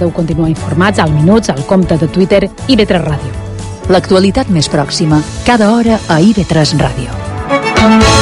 Podeu 0.00 0.14
continuar 0.16 0.48
informats 0.48 0.98
al 0.98 1.12
Minuts, 1.12 1.50
al 1.52 1.60
compte 1.68 1.98
de 2.00 2.08
Twitter 2.08 2.46
i 2.72 2.76
B3 2.80 3.02
Ràdio. 3.04 3.34
L'actualitat 3.92 4.48
més 4.48 4.70
pròxima, 4.72 5.20
cada 5.44 5.74
hora 5.74 6.00
a 6.08 6.22
IB3 6.24 6.72
Ràdio. 6.80 8.19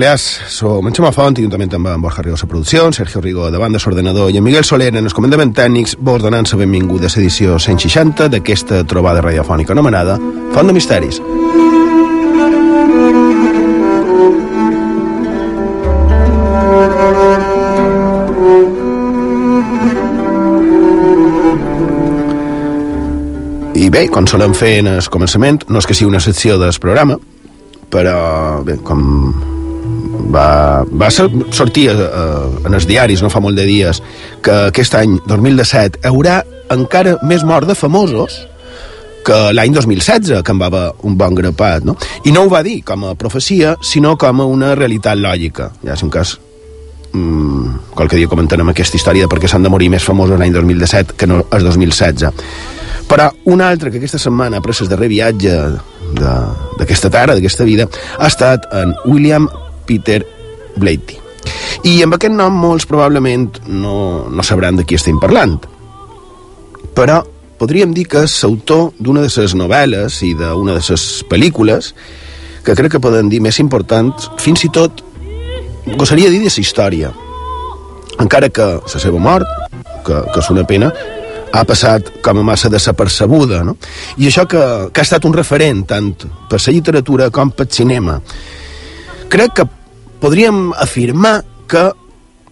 Balears. 0.00 0.40
Som 0.48 0.86
en 0.86 0.94
Xema 0.96 1.10
Font 1.12 1.36
i 1.36 1.42
juntament 1.44 1.74
amb 1.76 1.90
en 1.90 2.00
Borja 2.00 2.22
Rigo 2.24 2.38
a 2.40 2.46
producció, 2.48 2.86
en 2.86 2.94
Sergio 2.96 3.20
Rigo 3.20 3.50
de 3.52 3.58
banda 3.60 3.78
s'ordenador 3.78 4.30
i 4.30 4.38
en 4.38 4.44
Miguel 4.44 4.64
Soler 4.64 4.88
en 4.94 5.04
els 5.04 5.12
comandaments 5.12 5.52
tècnics 5.52 5.98
vos 6.00 6.22
donant 6.22 6.48
la 6.48 6.56
benvinguda 6.56 7.04
a 7.04 7.12
l'edició 7.12 7.58
160 7.58 8.30
d'aquesta 8.32 8.80
trobada 8.88 9.20
radiofònica 9.20 9.76
anomenada 9.76 10.16
Font 10.54 10.66
de 10.66 10.72
Misteris. 10.72 11.20
I 23.76 23.92
bé, 23.92 24.08
com 24.08 24.24
solem 24.24 24.56
fer 24.56 24.78
en 24.80 24.94
el 24.96 25.12
començament, 25.12 25.60
no 25.68 25.78
és 25.78 25.84
que 25.84 25.92
sigui 25.92 26.08
una 26.08 26.24
secció 26.24 26.56
del 26.56 26.72
programa, 26.80 27.20
però 27.92 28.64
bé, 28.64 28.80
com 28.80 29.49
va, 30.34 30.84
va 30.84 31.10
sortir 31.10 31.88
a, 31.90 31.96
a, 31.96 32.22
en 32.66 32.76
els 32.76 32.86
diaris 32.88 33.22
no 33.22 33.30
fa 33.32 33.42
molt 33.42 33.58
de 33.58 33.66
dies 33.68 34.02
que 34.44 34.56
aquest 34.70 34.96
any 34.98 35.18
2017 35.26 36.00
hi 36.02 36.10
haurà 36.10 36.40
encara 36.70 37.16
més 37.26 37.44
mort 37.46 37.68
de 37.68 37.76
famosos 37.78 38.40
que 39.26 39.38
l'any 39.52 39.74
2016 39.76 40.42
que 40.44 40.54
en 40.54 40.60
va 40.60 40.70
haver 40.70 40.86
un 41.06 41.16
bon 41.20 41.34
grapat 41.36 41.84
no? 41.84 41.96
i 42.24 42.32
no 42.32 42.46
ho 42.46 42.52
va 42.52 42.62
dir 42.66 42.80
com 42.86 43.04
a 43.08 43.16
profecia 43.18 43.74
sinó 43.84 44.16
com 44.18 44.40
a 44.40 44.48
una 44.48 44.74
realitat 44.78 45.20
lògica 45.20 45.70
ja 45.84 45.96
és 45.96 46.04
un 46.06 46.12
cas 46.12 46.36
mm, 47.12 47.94
qualque 47.94 48.16
dia 48.16 48.30
comentarem 48.30 48.72
aquesta 48.72 48.96
història 48.96 49.26
de 49.26 49.32
per 49.32 49.42
què 49.42 49.50
s'han 49.50 49.66
de 49.66 49.72
morir 49.72 49.90
més 49.92 50.06
famosos 50.06 50.40
l'any 50.40 50.54
2017 50.56 51.18
que 51.20 51.28
no 51.28 51.44
el 51.50 51.68
2016 51.68 52.32
però 53.10 53.26
un 53.50 53.60
altre 53.60 53.90
que 53.90 53.98
aquesta 53.98 54.20
setmana 54.22 54.60
ha 54.60 54.62
pres 54.62 54.84
el 54.84 54.88
darrer 54.90 55.08
viatge 55.10 55.56
d'aquesta 56.14 57.10
tarda, 57.10 57.34
d'aquesta 57.34 57.66
vida, 57.66 57.88
ha 58.18 58.28
estat 58.30 58.68
en 58.70 58.94
William 59.04 59.48
Peter 59.90 60.22
Blatty. 60.78 61.18
I 61.90 61.98
amb 62.04 62.14
aquest 62.14 62.34
nom 62.36 62.54
molts 62.62 62.86
probablement 62.86 63.48
no, 63.66 64.28
no 64.30 64.46
sabran 64.46 64.78
de 64.78 64.86
qui 64.86 64.98
estem 64.98 65.18
parlant. 65.18 65.58
Però 66.94 67.20
podríem 67.60 67.94
dir 67.96 68.06
que 68.10 68.24
és 68.28 68.34
autor 68.46 68.90
d'una 69.00 69.24
de 69.26 69.30
les 69.34 69.54
novel·les 69.56 70.18
i 70.28 70.34
d'una 70.38 70.76
de 70.78 70.82
les 70.84 71.06
pel·lícules 71.30 71.94
que 72.64 72.76
crec 72.76 72.94
que 72.94 73.02
poden 73.02 73.30
dir 73.32 73.40
més 73.40 73.58
importants, 73.62 74.28
fins 74.40 74.66
i 74.66 74.70
tot 74.72 75.00
gosaria 75.96 76.30
dir 76.30 76.42
de 76.44 76.52
la 76.52 76.62
història. 76.62 77.12
Encara 78.20 78.50
que 78.52 78.66
la 78.84 79.00
seva 79.00 79.18
mort, 79.18 79.48
que, 80.04 80.20
que 80.20 80.42
és 80.42 80.50
una 80.52 80.66
pena, 80.68 80.90
ha 81.50 81.64
passat 81.66 82.12
com 82.22 82.38
a 82.38 82.46
massa 82.46 82.70
desapercebuda, 82.70 83.64
no? 83.66 83.76
I 84.20 84.28
això 84.28 84.44
que, 84.46 84.62
que 84.92 85.02
ha 85.02 85.06
estat 85.08 85.24
un 85.26 85.34
referent 85.34 85.82
tant 85.88 86.12
per 86.50 86.60
la 86.60 86.74
literatura 86.76 87.30
com 87.34 87.50
per 87.50 87.66
cinema. 87.72 88.20
Crec 89.30 89.56
que 89.56 89.66
podríem 90.20 90.70
afirmar 90.76 91.40
que 91.70 91.90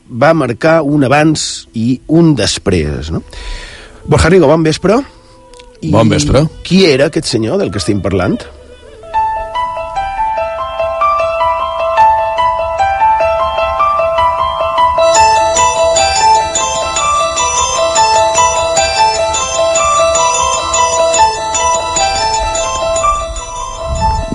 va 0.09 0.33
marcar 0.35 0.81
un 0.83 1.05
abans 1.05 1.69
i 1.77 2.01
un 2.09 2.35
després, 2.39 3.13
no? 3.13 3.23
Borja 4.09 4.33
Rigo, 4.33 4.49
bon 4.49 4.65
vespre. 4.65 4.97
I 5.85 5.93
bon 5.93 6.09
vespre. 6.09 6.47
Qui 6.65 6.87
era 6.89 7.11
aquest 7.13 7.29
senyor 7.29 7.61
del 7.61 7.71
que 7.71 7.83
estem 7.83 8.01
parlant? 8.03 8.41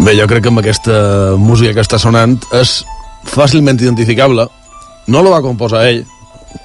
Bé, 0.03 0.17
jo 0.19 0.25
crec 0.27 0.44
que 0.44 0.51
amb 0.51 0.59
aquesta 0.59 0.95
música 1.39 1.71
que 1.77 1.83
està 1.85 1.95
sonant 1.95 2.35
és 2.59 2.81
fàcilment 3.29 3.79
identificable. 3.81 4.47
No 5.07 5.23
la 5.23 5.35
va 5.35 5.44
composar 5.44 5.85
ell, 5.89 6.03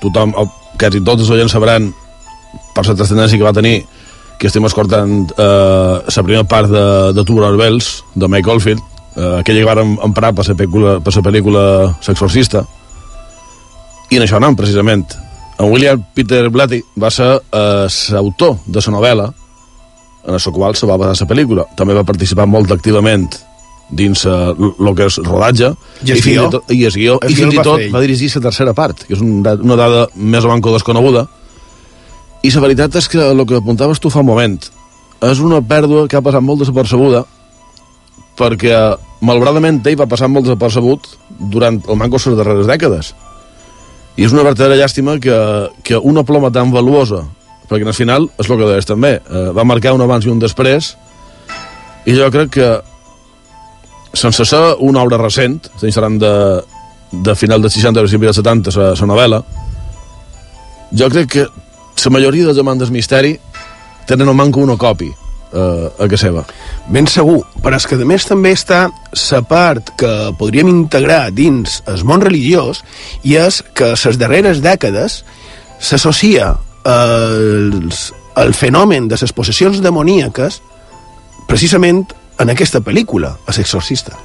tothom, 0.03 0.35
quasi 0.79 1.01
tots 1.05 1.25
els 1.25 1.33
oients 1.35 1.55
sabran 1.55 1.91
per 2.75 2.85
la 2.87 2.95
transcendència 2.95 3.39
que 3.39 3.47
va 3.47 3.57
tenir 3.57 3.81
que 4.39 4.47
estem 4.47 4.65
escoltant 4.69 5.27
eh, 5.35 5.95
la 6.07 6.23
primera 6.23 6.47
part 6.47 6.71
de, 6.71 6.85
de 7.17 7.25
Tubular 7.27 7.57
Bells, 7.59 8.05
de 8.15 8.29
Mike 8.31 8.51
Oldfield, 8.51 8.83
eh, 9.17 9.41
aquella 9.41 9.65
que 9.65 9.71
van 9.73 9.97
emprar 10.07 10.31
per 10.35 10.47
la 10.47 10.55
pel·lícula, 10.55 10.99
per 11.03 11.15
la 11.17 11.25
pel·lícula 11.27 11.65
Sexorcista, 12.07 12.63
i 14.09 14.17
en 14.17 14.25
això 14.25 14.39
anem, 14.39 14.55
precisament. 14.57 15.05
En 15.59 15.73
William 15.73 16.01
Peter 16.15 16.47
Blatty 16.55 16.79
va 17.03 17.11
ser 17.11 17.33
eh, 17.35 17.89
l'autor 18.15 18.61
de 18.65 18.85
la 18.87 18.95
novel·la 18.95 19.29
en 20.29 20.37
la 20.39 20.53
qual 20.55 20.77
se 20.77 20.87
va 20.87 20.97
basar 21.01 21.27
la 21.27 21.31
pel·lícula. 21.35 21.67
També 21.77 21.97
va 21.97 22.07
participar 22.07 22.47
molt 22.47 22.71
activament 22.71 23.27
dins 23.89 24.25
el 24.29 24.59
uh, 24.69 24.95
que 24.95 25.07
és 25.09 25.17
rodatge 25.25 25.71
i, 26.05 26.13
i, 26.13 26.21
fins 26.21 26.29
i 26.35 26.51
tot, 26.53 26.73
i, 26.73 26.83
guió, 26.93 27.17
i 27.25 27.35
fins 27.35 27.57
i 27.57 27.63
tot 27.65 27.85
va 27.93 28.03
dirigir 28.05 28.29
la 28.35 28.43
tercera 28.51 28.75
part 28.77 29.07
que 29.07 29.17
és 29.17 29.23
una, 29.25 29.55
una 29.57 29.79
dada 29.81 30.07
més 30.15 30.45
o 30.45 30.51
manco 30.53 30.75
desconeguda. 30.75 31.25
I 32.45 32.53
la 32.55 32.63
veritat 32.63 32.99
és 33.01 33.09
que 33.11 33.23
el 33.33 33.47
que 33.49 33.59
apuntaves 33.59 33.99
tu 33.99 34.13
fa 34.13 34.21
un 34.21 34.29
moment 34.29 34.59
és 35.25 35.41
una 35.43 35.63
pèrdua 35.65 36.07
que 36.07 36.19
ha 36.19 36.23
passat 36.23 36.45
molt 36.45 36.63
desapercebuda 36.63 37.25
perquè 38.39 38.77
malauradament 39.25 39.81
ell 39.89 39.99
va 39.99 40.07
passar 40.07 40.29
molt 40.31 40.47
desapercebut 40.47 41.09
durant 41.51 41.81
el 41.89 41.99
manco 41.99 42.21
les 42.23 42.39
darreres 42.39 42.69
dècades. 42.69 43.15
I 44.19 44.27
és 44.27 44.35
una 44.35 44.45
verdadera 44.47 44.79
llàstima 44.79 45.17
que, 45.23 45.35
que 45.83 45.99
una 45.99 46.25
ploma 46.27 46.53
tan 46.55 46.71
valuosa 46.75 47.25
perquè 47.69 47.87
al 47.87 47.97
final 47.97 48.29
és 48.39 48.49
el 48.49 48.57
que 48.57 48.69
deies 48.69 48.89
també 48.89 49.19
eh, 49.19 49.49
va 49.55 49.67
marcar 49.67 49.93
un 49.95 50.03
abans 50.03 50.25
i 50.25 50.33
un 50.33 50.39
després 50.41 50.95
i 52.09 52.15
jo 52.17 52.31
crec 52.33 52.55
que 52.57 52.69
sense 54.13 54.45
ser 54.49 54.63
una 54.85 55.03
obra 55.05 55.21
recent 55.21 55.61
estem 55.75 55.93
parlant 55.93 56.19
de, 56.23 56.35
de 57.13 57.35
final 57.37 57.63
dels 57.63 57.77
60 57.77 58.01
o 58.01 58.07
principis 58.07 58.31
dels 58.31 58.43
70 58.43 58.77
la, 58.79 58.91
la 58.97 59.11
novel·la 59.13 59.43
jo 60.99 61.09
crec 61.13 61.33
que 61.37 61.47
la 62.05 62.15
majoria 62.15 62.49
dels 62.49 62.61
amants 62.63 62.93
misteri 62.95 63.35
tenen 64.09 64.29
o 64.29 64.35
manca 64.35 64.61
una 64.61 64.79
còpia 64.81 65.13
eh, 65.53 65.89
a 65.99 66.09
casa 66.09 66.29
seva. 66.29 66.45
Ben 66.89 67.09
segur, 67.11 67.43
però 67.63 67.77
és 67.77 67.87
que 67.89 67.99
a 67.99 68.07
més 68.09 68.27
també 68.29 68.55
està 68.57 68.87
la 68.89 69.41
part 69.49 69.93
que 70.01 70.13
podríem 70.39 70.71
integrar 70.71 71.29
dins 71.35 71.83
el 71.87 72.05
món 72.09 72.25
religiós 72.25 72.83
i 73.25 73.37
és 73.37 73.61
que 73.75 73.93
les 73.95 74.21
darreres 74.21 74.63
dècades 74.65 75.23
s'associa 75.79 76.55
el, 76.89 77.91
el 78.37 78.55
fenomen 78.55 79.09
de 79.09 79.19
les 79.21 79.35
possessions 79.35 79.83
demoníaques 79.85 80.63
precisament 81.49 82.07
en 82.39 82.51
aquesta 82.51 82.81
pel·lícula, 82.81 83.35
a 83.47 83.55
l'exorcista. 83.57 84.17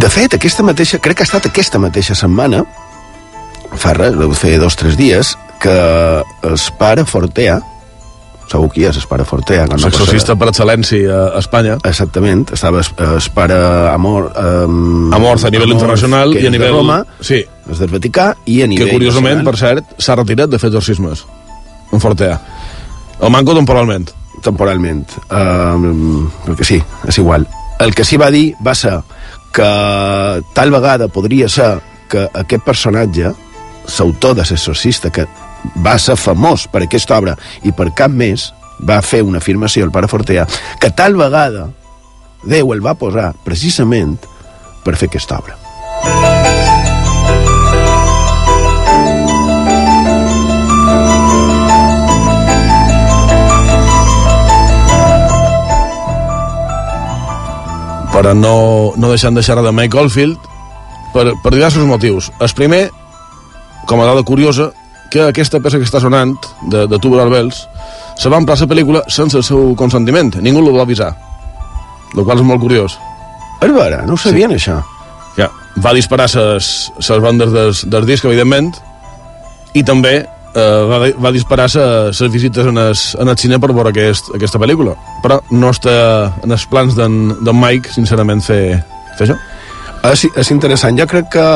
De 0.00 0.08
fet, 0.08 0.32
aquesta 0.32 0.64
mateixa, 0.64 0.98
crec 1.02 1.18
que 1.18 1.26
ha 1.26 1.28
estat 1.28 1.50
aquesta 1.50 1.78
mateixa 1.82 2.14
setmana, 2.16 2.62
fa 3.76 3.92
res, 3.98 4.14
deu 4.16 4.32
fer 4.32 4.54
dos 4.62 4.78
o 4.78 4.80
tres 4.80 4.96
dies, 4.96 5.34
que 5.60 5.74
es 6.48 6.70
pare 6.78 7.04
Fortea, 7.04 7.58
segur 8.50 8.70
qui 8.74 8.84
és, 8.88 8.96
es 8.98 9.06
pare 9.06 9.24
Fortea. 9.28 9.66
que 9.68 9.78
no 9.78 9.86
L'exorcista 9.86 10.36
per 10.38 10.50
excel·lència 10.50 11.18
a 11.30 11.38
Espanya. 11.38 11.76
Exactament, 11.86 12.46
estava 12.56 12.82
es, 12.82 12.90
es 13.16 13.28
pare 13.34 13.58
Amor... 13.92 14.30
Um, 14.34 15.12
Amor 15.14 15.38
a 15.38 15.52
nivell 15.54 15.74
internacional 15.76 16.34
que 16.34 16.42
i 16.42 16.46
a 16.46 16.48
és 16.48 16.52
de 16.52 16.56
nivell... 16.58 16.78
Roma, 16.80 17.02
Sí, 17.20 17.42
és 17.44 17.82
del 17.82 17.92
Vaticà, 17.92 18.32
i 18.46 18.62
a 18.62 18.66
que 18.66 18.74
nivell... 18.74 18.94
curiosament, 18.96 19.44
nacional, 19.44 19.52
per 19.52 19.60
cert, 19.60 20.00
s'ha 20.02 20.18
retirat 20.18 20.50
de 20.50 20.58
fer 20.62 20.72
exorcismes. 20.72 21.24
En 21.92 22.02
Fortea. 22.02 22.40
El 23.20 23.30
manco 23.30 23.54
temporalment. 23.54 24.10
temporalment, 24.40 25.04
um, 25.36 26.30
perquè 26.46 26.64
sí, 26.64 26.78
és 27.08 27.18
igual. 27.20 27.44
El 27.80 27.94
que 27.94 28.06
sí 28.08 28.16
va 28.16 28.30
dir 28.32 28.54
va 28.64 28.74
ser 28.74 28.94
que 29.52 29.68
tal 30.56 30.72
vegada 30.72 31.08
podria 31.12 31.48
ser 31.48 31.74
que 32.08 32.26
aquest 32.32 32.64
personatge, 32.64 33.34
l'autor 33.98 34.34
de 34.38 34.46
l'exorcista, 34.48 35.10
que 35.10 35.26
va 35.84 35.98
ser 35.98 36.16
famós 36.16 36.66
per 36.70 36.84
aquesta 36.84 37.18
obra 37.18 37.36
i 37.62 37.72
per 37.72 37.90
cap 37.96 38.12
més, 38.12 38.50
va 38.80 39.02
fer 39.04 39.22
una 39.22 39.38
afirmació, 39.38 39.84
el 39.84 39.92
pare 39.92 40.08
Fortea, 40.08 40.46
que 40.80 40.90
tal 40.90 41.18
vegada 41.20 41.68
Déu 42.40 42.72
el 42.72 42.80
va 42.80 42.96
posar 42.96 43.34
precisament 43.44 44.16
per 44.84 44.96
fer 44.96 45.10
aquesta 45.10 45.36
obra. 45.40 45.58
però 58.10 58.34
no, 58.34 58.92
no 59.00 59.08
deixant 59.08 59.32
de 59.32 59.40
xerrar 59.40 59.62
de 59.64 59.70
Mike 59.72 59.96
Oldfield 59.96 60.36
per, 61.14 61.30
per 61.40 61.52
diversos 61.54 61.86
motius. 61.88 62.26
El 62.42 62.50
primer, 62.58 62.80
com 63.88 64.02
a 64.02 64.08
dada 64.10 64.24
curiosa, 64.28 64.66
que 65.10 65.26
aquesta 65.26 65.60
peça 65.60 65.80
que 65.80 65.86
està 65.88 66.00
sonant, 66.02 66.36
de, 66.70 66.86
de 66.90 66.98
Tubular 66.98 67.28
Bells, 67.30 67.64
se 68.20 68.30
va 68.30 68.38
emprar 68.40 68.56
a 68.56 68.64
la 68.64 68.70
pel·lícula 68.70 69.04
sense 69.08 69.38
el 69.38 69.44
seu 69.44 69.74
consentiment. 69.76 70.32
Ningú 70.40 70.62
el 70.62 70.76
va 70.76 70.86
avisar. 70.86 71.12
El 72.16 72.24
qual 72.24 72.38
és 72.38 72.46
molt 72.46 72.62
curiós. 72.62 72.96
És 73.60 73.72
vera, 73.74 74.04
no 74.06 74.16
ho 74.16 74.20
sabien, 74.20 74.52
sí. 74.54 74.60
això. 74.60 74.80
Ja, 75.36 75.50
va 75.82 75.94
disparar 75.96 76.28
ses, 76.30 76.90
ses 76.98 77.22
bandes 77.22 77.52
des, 77.52 77.84
del 77.90 78.06
disc, 78.08 78.24
evidentment, 78.24 78.72
i 79.74 79.84
també 79.86 80.14
eh, 80.20 80.82
va, 80.90 81.00
va 81.22 81.32
disparar 81.34 81.68
ses 81.70 82.32
visites 82.32 82.66
en 82.66 82.78
el, 82.78 82.96
en 83.22 83.28
el 83.28 83.38
cine 83.38 83.60
per 83.60 83.72
veure 83.72 83.92
aquest, 83.92 84.32
aquesta 84.34 84.60
pel·lícula. 84.62 84.96
Però 85.24 85.40
no 85.52 85.70
està 85.74 85.94
en 86.42 86.56
els 86.56 86.66
plans 86.70 86.98
d'en 86.98 87.54
Mike, 87.54 87.92
sincerament, 87.94 88.42
fer, 88.44 88.80
fer 89.18 89.28
això. 89.28 89.38
És, 90.10 90.24
és 90.40 90.50
interessant, 90.54 90.96
jo 90.96 91.06
crec 91.08 91.28
que 91.34 91.46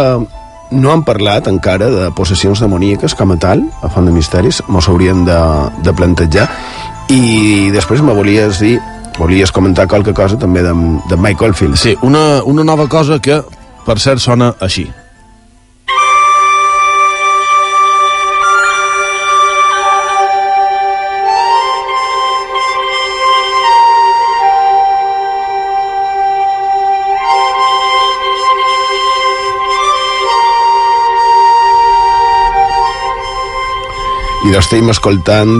no 0.74 0.92
han 0.92 1.04
parlat 1.06 1.48
encara 1.50 1.88
de 1.90 2.08
possessions 2.16 2.60
demoníaques 2.62 3.14
com 3.18 3.34
a 3.34 3.38
tal, 3.40 3.62
a 3.82 3.90
Font 3.92 4.08
de 4.08 4.14
Misteris, 4.14 4.62
mos 4.68 4.88
haurien 4.90 5.24
de, 5.28 5.38
de 5.86 5.94
plantejar, 5.96 6.48
i 7.12 7.70
després 7.74 8.02
me 8.02 8.16
volies 8.16 8.60
dir, 8.62 8.76
volies 9.18 9.52
comentar 9.54 9.88
qualque 9.90 10.14
cosa 10.16 10.38
també 10.40 10.64
de, 10.64 10.74
de 11.10 11.20
Mike 11.20 11.44
Oldfield. 11.44 11.78
Sí, 11.80 11.96
una, 12.02 12.42
una 12.44 12.64
nova 12.66 12.88
cosa 12.88 13.20
que, 13.22 13.42
per 13.86 13.98
cert, 14.02 14.22
sona 14.24 14.54
així. 14.60 14.88
I 34.44 34.52
l'estem 34.52 34.88
escoltant 34.92 35.50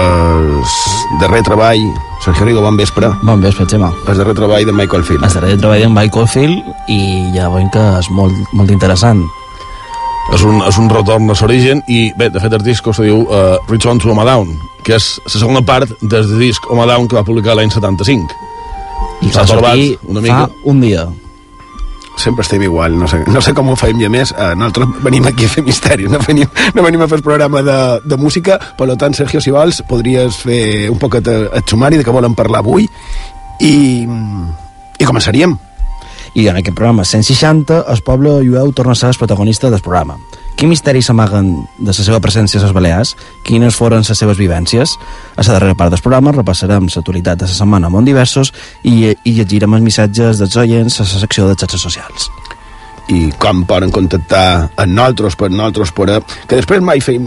el 0.00 0.46
darrer 1.20 1.42
treball, 1.46 1.82
Sergio 2.24 2.46
Rigo, 2.46 2.62
bon 2.64 2.76
vespre, 2.78 3.10
Bon 3.22 3.40
vespre, 3.42 3.66
Xema. 3.68 3.92
el 4.08 4.16
darrer 4.18 4.34
treball 4.34 4.64
de 4.66 4.72
Michael 4.72 5.04
Field. 5.04 5.24
Estaré 5.24 5.56
treballant 5.56 5.90
amb 5.90 5.98
Michael 6.00 6.28
Field 6.28 6.88
i 6.88 7.00
ja 7.36 7.48
veiem 7.52 7.70
que 7.70 7.84
és 8.00 8.10
molt, 8.10 8.34
molt 8.52 8.70
interessant. 8.70 9.22
És 10.34 10.42
un, 10.46 10.60
és 10.62 10.76
un 10.78 10.88
retorn 10.90 11.30
a 11.30 11.34
l'origen 11.34 11.80
i, 11.88 12.12
bé, 12.16 12.28
de 12.30 12.40
fet, 12.40 12.52
el 12.54 12.62
disc 12.62 12.86
se 12.94 13.02
diu 13.02 13.24
uh, 13.24 13.56
Return 13.68 13.98
to 13.98 14.10
Home 14.12 14.24
Down, 14.28 14.52
que 14.86 14.94
és 14.98 15.08
la 15.24 15.32
segona 15.32 15.62
part 15.66 15.90
del 16.02 16.28
disc 16.38 16.66
Home 16.70 16.86
Down 16.86 17.08
que 17.08 17.18
va 17.18 17.24
publicar 17.26 17.56
l'any 17.58 17.70
75. 17.70 18.36
I 19.22 19.30
S'ha 19.32 19.42
va 19.42 19.46
trobat 19.50 19.74
sortir 19.74 19.98
una 20.06 20.20
fa 20.20 20.26
mica. 20.26 20.48
un 20.64 20.80
dia. 20.80 21.06
Sempre 22.20 22.42
estem 22.44 22.62
igual, 22.66 22.98
no 22.98 23.08
sé, 23.08 23.22
no 23.32 23.40
sé 23.40 23.54
com 23.56 23.70
ho 23.72 23.76
faim 23.80 24.00
ja 24.02 24.10
més. 24.12 24.34
Eh, 24.36 24.50
nosaltres 24.58 25.00
venim 25.06 25.24
aquí 25.30 25.46
a 25.48 25.52
fer 25.54 25.64
misteris, 25.64 26.10
no 26.12 26.20
venim, 26.26 26.50
no 26.76 26.84
venim 26.84 27.00
a 27.00 27.08
fer 27.08 27.20
el 27.20 27.24
programa 27.24 27.62
de, 27.64 27.78
de 28.04 28.18
música, 28.20 28.58
per 28.76 28.90
tant, 29.00 29.16
Sergio, 29.16 29.40
si 29.40 29.54
vols, 29.54 29.80
podries 29.88 30.42
fer 30.44 30.90
un 30.92 31.00
poquet 31.00 31.30
el 31.32 31.64
sumari 31.64 32.00
de 32.00 32.04
què 32.04 32.12
volen 32.12 32.36
parlar 32.36 32.60
avui 32.60 32.84
i, 33.64 33.74
i 35.00 35.08
començaríem. 35.08 35.56
I 36.36 36.46
en 36.46 36.60
aquest 36.60 36.76
programa 36.76 37.08
160, 37.08 37.80
el 37.90 38.04
poble 38.06 38.36
jueu 38.44 38.70
torna 38.76 38.92
a 38.92 39.00
ser 39.00 39.10
el 39.14 39.18
protagonista 39.18 39.70
del 39.72 39.80
programa. 39.80 40.20
Quin 40.60 40.68
misteri 40.68 41.00
s'amaguen 41.00 41.46
de 41.80 41.88
la 41.88 41.94
seva 41.96 42.18
presència 42.20 42.58
a 42.60 42.66
les 42.66 42.72
Balears? 42.76 43.14
Quines 43.48 43.72
foren 43.72 44.02
les 44.04 44.18
seves 44.20 44.36
vivències? 44.36 44.92
A 45.32 45.40
la 45.40 45.54
darrera 45.54 45.72
part 45.72 45.94
del 45.94 46.02
programa 46.04 46.34
repassarem 46.36 46.84
l'actualitat 46.84 47.40
de 47.40 47.46
la 47.48 47.54
setmana 47.54 47.88
a 47.88 47.92
món 47.94 48.04
diversos 48.04 48.50
i, 48.84 49.08
i 49.08 49.32
llegirem 49.38 49.72
els 49.78 49.86
missatges 49.86 50.42
dels 50.42 50.58
oients 50.60 50.98
a 51.00 51.06
la 51.06 51.20
secció 51.22 51.46
de 51.48 51.56
xarxes 51.56 51.80
socials. 51.80 52.28
i 53.08 53.32
com 53.40 53.64
poden 53.64 53.90
contactar 53.90 54.68
amb 54.76 54.92
nosaltres, 54.92 55.34
per 55.34 55.48
nosaltres, 55.48 55.94
per, 55.96 56.20
que 56.46 56.60
després 56.60 56.84
mai 56.84 57.00
feim, 57.00 57.24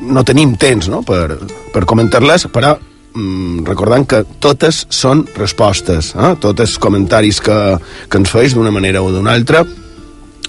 no 0.00 0.24
tenim 0.24 0.56
temps 0.56 0.88
no? 0.88 1.02
per, 1.04 1.36
per 1.74 1.84
comentar-les, 1.84 2.48
però 2.48 2.72
mm, 2.80 3.60
recordant 3.68 4.08
que 4.08 4.24
totes 4.40 4.86
són 4.88 5.26
respostes, 5.36 6.14
eh? 6.16 6.32
tots 6.40 6.64
els 6.64 6.78
comentaris 6.80 7.44
que, 7.44 7.60
que 8.08 8.24
ens 8.24 8.32
feis 8.32 8.56
d'una 8.56 8.72
manera 8.72 9.04
o 9.04 9.12
d'una 9.12 9.36
altra 9.36 9.66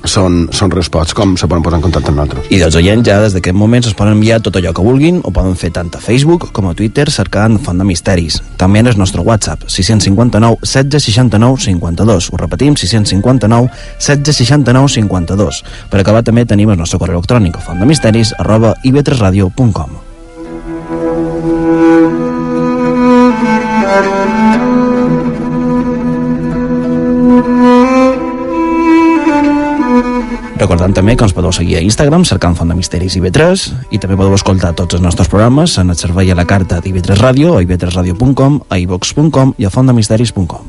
són, 0.06 0.48
són 0.54 0.72
respostes, 0.74 1.16
com 1.18 1.36
se 1.38 1.48
poden 1.48 1.64
posar 1.66 1.80
en 1.80 1.86
contacte 1.86 2.12
amb 2.12 2.22
nosaltres. 2.22 2.50
I 2.52 2.60
dels 2.62 2.78
oients 2.80 3.08
ja 3.08 3.20
des 3.24 3.36
d'aquest 3.36 3.58
moment 3.58 3.86
es 3.86 3.96
poden 3.98 4.18
enviar 4.18 4.42
tot 4.44 4.60
allò 4.60 4.74
que 4.76 4.86
vulguin 4.86 5.22
o 5.24 5.32
poden 5.32 5.56
fer 5.60 5.72
tant 5.76 5.92
a 5.96 6.02
Facebook 6.04 6.50
com 6.52 6.70
a 6.70 6.76
Twitter 6.78 7.08
cercant 7.12 7.60
Font 7.64 7.80
de 7.80 7.88
Misteris. 7.88 8.42
També 8.58 8.84
en 8.84 8.92
el 8.92 9.00
nostre 9.00 9.24
WhatsApp 9.26 9.66
659 9.68 10.62
16 10.62 11.10
69 11.10 11.66
52. 11.66 12.30
Ho 12.32 12.42
repetim, 12.42 12.76
659 12.76 13.72
16 14.00 14.44
69 14.44 14.96
52. 15.00 15.64
Per 15.92 16.00
acabar 16.02 16.24
també 16.28 16.46
tenim 16.46 16.72
el 16.74 16.80
nostre 16.82 17.00
correu 17.00 17.22
electrònic 17.22 17.60
fontdemisteris 17.66 18.36
arroba 18.40 18.76
ib3radio.com 18.84 20.11
Recordant 30.92 31.08
també 31.08 31.14
que 31.16 31.24
ens 31.24 31.32
podeu 31.32 31.54
seguir 31.56 31.78
a 31.80 31.82
Instagram 31.88 32.26
cercant 32.28 32.56
Font 32.58 32.68
de 32.68 32.76
Misteris 32.76 33.16
IB3 33.16 33.62
i 33.96 34.00
també 34.02 34.18
podeu 34.20 34.34
escoltar 34.36 34.74
tots 34.76 34.98
els 34.98 35.04
nostres 35.04 35.30
programes 35.32 35.78
en 35.80 35.88
el 35.88 35.96
servei 35.96 36.32
a 36.32 36.36
la 36.36 36.44
carta 36.44 36.82
d'IB3 36.84 37.16
Ràdio 37.16 37.54
a 37.56 37.62
ib3radio.com, 37.64 38.58
a 38.68 38.76
ivox.com 38.82 39.54
i 39.56 39.64
a 39.64 39.72
fontdemisteris.com. 39.72 40.68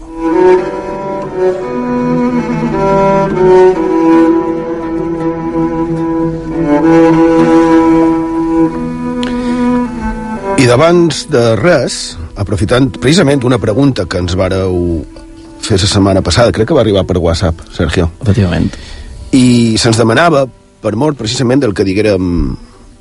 I 10.62 10.70
d'abans 10.70 11.26
de 11.34 11.44
res, 11.58 12.00
aprofitant 12.38 12.92
precisament 12.94 13.42
una 13.42 13.58
pregunta 13.58 14.06
que 14.06 14.22
ens 14.22 14.38
vareu 14.38 15.02
fer 15.58 15.82
la 15.82 15.94
setmana 15.98 16.22
passada, 16.22 16.54
crec 16.54 16.70
que 16.70 16.78
va 16.78 16.86
arribar 16.86 17.08
per 17.10 17.18
WhatsApp, 17.18 17.66
Sergio, 17.74 18.12
Efectivament. 18.22 18.70
I 19.32 19.76
se'ns 19.80 19.96
demanava, 20.00 20.46
per 20.82 20.94
mort 20.98 21.16
precisament 21.18 21.62
del 21.62 21.72
que 21.74 21.84
diguérem 21.86 22.26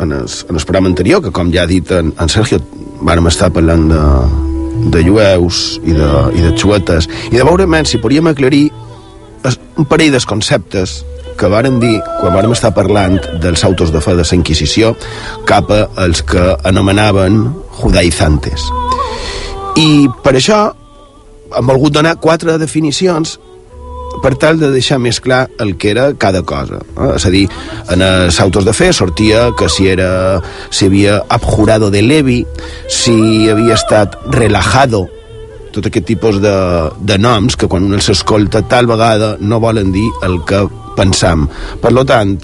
en 0.01 0.11
el, 0.15 0.25
en 0.49 0.55
el 0.55 0.63
programa 0.65 0.87
anterior, 0.89 1.21
que 1.21 1.31
com 1.35 1.51
ja 1.53 1.63
ha 1.63 1.69
dit 1.69 1.89
en, 1.91 2.13
en 2.17 2.29
Sergio, 2.29 2.59
vàrem 3.01 3.27
estar 3.29 3.51
parlant 3.53 3.87
de, 3.91 4.01
de 4.93 5.03
jueus 5.05 5.79
i 5.83 5.93
de, 5.97 6.09
i 6.37 6.41
de 6.45 6.53
xuetes, 6.57 7.09
i 7.31 7.35
de 7.37 7.43
veure 7.45 7.67
si 7.85 7.97
podíem 8.01 8.27
aclarir 8.31 8.69
es- 9.43 9.59
un 9.77 9.85
parell 9.85 10.11
dels 10.13 10.25
conceptes 10.25 11.01
que 11.37 11.47
varen 11.49 11.79
dir 11.81 11.99
quan 12.19 12.33
vàrem 12.35 12.51
estar 12.53 12.73
parlant 12.73 13.17
dels 13.41 13.63
autos 13.63 13.91
de 13.91 14.01
fe 14.01 14.11
de 14.15 14.23
la 14.23 14.35
Inquisició 14.35 14.95
cap 15.45 15.71
a 15.71 15.87
els 16.05 16.21
que 16.21 16.55
anomenaven 16.63 17.53
judaizantes. 17.81 18.61
I 19.77 20.07
per 20.23 20.35
això 20.37 20.67
hem 21.57 21.67
volgut 21.67 21.93
donar 21.95 22.17
quatre 22.21 22.57
definicions 22.61 23.39
per 24.21 24.35
tal 24.35 24.59
de 24.59 24.71
deixar 24.73 24.99
més 24.99 25.21
clar 25.23 25.45
el 25.63 25.75
que 25.79 25.91
era 25.93 26.11
cada 26.19 26.43
cosa. 26.43 26.81
Eh? 26.81 27.13
És 27.15 27.25
a 27.25 27.31
dir, 27.33 27.45
en 27.93 28.03
els 28.05 28.39
autos 28.43 28.67
de 28.67 28.73
fe 28.75 28.91
sortia 28.93 29.49
que 29.57 29.69
si 29.69 29.87
era 29.91 30.41
si 30.69 30.89
havia 30.91 31.21
abjurado 31.29 31.91
de 31.91 32.01
Levi, 32.01 32.41
si 32.89 33.49
havia 33.49 33.79
estat 33.79 34.17
relajado, 34.35 35.07
tot 35.71 35.87
aquest 35.87 36.05
tipus 36.05 36.41
de, 36.43 36.53
de 36.99 37.17
noms 37.17 37.55
que 37.55 37.69
quan 37.71 37.87
un 37.87 37.95
els 37.95 38.09
escolta 38.11 38.61
tal 38.67 38.89
vegada 38.91 39.37
no 39.39 39.61
volen 39.63 39.93
dir 39.95 40.07
el 40.27 40.41
que 40.47 40.65
pensam. 40.97 41.47
Per 41.81 41.93
lo 41.95 42.03
tant, 42.05 42.35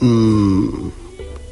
mm, 0.00 0.90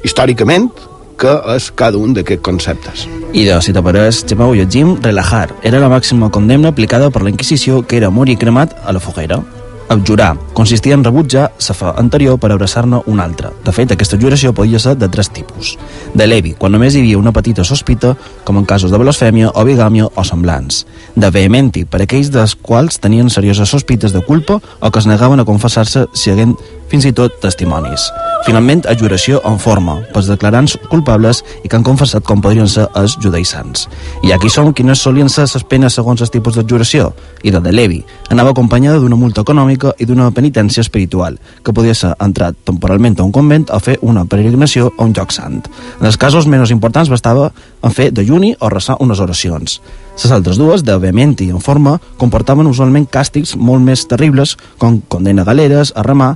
històricament, 0.07 0.71
que 1.19 1.31
és 1.55 1.69
cada 1.75 1.99
un 1.99 2.13
d'aquests 2.15 2.43
conceptes. 2.43 3.05
I 3.35 3.45
de, 3.47 3.59
si 3.63 3.73
t'apareix, 3.75 4.23
Xemau, 4.27 4.55
llegim 4.55 4.95
relajar. 5.03 5.47
Era 5.63 5.79
la 5.79 5.91
màxima 5.91 6.31
condemna 6.31 6.71
aplicada 6.71 7.09
per 7.11 7.23
la 7.23 7.31
Inquisició 7.31 7.83
que 7.87 7.97
era 7.99 8.11
morir 8.11 8.37
cremat 8.39 8.75
a 8.83 8.95
la 8.95 9.03
foguera. 9.03 9.41
Abjurar 9.87 10.37
consistia 10.53 10.95
en 10.95 11.03
rebutjar 11.03 11.51
la 11.67 11.73
fe 11.77 11.91
anterior 12.01 12.39
per 12.39 12.51
abraçar-ne 12.51 13.03
una 13.05 13.23
altra. 13.23 13.51
De 13.63 13.71
fet, 13.71 13.91
aquesta 13.93 14.17
juració 14.17 14.53
podia 14.53 14.79
ser 14.79 14.95
de 14.97 15.09
tres 15.09 15.29
tipus. 15.29 15.75
De 16.13 16.25
levi, 16.25 16.55
quan 16.57 16.73
només 16.73 16.95
hi 16.95 17.03
havia 17.03 17.19
una 17.19 17.33
petita 17.35 17.63
sospita, 17.63 18.15
com 18.43 18.57
en 18.57 18.65
casos 18.65 18.91
de 18.91 18.97
blasfèmia 18.97 19.51
o 19.53 19.65
bigàmia 19.67 20.07
o 20.09 20.23
semblants. 20.25 20.85
De 21.15 21.29
vehementi, 21.29 21.85
per 21.85 22.01
aquells 22.01 22.31
dels 22.33 22.55
quals 22.55 22.97
tenien 22.99 23.29
serioses 23.29 23.69
sospites 23.69 24.13
de 24.13 24.23
culpa 24.25 24.57
o 24.79 24.91
que 24.91 24.99
es 24.99 25.05
negaven 25.05 25.39
a 25.39 25.45
confessar-se 25.45 26.07
si 26.13 26.31
haguent 26.31 26.57
fins 26.91 27.05
i 27.05 27.13
tot 27.15 27.39
testimonis. 27.41 28.09
Finalment, 28.45 28.83
adjuració 28.85 29.39
en 29.49 29.57
forma, 29.57 29.95
pels 30.13 30.27
declarants 30.29 30.75
culpables 30.91 31.39
i 31.63 31.69
que 31.69 31.79
han 31.79 31.85
confessat 31.85 32.25
com 32.27 32.43
podrien 32.43 32.69
ser 32.69 32.85
els 32.99 33.15
judaïsants. 33.17 33.87
I 34.21 34.35
aquí 34.35 34.51
són 34.53 34.69
quines 34.77 35.01
solien 35.01 35.31
ser 35.33 35.47
les 35.49 35.65
penes 35.65 35.97
segons 35.97 36.21
els 36.21 36.29
tipus 36.29 36.59
d'adjuració. 36.59 37.09
I 37.41 37.53
la 37.55 37.63
de 37.65 37.73
Levi 37.73 38.03
anava 38.29 38.53
acompanyada 38.53 39.01
d'una 39.01 39.17
multa 39.17 39.41
econòmica 39.41 39.95
i 39.97 40.05
d'una 40.05 40.29
penitència 40.29 40.85
espiritual, 40.85 41.39
que 41.63 41.73
podia 41.73 41.97
ser 41.97 42.13
entrat 42.21 42.57
temporalment 42.69 43.17
a 43.19 43.25
un 43.25 43.33
convent 43.33 43.65
o 43.73 43.81
fer 43.81 43.97
una 44.01 44.27
peregrinació 44.29 44.91
a 44.93 45.03
un 45.03 45.17
lloc 45.17 45.33
sant. 45.33 45.63
En 45.99 46.05
els 46.05 46.21
casos 46.21 46.45
menys 46.45 46.73
importants 46.75 47.09
bastava 47.09 47.49
en 47.81 47.93
fer 47.93 48.11
de 48.13 48.25
juni 48.27 48.53
o 48.59 48.69
resar 48.69 48.99
unes 49.01 49.19
oracions. 49.19 49.79
Les 50.15 50.31
altres 50.31 50.57
dues, 50.57 50.83
de 50.85 50.95
vehementi 50.97 51.49
en 51.49 51.59
forma, 51.59 51.97
comportaven 52.21 52.69
usualment 52.69 53.07
càstigs 53.11 53.55
molt 53.57 53.83
més 53.83 54.05
terribles, 54.07 54.55
com 54.77 55.01
condena 55.11 55.43
a 55.43 55.49
galeres, 55.49 55.91
a 55.95 56.05
remar, 56.05 56.35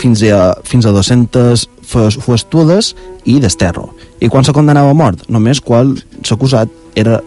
fins 0.00 0.22
a, 0.28 0.54
fins 0.64 0.86
a 0.86 0.92
200 0.94 1.68
fuestudes 2.22 2.94
i 3.28 3.38
desterro. 3.42 3.90
I 4.20 4.30
quan 4.32 4.44
se 4.46 4.54
condenava 4.56 4.92
a 4.92 4.98
mort? 4.98 5.26
Només 5.28 5.60
quan 5.60 5.96
s'acusat 6.24 6.70
era 6.96 7.20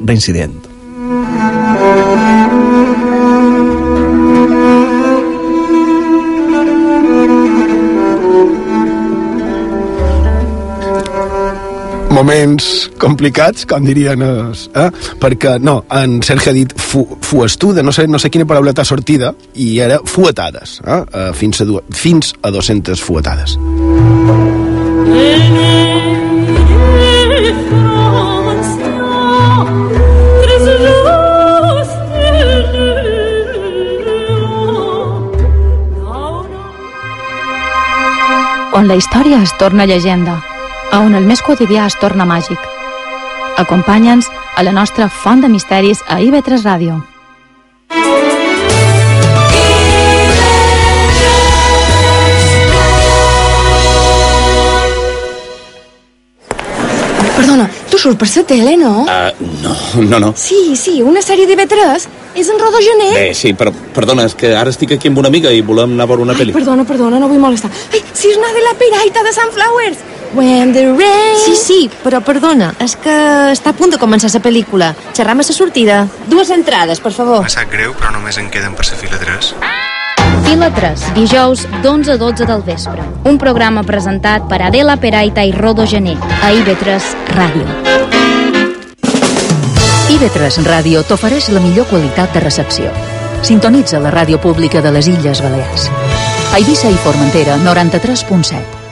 reincident. 0.00 0.62
Moments 12.14 12.88
complicats, 13.02 13.66
com 13.68 13.84
dirien 13.86 14.22
els, 14.24 14.68
eh? 14.78 14.88
perquè, 15.20 15.56
no, 15.62 15.80
en 15.92 16.20
Sergio 16.24 16.52
ha 16.52 16.56
dit 16.56 16.74
fu, 16.78 17.04
fuestuda, 17.26 17.82
no 17.82 17.92
sé, 17.92 18.06
no 18.08 18.20
sé 18.22 18.30
quina 18.32 18.46
paraula 18.48 18.74
t'ha 18.74 18.86
sortida, 18.86 19.34
i 19.58 19.74
era 19.82 19.98
fuetades, 20.06 20.78
eh? 20.86 21.02
eh 21.02 21.30
fins, 21.34 21.60
a, 21.64 21.66
fins 21.90 22.32
a 22.42 22.54
200 22.54 23.02
fuetades. 23.02 23.58
On 38.74 38.88
la 38.90 38.96
història 38.98 39.38
es 39.42 39.52
torna 39.58 39.86
llegenda 39.86 40.40
a 40.94 41.00
on 41.02 41.16
el 41.18 41.24
més 41.26 41.40
quotidià 41.42 41.88
es 41.90 41.96
torna 41.98 42.26
màgic. 42.28 42.68
Acompanya'ns 43.58 44.28
a 44.54 44.62
la 44.62 44.74
nostra 44.76 45.08
font 45.10 45.42
de 45.42 45.50
misteris 45.50 46.04
a 46.06 46.20
IB3 46.22 46.62
Ràdio. 46.62 47.00
Perdona, 57.34 57.66
tu 57.90 57.98
surts 57.98 58.18
per 58.20 58.28
la 58.30 58.44
tele, 58.46 58.76
no? 58.78 58.92
Uh, 59.02 59.48
no, 59.64 59.74
no, 60.06 60.20
no. 60.20 60.32
Sí, 60.38 60.76
sí, 60.78 61.00
una 61.02 61.22
sèrie 61.22 61.48
de 61.50 61.58
B3. 61.58 62.06
És 62.38 62.48
en 62.50 62.58
Rodó 62.58 62.78
Gené? 62.82 63.10
Bé, 63.14 63.28
sí, 63.34 63.52
però 63.58 63.72
perdona, 63.94 64.28
és 64.30 64.34
que 64.38 64.54
ara 64.54 64.70
estic 64.70 64.94
aquí 64.94 65.10
amb 65.10 65.18
una 65.22 65.30
amiga 65.30 65.50
i 65.54 65.62
volem 65.62 65.94
anar 65.94 66.06
a 66.06 66.12
veure 66.12 66.22
una 66.22 66.34
Ai, 66.34 66.40
pel·li. 66.40 66.54
perdona, 66.54 66.86
perdona, 66.86 67.18
no 67.18 67.30
vull 67.30 67.42
molestar. 67.42 67.70
Ai, 67.92 68.02
si 68.14 68.30
és 68.30 68.38
una 68.38 68.54
de 68.54 68.62
la 68.62 68.74
piraita 68.78 69.26
de 69.26 69.34
Sunflowers. 69.34 70.02
When 70.34 70.72
the 70.72 70.86
rain... 70.90 71.38
Sí, 71.38 71.54
sí, 71.54 71.90
però 72.02 72.18
perdona, 72.26 72.72
és 72.82 72.96
que 72.98 73.14
està 73.54 73.70
a 73.70 73.76
punt 73.78 73.92
de 73.94 74.00
començar 74.02 74.32
la 74.34 74.40
pel·lícula. 74.42 74.90
Xerram 75.14 75.38
a 75.38 75.46
la 75.46 75.54
sortida. 75.54 76.00
Dues 76.26 76.50
entrades, 76.50 76.98
per 76.98 77.12
favor. 77.14 77.44
Me 77.46 77.52
sap 77.52 77.70
greu, 77.70 77.94
però 77.94 78.10
només 78.10 78.38
en 78.42 78.50
queden 78.50 78.74
per 78.74 78.88
la 78.90 78.98
fila 78.98 79.20
3. 79.22 79.54
Fila 80.48 80.72
3, 80.74 81.06
dijous 81.14 81.64
d'11 81.84 82.16
a 82.16 82.18
12 82.18 82.46
del 82.50 82.66
vespre. 82.66 83.06
Un 83.30 83.38
programa 83.38 83.84
presentat 83.86 84.48
per 84.50 84.62
Adela 84.66 84.98
Peraita 84.98 85.46
i 85.46 85.54
Rodo 85.54 85.86
Gené, 85.86 86.18
a 86.18 86.50
IB3 86.50 87.14
Ràdio. 87.38 87.66
IB3 90.18 90.62
Ràdio 90.66 91.06
t'ofereix 91.06 91.52
la 91.54 91.62
millor 91.62 91.86
qualitat 91.86 92.34
de 92.34 92.42
recepció. 92.42 92.90
Sintonitza 93.42 94.00
la 94.00 94.10
ràdio 94.10 94.40
pública 94.40 94.82
de 94.82 94.90
les 94.90 95.06
Illes 95.06 95.42
Balears. 95.44 95.90
A 96.50 96.58
Eivissa 96.58 96.90
i 96.90 96.98
Formentera, 97.06 97.56
93.7. 97.62 98.83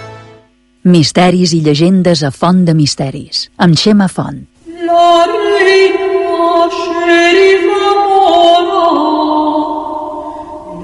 Misteris 0.85 1.53
i 1.55 1.61
llegendes 1.63 2.25
a 2.27 2.33
Font 2.35 2.65
de 2.67 2.73
Misteris, 2.75 3.45
amb 3.63 3.79
Xema 3.79 4.09
Font. 4.11 4.41
La 4.83 5.27
reina 5.31 6.67
xerifa 6.75 7.93
mora, 8.01 8.81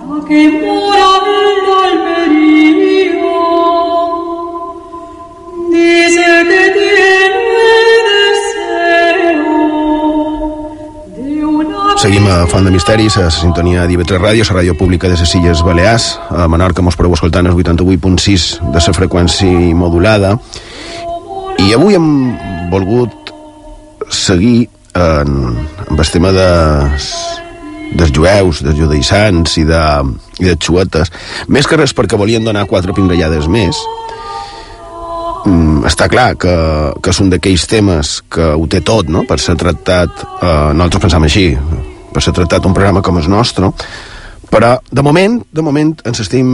la 0.07 0.21
que 0.29 0.45
mora 0.55 1.09
en 1.41 1.59
l'Almeria, 1.67 3.35
dice 5.75 6.31
que 6.51 7.28
Seguim 12.09 12.27
a 12.33 12.47
Font 12.49 12.65
de 12.65 12.71
Misteris, 12.73 13.19
a 13.21 13.27
la 13.27 13.31
sintonia 13.31 13.83
d'IV3 13.85 14.17
Ràdio, 14.17 14.45
la 14.49 14.55
ràdio 14.57 14.75
pública 14.81 15.11
de 15.13 15.17
les 15.21 15.33
Illes 15.37 15.61
Balears. 15.61 16.07
A 16.33 16.47
Menorca 16.49 16.81
mos 16.81 16.97
podeu 16.97 17.13
escoltar 17.13 17.43
el 17.45 17.53
88.6 17.53 18.47
de 18.73 18.81
la 18.81 18.95
freqüència 18.97 19.75
modulada. 19.77 20.31
I 21.61 21.75
avui 21.77 21.99
hem 21.99 22.07
volgut 22.73 23.13
seguir 24.09 24.71
en, 24.97 25.35
en 25.85 26.01
el 26.01 26.09
tema 26.09 26.33
de, 26.33 26.49
dels 27.93 28.15
jueus, 28.17 28.63
dels 28.65 28.81
judaïsans 28.81 29.59
i 29.61 29.67
de, 29.69 29.85
i 30.41 30.49
de 30.49 30.57
xuetes. 30.57 31.13
Més 31.53 31.69
que 31.69 31.77
res 31.77 31.93
perquè 31.93 32.17
volien 32.17 32.41
donar 32.41 32.65
quatre 32.73 32.97
pinrellades 32.97 33.51
més, 33.53 33.77
mm, 35.45 35.85
està 35.93 36.09
clar 36.09 36.39
que, 36.41 36.57
que 37.05 37.13
és 37.13 37.21
un 37.21 37.29
d'aquells 37.37 37.69
temes 37.69 38.17
que 38.33 38.49
ho 38.57 38.65
té 38.65 38.81
tot, 38.81 39.13
no?, 39.13 39.27
per 39.29 39.37
ser 39.45 39.61
tractat, 39.61 40.25
eh, 40.41 40.73
nosaltres 40.73 41.05
pensam 41.05 41.29
així, 41.29 41.51
per 42.13 42.23
ser 42.25 42.35
tractat 42.37 42.67
un 42.67 42.77
programa 42.77 43.03
com 43.03 43.19
el 43.21 43.29
nostre, 43.31 43.71
però 44.49 44.79
de 44.91 45.03
moment, 45.05 45.41
de 45.53 45.63
moment 45.65 45.93
ens 46.09 46.23
estem 46.25 46.49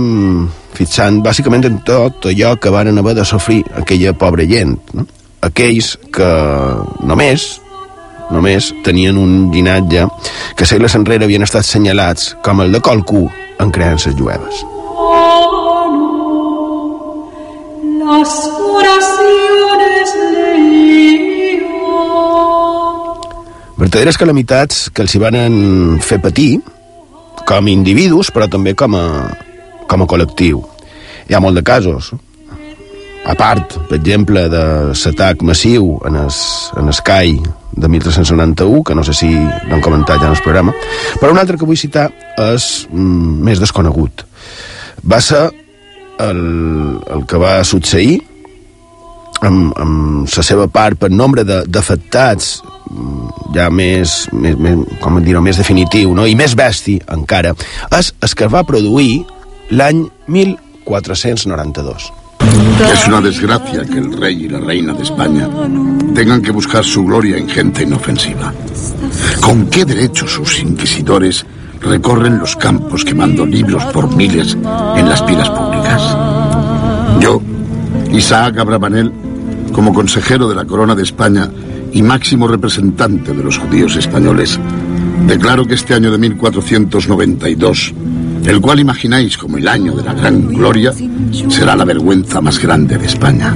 fixant 0.74 1.20
bàsicament 1.22 1.66
en 1.68 1.78
tot 1.86 2.26
allò 2.30 2.54
que 2.58 2.72
van 2.74 2.98
haver 2.98 3.14
de 3.14 3.24
sofrir 3.24 3.62
aquella 3.78 4.14
pobra 4.18 4.46
gent, 4.50 4.78
no? 4.94 5.06
aquells 5.44 5.94
que 6.12 6.30
només 7.04 7.60
només 8.32 8.70
tenien 8.82 9.18
un 9.20 9.50
llinatge 9.52 10.06
que 10.56 10.66
segles 10.66 10.96
enrere 10.96 11.28
havien 11.28 11.44
estat 11.44 11.66
senyalats 11.68 12.32
com 12.42 12.62
el 12.64 12.72
de 12.72 12.80
qualcú 12.80 13.26
en 13.60 13.70
creences 13.70 14.16
jueves. 14.16 14.64
Las 18.04 18.53
verdaderes 23.84 24.16
calamitats 24.16 24.86
que 24.96 25.04
els 25.04 25.12
hi 25.12 25.20
van 25.20 25.34
fer 26.00 26.16
patir 26.22 26.56
com 27.44 27.66
a 27.66 27.72
individus, 27.72 28.30
però 28.32 28.46
també 28.48 28.72
com 28.72 28.94
a, 28.96 29.04
com 29.90 30.04
a 30.04 30.06
col·lectiu. 30.08 30.62
Hi 31.28 31.36
ha 31.36 31.40
molt 31.44 31.58
de 31.58 31.64
casos. 31.66 32.14
A 33.28 33.34
part, 33.36 33.76
per 33.88 33.98
exemple, 33.98 34.46
de 34.52 34.62
l'atac 34.92 35.44
massiu 35.44 35.98
en 36.08 36.16
el, 36.22 36.32
en 36.80 36.88
el 36.88 37.02
CAI 37.04 37.36
de 37.74 37.90
1391, 37.92 38.82
que 38.88 38.96
no 38.96 39.04
sé 39.04 39.16
si 39.16 39.28
l'han 39.32 39.84
comentat 39.84 40.20
ja 40.20 40.30
en 40.30 40.36
el 40.36 40.44
programa, 40.44 40.72
però 41.20 41.32
un 41.34 41.40
altre 41.40 41.60
que 41.60 41.68
vull 41.68 41.80
citar 41.80 42.08
és 42.40 42.86
mm, 42.88 43.40
més 43.44 43.60
desconegut. 43.60 44.24
Va 45.04 45.20
ser 45.20 45.48
el, 46.24 46.40
el 47.10 47.26
que 47.28 47.40
va 47.40 47.58
succeir 47.68 48.22
amb, 49.46 49.72
amb 49.80 50.28
la 50.36 50.46
seva 50.46 50.66
part 50.72 50.98
per 51.00 51.10
nombre 51.10 51.44
d'afectats 51.44 52.56
ja 53.54 53.68
més, 53.70 54.16
més, 54.32 54.58
més 54.58 54.98
com 55.02 55.20
dir 55.24 55.38
més 55.40 55.60
definitiu 55.60 56.14
no? 56.14 56.26
i 56.26 56.34
més 56.38 56.56
bèstia 56.58 57.04
encara 57.14 57.54
és 57.98 58.12
el 58.20 58.36
que 58.36 58.50
va 58.50 58.66
produir 58.66 59.22
l'any 59.70 60.04
1492 60.26 62.12
Es 62.92 63.06
una 63.06 63.20
desgracia 63.20 63.84
que 63.84 63.98
el 63.98 64.12
rey 64.12 64.44
y 64.44 64.48
la 64.48 64.60
reina 64.60 64.92
de 64.92 65.02
España 65.02 65.48
tengan 66.14 66.42
que 66.42 66.50
buscar 66.50 66.84
su 66.84 67.04
gloria 67.04 67.36
en 67.36 67.48
gente 67.48 67.82
inofensiva. 67.82 68.52
¿Con 69.40 69.68
qué 69.68 69.84
derecho 69.84 70.26
sus 70.26 70.60
inquisidores 70.60 71.46
recorren 71.80 72.38
los 72.38 72.56
campos 72.56 73.04
quemando 73.04 73.46
libros 73.46 73.84
por 73.86 74.14
miles 74.14 74.56
en 74.96 75.08
las 75.08 75.22
pilas 75.22 75.48
públicas? 75.50 76.02
Yo, 77.20 77.40
Isaac 78.12 78.58
Abravanel, 78.58 79.12
como 79.74 79.92
consejero 79.92 80.48
de 80.48 80.54
la 80.54 80.64
Corona 80.64 80.94
de 80.94 81.02
España 81.02 81.50
y 81.92 82.02
máximo 82.02 82.48
representante 82.48 83.34
de 83.34 83.44
los 83.44 83.58
judíos 83.58 83.96
españoles, 83.96 84.58
declaro 85.26 85.66
que 85.66 85.74
este 85.74 85.92
año 85.92 86.10
de 86.10 86.18
1492 86.18 87.94
el 88.46 88.60
cual 88.60 88.80
imagináis 88.80 89.38
como 89.38 89.56
el 89.56 89.66
año 89.66 89.92
de 89.92 90.02
la 90.02 90.12
gran 90.12 90.48
gloria, 90.48 90.92
será 91.48 91.76
la 91.76 91.84
vergüenza 91.84 92.40
más 92.40 92.58
grande 92.58 92.98
de 92.98 93.06
España. 93.06 93.54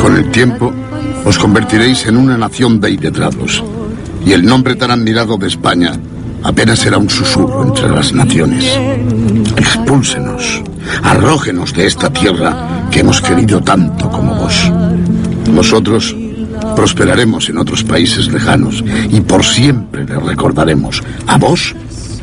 Con 0.00 0.16
el 0.16 0.30
tiempo, 0.30 0.72
os 1.24 1.38
convertiréis 1.38 2.06
en 2.06 2.16
una 2.16 2.36
nación 2.36 2.80
de 2.80 2.90
iletrados, 2.90 3.62
y 4.26 4.32
el 4.32 4.44
nombre 4.44 4.74
tan 4.74 4.90
admirado 4.90 5.36
de 5.36 5.46
España 5.46 5.92
apenas 6.42 6.80
será 6.80 6.98
un 6.98 7.08
susurro 7.08 7.64
entre 7.64 7.88
las 7.88 8.12
naciones. 8.12 8.64
Expúlsenos, 9.56 10.62
arrógenos 11.04 11.72
de 11.72 11.86
esta 11.86 12.10
tierra 12.10 12.88
que 12.90 13.00
hemos 13.00 13.20
querido 13.20 13.60
tanto 13.60 14.10
como 14.10 14.34
vos. 14.34 14.72
Nosotros 15.52 16.16
prosperaremos 16.74 17.48
en 17.48 17.58
otros 17.58 17.84
países 17.84 18.32
lejanos 18.32 18.82
y 19.10 19.20
por 19.20 19.44
siempre 19.44 20.04
le 20.04 20.18
recordaremos 20.18 21.02
a 21.26 21.38
vos 21.38 21.74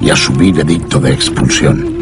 y 0.02 0.10
a 0.10 0.16
su 0.16 0.34
edicto 0.34 1.00
de 1.00 1.14
expulsión. 1.14 2.00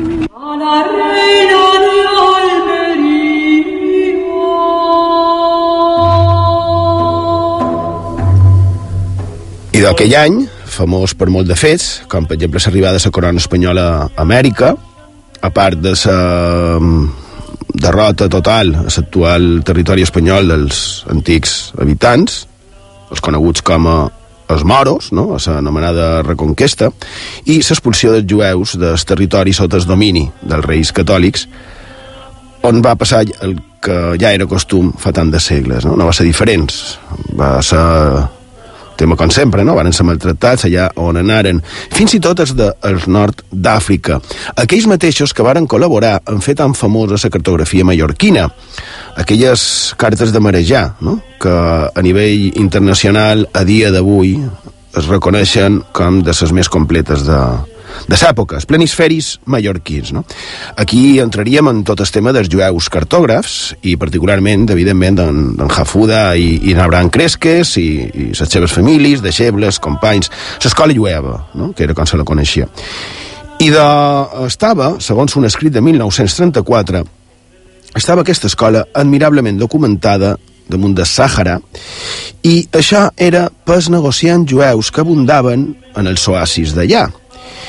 I 9.78 9.82
d'aquell 9.86 10.16
any, 10.18 10.38
famós 10.66 11.14
per 11.14 11.28
molt 11.30 11.46
de 11.46 11.54
fets, 11.54 12.02
com 12.10 12.26
per 12.26 12.34
exemple 12.40 12.58
l'arribada 12.64 12.98
de 12.98 13.04
la 13.06 13.12
corona 13.14 13.38
espanyola 13.38 13.84
a 14.08 14.08
Amèrica, 14.24 14.72
a 15.42 15.50
part 15.54 15.78
de 15.78 15.94
la 15.94 16.88
derrota 17.78 18.28
total 18.30 18.74
a 18.76 18.86
l'actual 18.90 19.62
territori 19.66 20.06
espanyol 20.06 20.50
dels 20.50 21.06
antics 21.14 21.74
habitants, 21.80 22.46
els 23.12 23.24
coneguts 23.24 23.64
com 23.66 23.88
a 23.88 23.98
els 24.48 24.64
moros, 24.64 25.12
no? 25.12 25.34
a 25.36 25.40
l'anomenada 25.52 26.22
Reconquesta, 26.24 26.90
i 27.46 27.60
l'expulsió 27.60 28.14
dels 28.16 28.28
jueus 28.30 28.78
del 28.80 29.00
territori 29.08 29.54
sota 29.54 29.78
el 29.78 29.88
domini 29.88 30.26
dels 30.42 30.66
reis 30.66 30.94
catòlics, 30.96 31.48
on 32.68 32.82
va 32.84 32.96
passar 33.00 33.26
el 33.44 33.58
que 33.84 34.16
ja 34.20 34.32
era 34.34 34.48
costum 34.50 34.92
fa 34.98 35.14
tant 35.14 35.30
de 35.32 35.40
segles. 35.40 35.86
No, 35.86 35.96
no 35.96 36.08
va 36.08 36.16
ser 36.16 36.26
diferents. 36.26 36.98
Va 37.38 37.58
ser 37.64 37.84
tema 38.98 39.16
com 39.16 39.32
sempre, 39.32 39.64
no? 39.64 39.76
Van 39.78 39.92
ser 39.94 40.06
maltractats 40.08 40.68
allà 40.68 40.90
on 41.00 41.20
anaren, 41.22 41.62
fins 41.94 42.18
i 42.18 42.22
tot 42.24 42.42
els 42.44 42.56
del 42.58 43.06
nord 43.14 43.44
d'Àfrica. 43.52 44.20
Aquells 44.58 44.90
mateixos 44.90 45.34
que 45.34 45.46
varen 45.46 45.70
col·laborar 45.70 46.18
en 46.34 46.42
fer 46.44 46.58
tan 46.60 46.76
famosa 46.78 47.20
la 47.22 47.34
cartografia 47.34 47.86
mallorquina, 47.86 48.48
aquelles 49.16 49.94
cartes 49.98 50.34
de 50.34 50.42
marejar, 50.44 50.86
no? 51.02 51.20
que 51.40 51.54
a 51.54 52.02
nivell 52.02 52.52
internacional 52.58 53.48
a 53.54 53.64
dia 53.64 53.92
d'avui 53.94 54.36
es 54.98 55.08
reconeixen 55.08 55.84
com 55.94 56.22
de 56.26 56.34
les 56.34 56.54
més 56.54 56.70
completes 56.74 57.24
de, 57.28 57.40
de 58.08 58.18
els 58.18 58.66
plenisferis 58.66 59.40
mallorquins. 59.46 60.14
No? 60.14 60.24
Aquí 60.78 61.20
entraríem 61.20 61.68
en 61.68 61.84
tot 61.84 62.00
el 62.00 62.12
tema 62.12 62.34
dels 62.36 62.50
jueus 62.50 62.90
cartògrafs 62.90 63.76
i 63.82 63.98
particularment, 63.98 64.70
evidentment, 64.70 65.18
d'en 65.18 65.70
Jafuda 65.74 66.36
i, 66.36 66.70
i 66.70 66.74
d'Abraham 66.78 67.10
Cresques 67.10 67.78
i, 67.78 67.88
i 68.08 68.28
les 68.38 68.50
seves 68.50 68.74
famílies, 68.74 69.22
deixebles, 69.22 69.80
companys, 69.80 70.32
l'escola 70.64 70.94
jueva, 70.94 71.48
no? 71.56 71.74
que 71.74 71.84
era 71.88 71.96
com 71.98 72.06
se 72.06 72.18
la 72.18 72.28
coneixia. 72.28 72.68
I 73.58 73.72
de, 73.74 73.86
estava, 74.46 74.98
segons 75.02 75.34
un 75.40 75.48
escrit 75.50 75.74
de 75.74 75.82
1934, 75.82 77.02
estava 77.98 78.22
aquesta 78.22 78.52
escola 78.52 78.86
admirablement 78.94 79.58
documentada 79.58 80.36
damunt 80.70 80.96
de 80.98 81.06
Sàhara 81.08 81.58
i 82.46 82.68
això 82.76 83.08
era 83.18 83.48
pels 83.68 83.90
negociants 83.94 84.52
jueus 84.52 84.92
que 84.92 85.02
abundaven 85.04 85.70
en 85.98 86.10
els 86.12 86.28
oasis 86.30 86.76
d'allà. 86.76 87.08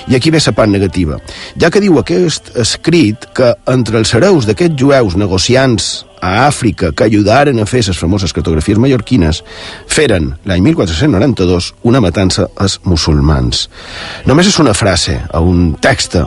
I 0.09 0.17
aquí 0.17 0.31
ve 0.31 0.41
la 0.45 0.53
part 0.57 0.71
negativa, 0.71 1.19
ja 1.61 1.71
que 1.71 1.81
diu 1.81 1.99
aquest 2.01 2.53
escrit 2.57 3.29
que 3.35 3.55
entre 3.69 3.99
els 3.99 4.15
hereus 4.15 4.47
d'aquests 4.49 4.79
jueus 4.81 5.17
negociants 5.17 6.07
a 6.21 6.49
Àfrica 6.49 6.93
que 6.93 7.07
ajudaren 7.07 7.61
a 7.61 7.67
fer 7.67 7.85
les 7.87 7.99
famoses 7.99 8.33
cartografies 8.35 8.79
mallorquines 8.79 9.43
feren 9.87 10.33
l'any 10.49 10.65
1492 10.71 11.73
una 11.85 12.01
matança 12.03 12.49
als 12.57 12.81
musulmans. 12.85 13.69
Només 14.27 14.51
és 14.51 14.59
una 14.59 14.75
frase, 14.75 15.21
a 15.31 15.41
un 15.41 15.75
text 15.81 16.19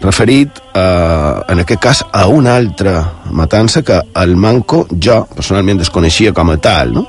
referit, 0.00 0.50
eh, 0.74 1.42
en 1.48 1.60
aquest 1.60 1.80
cas, 1.80 2.04
a 2.12 2.26
una 2.26 2.56
altra 2.56 3.12
matança 3.30 3.82
que 3.82 4.00
el 4.14 4.36
Manco 4.36 4.86
jo 4.90 5.26
personalment 5.34 5.78
desconeixia 5.78 6.32
com 6.32 6.50
a 6.50 6.56
tal. 6.56 6.94
No? 6.94 7.06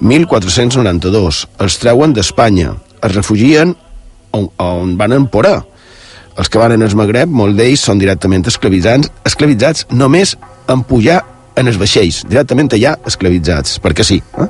1492, 0.00 1.46
els 1.58 1.78
treuen 1.78 2.14
d'Espanya, 2.16 2.74
es 3.02 3.14
refugien 3.14 3.76
on, 4.36 4.48
on 4.58 4.96
van 5.00 5.16
emporar. 5.16 5.58
Els 6.38 6.48
que 6.48 6.60
van 6.60 6.72
en 6.72 6.86
el 6.86 6.94
Magreb, 6.96 7.28
molts 7.28 7.58
d'ells 7.58 7.82
són 7.84 8.00
directament 8.00 8.46
esclavitzats, 8.48 9.10
esclavitzats 9.28 9.86
només 9.90 10.36
en 10.70 10.84
pujar 10.86 11.20
en 11.60 11.68
els 11.68 11.76
vaixells, 11.80 12.22
directament 12.30 12.70
allà 12.76 12.94
esclavitzats, 13.06 13.78
perquè 13.82 14.06
sí. 14.06 14.20
Eh? 14.38 14.48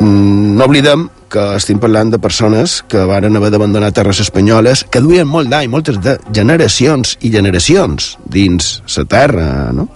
Mm, 0.00 0.54
no 0.58 0.66
oblidem 0.68 1.08
que 1.34 1.42
estem 1.56 1.80
parlant 1.82 2.12
de 2.12 2.20
persones 2.22 2.76
que 2.90 3.02
varen 3.08 3.34
haver 3.34 3.50
d'abandonar 3.50 3.90
terres 3.94 4.20
espanyoles 4.22 4.84
que 4.86 5.02
duien 5.02 5.26
molt 5.26 5.50
d'any, 5.50 5.66
moltes 5.70 5.98
de 6.02 6.14
generacions 6.30 7.16
i 7.26 7.32
generacions 7.34 8.12
dins 8.22 8.76
la 8.94 9.04
terra, 9.10 9.48
no? 9.74 9.88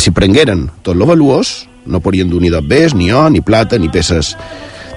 Si 0.00 0.14
prengueren 0.16 0.70
tot 0.82 0.96
lo 0.96 1.08
valuós, 1.08 1.66
no 1.84 2.00
podien 2.00 2.30
dur 2.32 2.40
ni 2.40 2.50
d'obès, 2.50 2.96
ni 2.96 3.12
or, 3.12 3.28
ni 3.30 3.44
plata, 3.44 3.78
ni 3.78 3.92
peces 3.92 4.34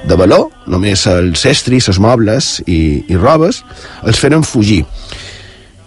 de 0.10 0.17
valor, 0.17 0.50
només 0.67 1.06
els 1.12 1.45
estris, 1.45 1.88
els 1.91 2.00
mobles 2.02 2.58
i, 2.65 3.06
i 3.08 3.17
robes, 3.19 3.62
els 4.04 4.19
feren 4.19 4.43
fugir. 4.43 4.82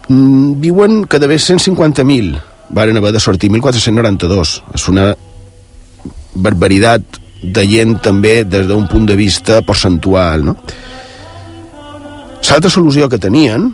Mm, 0.09 0.61
diuen 0.63 1.03
que 1.11 1.19
d'haver 1.23 1.41
150.000 1.43 2.39
varen 2.73 2.97
haver 2.97 3.13
de 3.13 3.21
sortir 3.21 3.51
1492. 3.51 4.55
És 4.75 4.89
una 4.89 5.11
barbaritat 6.35 7.21
de 7.43 7.67
gent 7.67 7.99
també 8.03 8.43
des 8.47 8.69
d'un 8.71 8.87
punt 8.89 9.07
de 9.09 9.19
vista 9.19 9.61
percentual. 9.67 10.47
No? 10.47 10.57
L'altra 12.53 12.71
solució 12.71 13.09
que 13.09 13.17
tenien 13.17 13.71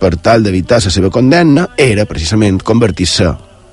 per 0.00 0.16
tal 0.24 0.42
d'evitar 0.42 0.78
la 0.82 0.90
seva 0.90 1.10
condemna 1.12 1.66
era 1.76 2.06
precisament 2.08 2.62
convertir-se 2.64 3.26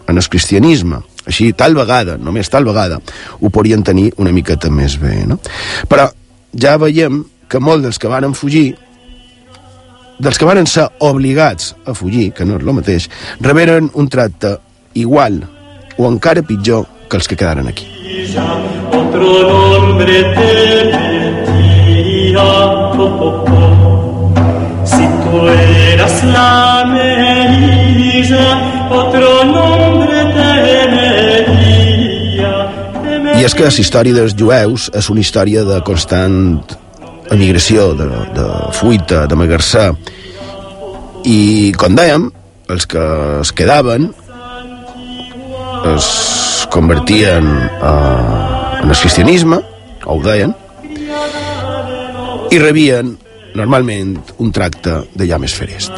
en 0.09 0.17
el 0.17 0.27
cristianisme. 0.27 0.99
Així, 1.29 1.53
tal 1.53 1.77
vegada, 1.77 2.17
només 2.17 2.49
tal 2.49 2.65
vegada, 2.67 2.97
ho 3.39 3.49
podrien 3.53 3.83
tenir 3.85 4.09
una 4.17 4.33
miqueta 4.35 4.71
més 4.73 4.97
bé. 4.99 5.21
No? 5.29 5.37
Però 5.87 6.09
ja 6.53 6.77
veiem 6.77 7.23
que 7.49 7.59
molts 7.59 7.83
dels 7.83 7.99
que 7.99 8.11
varen 8.11 8.33
fugir 8.37 8.75
dels 10.19 10.37
que 10.37 10.45
varen 10.45 10.67
ser 10.67 10.89
obligats 10.99 11.75
a 11.87 11.93
fugir, 11.95 12.33
que 12.35 12.45
no 12.45 12.57
és 12.59 12.65
el 12.65 12.75
mateix, 12.75 13.07
reberen 13.39 13.89
un 13.95 14.09
tracte 14.11 14.57
igual 14.99 15.39
o 15.97 16.07
encara 16.09 16.43
pitjor 16.43 16.85
que 17.09 17.17
els 17.17 17.27
que 17.27 17.37
quedaren 17.39 17.67
aquí. 17.71 17.87
Otro 18.91 19.29
nombre 19.47 20.23
te 20.35 20.49
oh, 22.37 22.95
oh, 22.99 23.45
oh. 23.47 24.33
Si 24.85 25.05
tú 25.23 25.47
eras 25.47 26.23
la 26.23 26.85
melilla, 26.85 28.47
otro 28.91 29.45
nombre 29.45 30.17
te 30.35 30.87
metía. 30.91 31.08
És 33.49 33.55
que 33.57 33.65
la 33.65 33.81
història 33.81 34.13
dels 34.13 34.35
jueus 34.37 34.91
és 34.93 35.07
una 35.09 35.23
història 35.23 35.63
de 35.65 35.79
constant 35.81 36.59
emigració, 37.33 37.95
de, 37.97 38.05
de 38.35 38.43
fuita, 38.77 39.23
de 39.25 39.37
magarçar. 39.41 39.87
I, 41.25 41.71
com 41.81 41.97
dèiem, 41.97 42.27
els 42.69 42.85
que 42.85 43.01
es 43.39 43.49
quedaven 43.57 44.05
es 45.95 46.09
convertien 46.69 47.49
eh, 47.49 48.83
en 48.83 48.93
el 48.93 48.99
cristianisme, 49.01 49.57
o 50.05 50.19
ho 50.19 50.21
deien, 50.21 50.53
i 52.53 52.61
rebien 52.61 53.15
normalment 53.57 54.13
un 54.37 54.53
tracte 54.53 54.99
de 55.17 55.25
ja 55.25 55.41
ferest. 55.41 55.89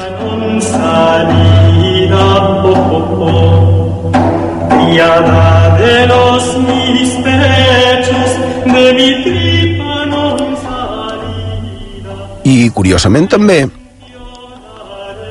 Non 12.52 12.72
curiosament 12.76 13.28
també, 13.32 13.60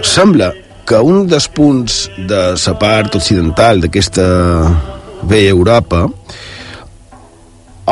sembla 0.06 0.50
que 0.88 0.98
un 1.02 1.26
dels 1.30 1.46
punts 1.54 2.00
de 2.28 2.40
la 2.54 2.74
part 2.78 3.14
occidental 3.18 3.80
d'aquesta 3.82 4.26
vella 5.22 5.54
Europa 5.54 6.04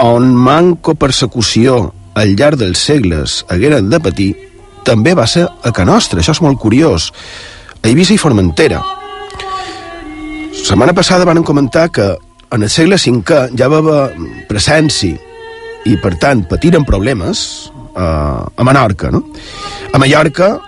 on 0.02 0.28
manco 0.34 0.94
persecució 0.94 1.92
al 2.18 2.34
llarg 2.38 2.58
dels 2.58 2.82
segles 2.90 3.44
hagueren 3.48 3.90
de 3.90 4.00
patir 4.02 4.30
també 4.86 5.14
va 5.14 5.26
ser 5.26 5.44
a 5.46 5.72
Can 5.74 5.90
Nostra, 5.90 6.22
això 6.22 6.32
és 6.32 6.40
molt 6.40 6.58
curiós. 6.58 7.10
A 7.82 7.90
Eivissa 7.90 8.14
i 8.14 8.18
Formentera 8.18 8.80
setmana 10.64 10.94
passada 10.94 11.24
van 11.24 11.42
comentar 11.42 11.88
que 11.90 12.16
en 12.50 12.62
el 12.62 12.70
segle 12.70 12.96
V 12.96 13.40
ja 13.56 13.68
va 13.68 13.78
haver 13.78 14.02
presència 14.48 15.18
i 15.86 15.96
per 16.02 16.16
tant 16.18 16.44
patiren 16.48 16.84
problemes 16.84 17.70
uh, 17.94 18.44
a 18.48 18.64
Menorca 18.64 19.10
no? 19.10 19.22
a 19.92 19.98
Mallorca 19.98 20.58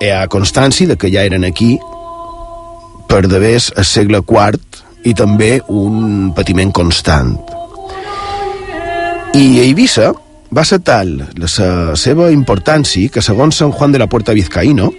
hi 0.00 0.10
ha 0.10 0.26
constància 0.32 0.88
de 0.88 0.96
que 0.96 1.10
ja 1.12 1.24
eren 1.28 1.44
aquí 1.44 1.78
per 3.10 3.26
d'haver 3.26 3.58
al 3.76 3.84
segle 3.84 4.22
IV 4.22 4.80
i 5.04 5.14
també 5.16 5.58
un 5.68 6.30
patiment 6.36 6.70
constant. 6.72 7.32
I 9.34 9.44
a 9.58 9.64
Eivissa 9.64 10.10
va 10.54 10.64
ser 10.66 10.80
tal 10.86 11.12
la 11.38 11.50
seva 11.98 12.30
importància 12.34 13.10
que 13.12 13.22
segons 13.22 13.58
Sant 13.60 13.72
Juan 13.74 13.92
de 13.92 14.00
la 14.02 14.08
Puerta 14.10 14.34
Vizcaíno 14.36 14.90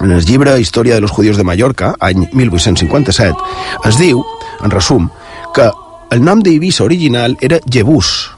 en 0.00 0.10
el 0.10 0.24
llibre 0.24 0.58
Història 0.60 0.94
de 0.94 1.00
los 1.00 1.10
judíos 1.10 1.36
de 1.36 1.44
Mallorca, 1.44 1.94
any 2.00 2.26
1857, 2.32 3.36
es 3.84 3.98
diu, 3.98 4.24
en 4.62 4.70
resum, 4.70 5.10
que 5.54 5.70
el 6.10 6.24
nom 6.24 6.42
d'Eivissa 6.42 6.84
original 6.84 7.36
era 7.40 7.60
Jebús, 7.70 8.30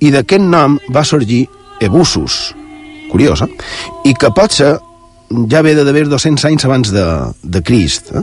i 0.00 0.10
d'aquest 0.14 0.42
nom 0.42 0.78
va 0.94 1.04
sorgir 1.04 1.44
Ebusus, 1.80 2.54
curiós, 3.10 3.44
eh? 3.44 3.50
I 4.10 4.14
que 4.18 4.32
potser 4.34 4.74
ja 5.50 5.62
ve 5.62 5.74
d'haver 5.74 6.06
200 6.08 6.44
anys 6.50 6.66
abans 6.66 6.90
de, 6.92 7.04
de 7.42 7.62
Crist, 7.62 8.12
eh? 8.12 8.22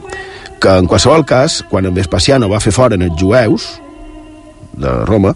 que 0.62 0.76
en 0.78 0.88
qualsevol 0.88 1.26
cas, 1.26 1.62
quan 1.70 1.88
en 1.90 1.96
Vespasiano 1.96 2.50
va 2.50 2.62
fer 2.62 2.74
fora 2.76 2.96
els 2.96 3.18
jueus 3.18 3.72
de 4.78 4.92
Roma, 5.06 5.34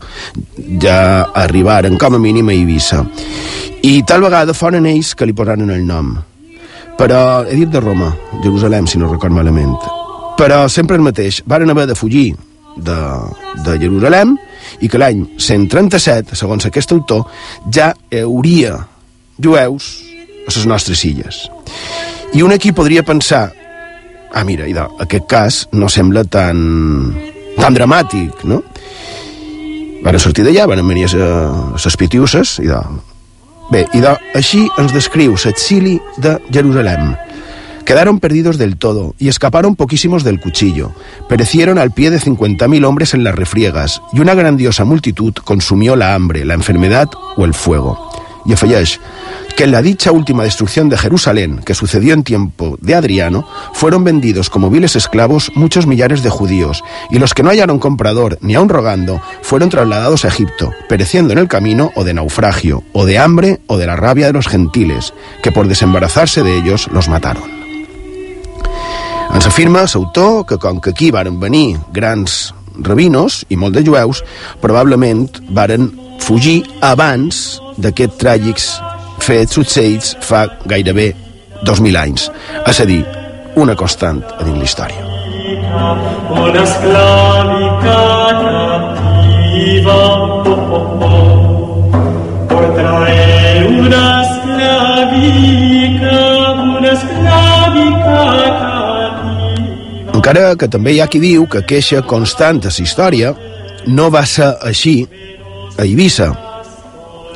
ja 0.81 1.31
arribaren 1.33 1.97
com 1.97 2.15
a 2.15 2.21
mínim 2.21 2.49
a 2.49 2.53
Eivissa. 2.53 3.03
I 3.83 4.03
tal 4.07 4.23
vegada 4.25 4.53
foren 4.53 4.85
ells 4.85 5.13
que 5.15 5.25
li 5.25 5.33
posaren 5.35 5.73
el 5.73 5.83
nom. 5.85 6.15
Però 6.99 7.19
he 7.43 7.57
dit 7.59 7.71
de 7.71 7.81
Roma, 7.83 8.13
Jerusalem, 8.43 8.87
si 8.87 8.99
no 8.99 9.11
record 9.11 9.35
malament. 9.35 9.75
Però 10.39 10.65
sempre 10.71 10.97
el 10.99 11.03
mateix, 11.03 11.41
varen 11.47 11.71
haver 11.71 11.87
de 11.89 11.95
fugir 11.95 12.29
de, 12.75 12.97
de 13.65 13.77
Jerusalem 13.79 14.35
i 14.83 14.89
que 14.91 14.99
l'any 14.99 15.25
137, 15.37 16.35
segons 16.35 16.67
aquest 16.67 16.95
autor, 16.95 17.27
ja 17.71 17.91
hi 18.11 18.23
hauria 18.23 18.79
jueus 19.41 19.91
a 20.45 20.53
les 20.53 20.65
nostres 20.69 21.03
illes. 21.07 21.45
I 22.35 22.43
un 22.43 22.51
aquí 22.55 22.71
podria 22.75 23.03
pensar 23.03 23.49
ah, 24.35 24.43
mira, 24.43 24.67
idò, 24.67 24.89
aquest 24.99 25.25
cas 25.31 25.57
no 25.71 25.87
sembla 25.89 26.25
tan, 26.27 26.59
tan 27.55 27.75
dramàtic, 27.75 28.43
no? 28.47 28.61
Van 30.05 30.19
sortir 30.21 30.45
d'allà, 30.45 30.67
van 30.69 30.83
venir 30.85 31.07
a, 31.15 31.29
les 31.79 31.97
pitiuses, 31.97 32.59
idò. 32.61 32.83
Bé, 33.71 33.87
idò, 33.97 34.13
així 34.37 34.67
ens 34.77 34.93
descriu 34.93 35.35
l'exili 35.43 35.97
de 36.21 36.37
Jerusalem. 36.53 37.15
Quedaron 37.85 38.19
perdidos 38.19 38.57
del 38.57 38.77
todo 38.77 39.13
y 39.19 39.27
escaparon 39.27 39.75
poquísimos 39.75 40.23
del 40.23 40.39
cuchillo. 40.39 40.91
Perecieron 41.29 41.77
al 41.77 41.91
pie 41.91 42.09
de 42.09 42.19
50.000 42.19 42.85
hombres 42.85 43.13
en 43.13 43.23
las 43.23 43.35
refriegas 43.35 44.01
y 44.11 44.21
una 44.21 44.33
grandiosa 44.33 44.85
multitud 44.85 45.33
consumió 45.33 45.95
la 45.95 46.15
hambre, 46.15 46.45
la 46.45 46.55
enfermedad 46.55 47.09
o 47.37 47.45
el 47.45 47.53
fuego. 47.53 48.14
Que 49.55 49.63
en 49.63 49.71
la 49.71 49.81
dicha 49.81 50.11
última 50.11 50.43
destrucción 50.43 50.89
de 50.89 50.97
Jerusalén, 50.97 51.61
que 51.65 51.73
sucedió 51.73 52.13
en 52.13 52.23
tiempo 52.23 52.77
de 52.81 52.93
Adriano, 52.93 53.47
fueron 53.73 54.03
vendidos 54.03 54.49
como 54.49 54.69
viles 54.69 54.95
esclavos 54.95 55.51
muchos 55.55 55.87
millares 55.87 56.23
de 56.23 56.29
judíos, 56.29 56.83
y 57.09 57.19
los 57.19 57.33
que 57.33 57.41
no 57.41 57.49
hallaron 57.49 57.79
comprador 57.79 58.37
ni 58.41 58.55
aun 58.55 58.69
rogando, 58.69 59.21
fueron 59.41 59.69
trasladados 59.69 60.25
a 60.25 60.27
Egipto, 60.27 60.71
pereciendo 60.89 61.33
en 61.33 61.39
el 61.39 61.47
camino 61.47 61.91
o 61.95 62.03
de 62.03 62.13
naufragio, 62.13 62.83
o 62.93 63.05
de 63.05 63.17
hambre, 63.17 63.61
o 63.67 63.77
de 63.77 63.87
la 63.87 63.95
rabia 63.95 64.27
de 64.27 64.33
los 64.33 64.47
gentiles, 64.47 65.13
que 65.41 65.51
por 65.51 65.67
desembarazarse 65.67 66.43
de 66.43 66.57
ellos 66.57 66.87
los 66.91 67.07
mataron. 67.07 67.55
Ens 69.35 69.47
afirma 69.49 69.81
l'autor 69.83 70.45
que 70.47 70.55
com 70.55 70.79
que 70.79 70.93
aquí 70.93 71.09
varen 71.11 71.41
venir 71.41 71.75
grans 71.91 72.53
rabinos 72.79 73.43
i 73.49 73.57
molt 73.59 73.75
de 73.75 73.83
varen 75.49 76.04
fugir 76.19 76.63
abans 76.81 77.59
d'aquests 77.77 78.17
tràgics 78.21 78.67
fets 79.25 79.55
succeïts 79.57 80.15
fa 80.21 80.45
gairebé 80.69 81.13
2.000 81.65 81.97
anys. 81.97 82.29
És 82.67 82.79
a 82.81 82.85
dir, 82.85 83.01
una 83.55 83.75
constant 83.75 84.21
a 84.39 84.43
dins 84.43 84.59
la 84.59 84.67
història. 84.67 85.01
Una 86.35 86.63
esclavica 86.63 88.01
captiva 89.55 89.99
oh, 90.45 90.75
oh, 90.77 91.05
oh, 91.07 92.61
traer 92.75 93.67
una 93.67 94.03
esclavica 94.25 96.17
una 96.53 96.91
esclavica 96.91 98.21
encara 100.15 100.55
que 100.57 100.67
també 100.71 100.95
hi 100.95 101.01
ha 101.03 101.07
qui 101.11 101.19
diu 101.21 101.45
que 101.45 101.61
queixa 101.69 102.01
constant 102.01 102.63
a 102.65 102.71
la 102.73 102.83
història 102.83 103.33
no 103.85 104.09
va 104.09 104.25
ser 104.25 104.51
així 104.65 104.95
a 105.77 105.83
Eivissa, 105.83 106.31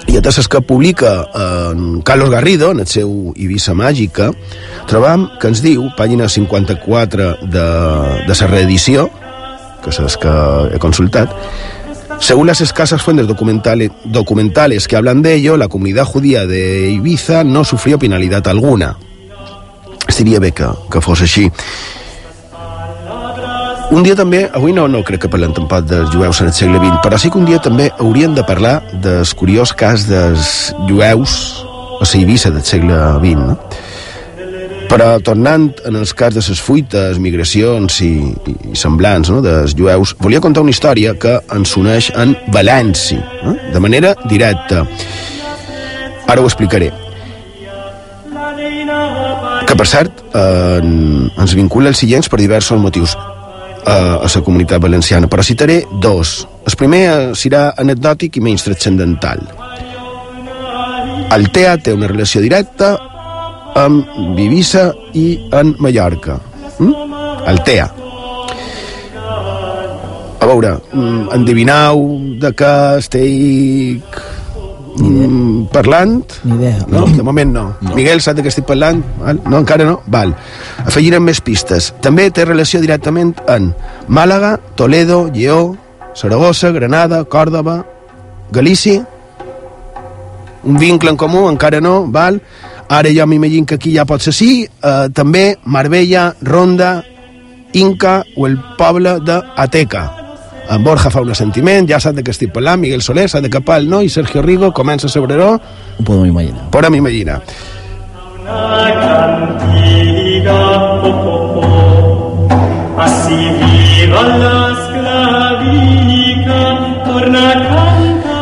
i 0.10 0.17
a 0.17 0.21
tasses 0.25 0.47
que 0.47 0.62
publica 0.62 1.28
en 1.71 2.02
Carlos 2.02 2.30
Garrido, 2.30 2.71
en 2.71 2.80
el 2.80 2.88
seu 2.88 3.34
Ibiza 3.36 3.75
Màgica, 3.78 4.32
trobam 4.89 5.28
que 5.41 5.52
ens 5.52 5.62
diu, 5.62 5.89
pàgina 5.97 6.30
54 6.30 7.34
de, 7.45 7.67
de 8.25 8.38
la 8.39 8.47
reedició, 8.47 9.10
que 9.84 9.93
és 9.93 10.17
que 10.17 10.34
he 10.73 10.80
consultat, 10.80 11.36
Según 12.19 12.47
las 12.47 12.60
escasas 12.60 13.02
fuentes 13.02 13.28
documentales, 13.28 13.91
documentales 14.04 14.89
que 14.89 14.97
hablan 14.97 15.21
de 15.21 15.36
ello, 15.36 15.56
la 15.56 15.69
comunidad 15.69 16.04
judía 16.04 16.45
de 16.45 16.91
Ibiza 16.91 17.45
no 17.45 17.63
sufrió 17.63 17.97
penalidad 17.97 18.45
alguna. 18.49 18.97
Estaria 20.06 20.39
bé 20.39 20.52
que, 20.52 20.65
que 20.91 20.99
fos 20.99 21.21
així. 21.21 21.49
Un 23.89 24.04
dia 24.06 24.13
també, 24.13 24.43
avui 24.54 24.69
no, 24.69 24.84
no 24.86 24.99
crec 25.02 25.23
que 25.23 25.30
parlem 25.34 25.54
tampoc 25.58 25.88
dels 25.89 26.12
jueus 26.13 26.43
en 26.43 26.52
el 26.52 26.54
segle 26.54 26.78
XX, 26.78 26.99
però 27.02 27.17
sí 27.17 27.32
que 27.34 27.39
un 27.39 27.47
dia 27.47 27.58
també 27.58 27.88
hauríem 27.97 28.36
de 28.38 28.43
parlar 28.45 28.75
del 29.02 29.25
curiós 29.34 29.71
cas 29.73 30.04
dels 30.06 30.69
jueus 30.86 31.34
a 31.97 32.06
la 32.06 32.10
Eivissa 32.19 32.52
del 32.54 32.62
segle 32.67 32.99
XX, 33.23 33.47
no? 33.47 33.56
Però 34.89 35.08
tornant 35.25 35.65
en 35.89 35.97
els 35.97 36.13
cas 36.17 36.36
de 36.38 36.43
les 36.45 36.62
fuites, 36.62 37.17
migracions 37.21 37.97
i, 38.06 38.12
i, 38.30 38.54
semblants 38.78 39.34
no, 39.34 39.41
dels 39.45 39.73
jueus, 39.78 40.13
volia 40.21 40.41
contar 40.41 40.62
una 40.65 40.73
història 40.73 41.15
que 41.17 41.39
ens 41.58 41.73
uneix 41.78 42.12
en 42.13 42.36
València, 42.54 43.25
no? 43.41 43.56
de 43.73 43.82
manera 43.82 44.13
directa. 44.30 44.84
Ara 46.30 46.45
ho 46.45 46.49
explicaré. 46.49 46.91
Que, 49.65 49.73
per 49.73 49.89
cert, 49.89 50.23
eh, 50.30 50.80
ens 51.41 51.58
vincula 51.58 51.89
els 51.89 52.06
seients 52.06 52.30
per 52.30 52.41
diversos 52.41 52.82
motius 52.82 53.17
a, 53.89 53.97
a 54.21 54.28
la 54.30 54.41
comunitat 54.45 54.82
valenciana, 54.82 55.28
però 55.28 55.43
citaré 55.43 55.82
dos. 56.02 56.47
El 56.65 56.78
primer 56.78 57.04
eh, 57.10 57.30
serà 57.36 57.73
anecdòtic 57.78 58.38
i 58.38 58.43
menys 58.45 58.67
transcendental. 58.67 59.41
Altea 61.30 61.78
té 61.84 61.93
una 61.93 62.10
relació 62.10 62.41
directa 62.41 62.95
amb 63.78 64.36
Vivissa 64.38 64.89
i 65.13 65.28
en 65.54 65.75
Mallorca. 65.80 66.39
Mm? 66.80 66.93
Altea. 67.49 67.88
A 70.39 70.47
veure, 70.47 70.78
mm, 70.93 71.30
endivinau 71.36 72.06
de 72.41 72.54
què 72.56 72.73
estic 72.97 74.21
mm, 74.97 75.67
parlant? 75.73 76.23
Ni 76.43 76.56
idea. 76.56 76.86
No, 76.88 77.06
de 77.06 77.23
moment 77.23 77.54
no. 77.54 77.63
no. 77.82 77.95
Miguel, 77.95 78.21
saps 78.21 78.38
de 78.39 78.45
què 78.45 78.54
estic 78.54 78.67
parlant? 78.69 79.04
Val? 79.19 79.41
No, 79.45 79.60
encara 79.62 79.86
no? 79.88 79.99
Val. 80.08 80.34
Afegirem 80.86 81.23
més 81.23 81.41
pistes. 81.41 81.93
També 82.02 82.30
té 82.32 82.45
relació 82.45 82.82
directament 82.82 83.36
en 83.47 83.71
Màlaga, 84.08 84.58
Toledo, 84.75 85.28
Lleó, 85.34 85.78
Saragossa, 86.13 86.71
Granada, 86.75 87.23
Còrdoba, 87.25 87.84
Galícia, 88.52 89.06
un 90.63 90.78
vincle 90.78 91.10
en 91.10 91.17
comú, 91.17 91.47
encara 91.49 91.80
no, 91.82 92.08
val? 92.08 92.41
Ara 92.89 93.12
jo 93.13 93.28
m'imagino 93.30 93.67
que 93.69 93.78
aquí 93.78 93.93
ja 93.93 94.06
pot 94.10 94.21
ser 94.21 94.34
sí, 94.34 94.52
eh, 94.65 95.08
també 95.13 95.58
Marbella, 95.65 96.34
Ronda, 96.41 97.04
Inca 97.73 98.23
o 98.36 98.47
el 98.47 98.58
poble 98.80 99.19
d'Ateca 99.21 100.18
en 100.69 100.84
Borja 100.84 101.10
fa 101.10 101.21
un 101.21 101.32
assentiment, 101.34 101.88
ja 101.89 101.99
sap 101.99 102.15
de 102.17 102.23
què 102.23 102.34
estic 102.36 102.53
parlant, 102.53 102.79
Miguel 102.82 103.01
Soler 103.01 103.27
s'ha 103.29 103.41
de 103.41 103.49
capar 103.49 103.79
el 103.82 103.89
no 103.89 104.01
i 104.05 104.10
Sergio 104.10 104.43
Rigo 104.45 104.71
comença 104.73 105.08
a 105.08 105.13
Sobreró. 105.13 105.55
Ho 105.97 106.03
podem 106.03 106.29
imaginar. 106.29 106.69
Podem 106.71 106.95
imaginar. 107.01 107.41
Así 112.99 113.39
viva 113.62 114.23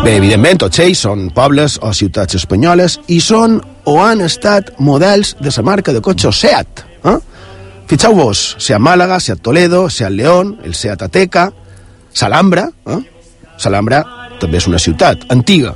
Bé, 0.08 0.14
evidentment, 0.16 0.62
tots 0.62 0.80
ells 0.80 1.02
són 1.04 1.26
pobles 1.36 1.74
o 1.84 1.90
ciutats 1.92 2.38
espanyoles 2.38 2.94
i 3.12 3.18
són 3.20 3.58
o 3.92 3.98
han 4.00 4.22
estat 4.24 4.70
models 4.80 5.34
de 5.44 5.52
la 5.52 5.64
marca 5.68 5.92
de 5.92 6.00
cotxes 6.00 6.40
Seat. 6.46 6.84
Eh? 7.04 7.18
Fixeu-vos, 7.92 8.44
Seat 8.56 8.80
Màlaga, 8.80 9.20
Seat 9.20 9.42
Toledo, 9.44 9.90
Seat 9.90 10.16
León, 10.16 10.54
el 10.64 10.76
Seat 10.80 11.04
Ateca, 11.04 11.50
Salambra, 12.18 12.66
eh? 12.90 13.02
Salambra 13.62 14.02
també 14.42 14.58
és 14.58 14.66
una 14.70 14.80
ciutat 14.82 15.28
antiga, 15.34 15.76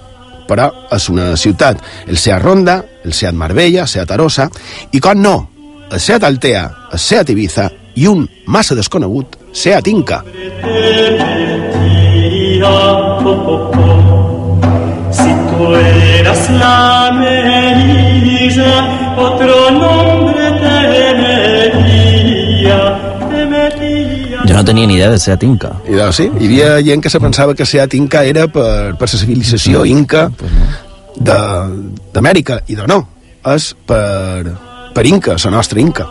però 0.50 0.72
és 0.90 1.06
una 1.14 1.36
ciutat. 1.38 1.82
El 2.08 2.18
Seat 2.18 2.42
Ronda, 2.42 2.80
el 3.06 3.14
Seat 3.14 3.38
Marbella, 3.38 3.86
Seat 3.86 4.10
Arosa, 4.16 4.48
i 4.92 5.00
com 5.04 5.22
no, 5.22 5.36
el 5.92 6.00
Seat 6.02 6.26
Altea, 6.26 6.64
el 6.94 7.00
Seat 7.00 7.30
Ibiza 7.36 7.70
i 8.02 8.08
un 8.10 8.26
massa 8.48 8.74
desconegut, 8.74 9.38
Seat 9.54 9.88
Inca. 9.94 10.24
Si 15.12 15.32
tú 15.46 15.76
eras 15.76 16.50
la 16.58 17.12
Melilla, 17.22 18.74
otro 19.18 19.72
nombre 19.78 20.31
no 24.62 24.66
tenia 24.66 24.86
ni 24.86 24.94
idea 24.94 25.10
de 25.10 25.18
ser 25.18 25.40
Inca. 25.42 25.72
I 25.90 25.98
doncs 25.98 26.20
sí, 26.22 26.28
hi 26.30 26.46
havia 26.46 26.74
gent 26.86 27.02
que 27.02 27.10
se 27.10 27.20
pensava 27.20 27.56
que 27.58 27.66
Seat 27.66 27.96
Inca 27.98 28.22
era 28.30 28.46
per, 28.48 28.94
per 28.98 29.08
la 29.10 29.20
civilització 29.20 29.86
inca 29.90 30.28
d'Amèrica, 31.18 32.62
i 32.70 32.78
de 32.78 32.86
no, 32.88 33.00
és 33.50 33.72
per, 33.90 34.54
per 34.94 35.06
Inca, 35.10 35.38
la 35.44 35.52
nostra 35.56 35.82
Inca. 35.82 36.06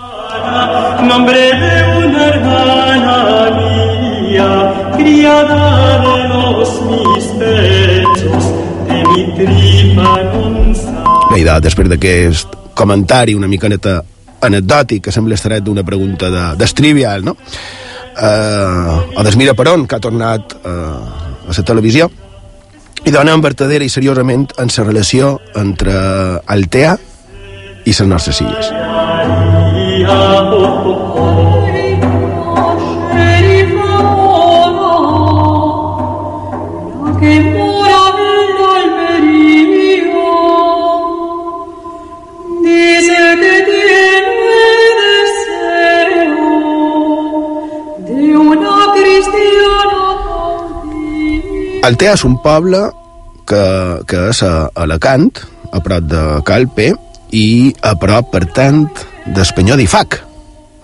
Nombre 1.07 1.39
de 1.61 1.77
una 2.01 2.25
hermana 2.27 3.17
mía, 3.55 4.49
criada 4.97 5.61
de 6.03 6.17
los 6.33 6.73
mis 6.91 7.29
pechos, 7.39 8.49
de 8.89 8.99
mi 9.13 9.27
tripa 9.39 10.17
Bé, 11.31 11.39
i 11.39 11.45
de, 11.47 11.55
després 11.63 11.87
d'aquest 11.93 12.57
comentari 12.75 13.37
una 13.39 13.47
mica 13.47 13.71
neta 13.71 14.01
anecdòtic 14.43 15.05
que 15.07 15.15
sembla 15.15 15.39
estaret 15.39 15.63
d'una 15.63 15.87
pregunta 15.87 16.33
de, 16.33 16.45
d'estrivial, 16.59 17.23
no? 17.23 17.37
Eh, 18.17 19.17
o 19.17 19.23
d'Esmira 19.23 19.55
Perón, 19.55 19.87
que 19.87 19.97
ha 19.97 20.03
tornat 20.03 20.57
eh, 20.65 20.71
a 20.71 21.55
la 21.57 21.65
televisió, 21.67 22.11
i 23.05 23.11
dona 23.15 23.37
verdadera 23.41 23.87
i 23.87 23.93
seriosament 23.93 24.51
en 24.61 24.69
la 24.77 24.85
relació 24.85 25.39
entre 25.57 25.95
Altea 26.47 26.97
i 27.85 27.93
les 27.95 28.07
nostres 28.07 28.41
illes. 28.45 28.73
Altea 51.91 52.13
és 52.15 52.23
un 52.23 52.37
poble 52.39 52.79
que, 53.51 53.63
que 54.07 54.19
és 54.31 54.41
a 54.47 54.69
Alacant, 54.79 55.31
a 55.75 55.81
prop 55.83 56.05
de 56.07 56.21
Calpe, 56.47 56.93
i 57.35 57.73
a 57.83 57.97
prop, 57.99 58.29
per 58.31 58.45
tant, 58.55 58.85
d'Espanyol 59.35 59.81
d'Ifac. 59.83 60.21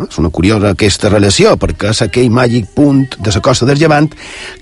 És 0.02 0.18
una 0.18 0.32
curiosa 0.34 0.72
aquesta 0.74 1.08
relació, 1.12 1.52
perquè 1.62 1.92
és 1.94 2.02
aquell 2.02 2.32
màgic 2.34 2.72
punt 2.74 3.04
de 3.20 3.32
la 3.36 3.42
costa 3.44 3.68
del 3.68 3.78
Llevant 3.78 4.10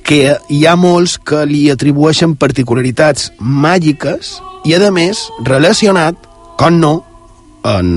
que 0.05 0.37
hi 0.53 0.61
ha 0.69 0.77
molts 0.77 1.17
que 1.17 1.47
li 1.49 1.65
atribueixen 1.73 2.37
particularitats 2.37 3.33
màgiques 3.41 4.37
i, 4.69 4.77
a 4.77 4.93
més, 4.93 5.25
relacionat, 5.49 6.29
com 6.61 6.77
no, 6.77 6.93
en, 7.65 7.89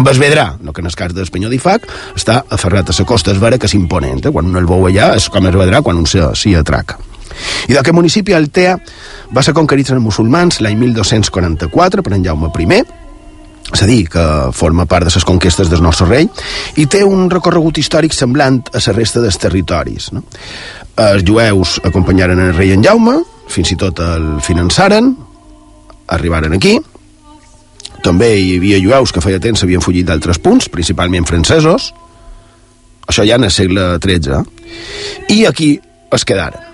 amb 0.00 0.08
el 0.14 0.24
Vedrà, 0.24 0.48
no 0.64 0.72
que 0.72 0.80
en 0.80 0.88
el 0.88 0.96
cas 0.96 1.12
d'Espanyol 1.12 1.52
d'Ifac 1.52 1.84
està 2.16 2.40
aferrat 2.48 2.88
a 2.88 2.96
la 2.96 3.08
costa, 3.12 3.36
és 3.36 3.44
vera 3.44 3.60
que 3.60 3.68
és 3.68 3.76
imponent, 3.76 4.24
eh? 4.24 4.32
quan 4.32 4.48
un 4.48 4.56
el 4.56 4.68
veu 4.70 4.88
allà 4.88 5.12
és 5.20 5.28
com 5.28 5.44
es 5.44 5.60
Vedrà 5.60 5.84
quan 5.84 6.00
un 6.00 6.08
s'hi 6.08 6.56
atraca. 6.56 6.96
I 7.68 7.76
d'aquest 7.76 7.96
municipi, 7.96 8.34
Altea, 8.34 8.76
va 9.34 9.44
ser 9.44 9.54
conquerit 9.56 9.92
els 9.92 10.02
musulmans 10.02 10.60
l'any 10.60 10.78
1244 10.78 12.02
per 12.02 12.16
en 12.16 12.24
Jaume 12.24 12.50
I, 12.50 12.82
és 13.70 13.82
a 13.84 13.86
dir, 13.86 14.08
que 14.10 14.24
forma 14.56 14.86
part 14.90 15.06
de 15.06 15.12
les 15.14 15.24
conquestes 15.24 15.70
del 15.70 15.82
nostre 15.82 16.08
rei, 16.08 16.28
i 16.76 16.86
té 16.90 17.04
un 17.06 17.28
recorregut 17.30 17.78
històric 17.78 18.14
semblant 18.16 18.62
a 18.74 18.82
la 18.82 18.94
resta 18.96 19.22
dels 19.22 19.38
territoris. 19.38 20.10
No? 20.12 20.24
Els 20.98 21.24
jueus 21.26 21.78
acompanyaren 21.86 22.40
el 22.40 22.56
rei 22.56 22.72
en 22.74 22.82
Jaume, 22.82 23.20
fins 23.50 23.70
i 23.70 23.78
tot 23.78 24.00
el 24.02 24.40
finançaren, 24.42 25.12
arribaren 26.10 26.56
aquí, 26.56 26.78
també 28.02 28.32
hi 28.40 28.56
havia 28.56 28.80
jueus 28.82 29.12
que 29.12 29.22
feia 29.22 29.40
temps 29.42 29.62
havien 29.62 29.82
fugit 29.84 30.08
d'altres 30.08 30.40
punts, 30.42 30.70
principalment 30.72 31.28
francesos, 31.28 31.92
això 33.06 33.26
ja 33.26 33.38
en 33.38 33.46
el 33.46 33.54
segle 33.54 33.92
XIII, 34.02 34.42
i 35.36 35.44
aquí 35.46 35.76
es 36.10 36.26
quedaren. 36.26 36.69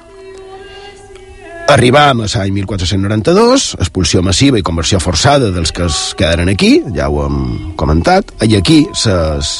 Arribam 1.66 2.20
a 2.22 2.29
l'any 2.31 2.52
1492, 2.55 3.72
expulsió 3.83 4.20
massiva 4.22 4.59
i 4.59 4.62
conversió 4.62 5.00
forçada 5.02 5.48
dels 5.50 5.72
que 5.74 5.88
es 5.88 5.96
quedaren 6.14 6.52
aquí, 6.52 6.76
ja 6.94 7.09
ho 7.11 7.24
hem 7.24 7.40
comentat, 7.81 8.31
i 8.46 8.55
aquí 8.55 8.85
ses, 8.94 9.50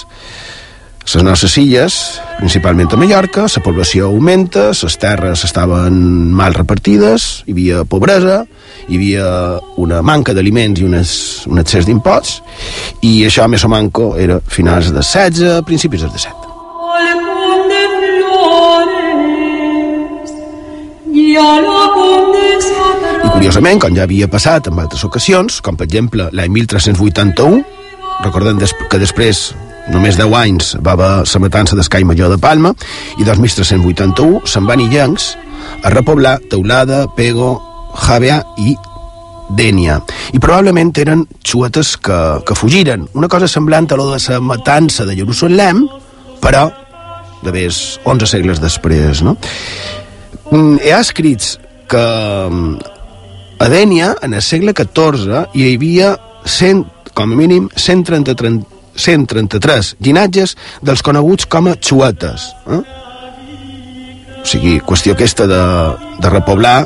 les 1.03 1.27
nostres 1.27 1.59
illes, 1.59 1.99
principalment 2.39 2.95
a 2.95 3.01
Mallorca, 3.03 3.49
la 3.51 3.65
població 3.65 4.07
augmenta, 4.07 4.69
les 4.71 4.99
terres 5.03 5.43
estaven 5.51 5.99
mal 6.31 6.55
repartides, 6.55 7.43
hi 7.47 7.57
havia 7.57 7.85
pobresa, 7.85 8.45
hi 8.87 9.01
havia 9.01 9.29
una 9.83 9.99
manca 10.07 10.35
d'aliments 10.35 10.81
i 10.81 10.87
unes, 10.87 11.13
un 11.51 11.59
excés 11.59 11.91
d'imposts, 11.91 12.39
i 13.03 13.17
això 13.27 13.51
més 13.51 13.67
o 13.67 13.73
manco 13.73 14.13
era 14.15 14.39
finals 14.47 14.93
del 14.95 15.03
16, 15.03 15.65
principis 15.67 16.07
del 16.07 16.15
17. 16.15 16.56
Curiosament, 23.47 23.79
com 23.79 23.95
ja 23.95 24.03
havia 24.03 24.27
passat 24.27 24.67
en 24.67 24.79
altres 24.83 25.05
ocasions, 25.07 25.61
com 25.63 25.77
per 25.79 25.87
exemple 25.87 26.25
l'any 26.35 26.51
1381, 26.51 27.61
recordem 28.25 28.59
que 28.59 28.99
després 28.99 29.53
només 29.95 30.17
10 30.19 30.33
anys 30.35 30.73
va 30.83 30.97
haver 30.97 31.11
la 31.23 31.41
matança 31.45 31.79
d'Escai 31.79 32.03
Major 32.03 32.33
de 32.33 32.41
Palma 32.43 32.73
i 33.15 33.23
1381 33.23 34.41
se'n 34.51 34.67
van 34.67 34.83
illencs 34.83 35.37
a 35.87 35.93
repoblar 35.95 36.41
Teulada, 36.51 37.05
Pego, 37.15 37.53
Javea 37.95 38.41
i 38.59 38.75
Dènia. 39.55 40.01
I 40.35 40.43
probablement 40.43 40.91
eren 40.99 41.23
xuetes 41.47 41.95
que, 42.03 42.19
que 42.43 42.59
fugiren. 42.59 43.07
Una 43.15 43.31
cosa 43.31 43.47
semblant 43.47 43.87
a 43.93 44.01
lo 44.01 44.09
de 44.11 44.19
la 44.27 44.41
matança 44.43 45.07
de 45.07 45.15
Jerusalem, 45.15 45.85
però 46.43 46.67
de 47.47 47.55
més 47.55 48.01
11 48.03 48.27
segles 48.27 48.59
després, 48.59 49.23
no? 49.23 49.39
Mm, 50.51 50.83
Hi 50.83 50.91
ha 50.97 51.01
escrits 51.07 51.61
que 51.87 52.07
a 53.59 53.69
Dènia, 53.69 54.15
en 54.23 54.35
el 54.35 54.43
segle 54.45 54.75
XIV, 54.77 55.47
hi 55.57 55.67
havia 55.75 56.13
100, 56.45 56.85
com 57.17 57.33
a 57.33 57.39
mínim 57.39 57.69
133, 57.75 58.61
133 58.97 59.95
llinatges 60.05 60.57
dels 60.85 61.03
coneguts 61.05 61.49
com 61.49 61.69
a 61.71 61.77
xuetes. 61.81 62.51
Eh? 62.69 62.81
O 64.41 64.47
sigui, 64.47 64.77
qüestió 64.87 65.17
aquesta 65.17 65.49
de, 65.51 65.63
de 66.23 66.33
repoblar 66.33 66.79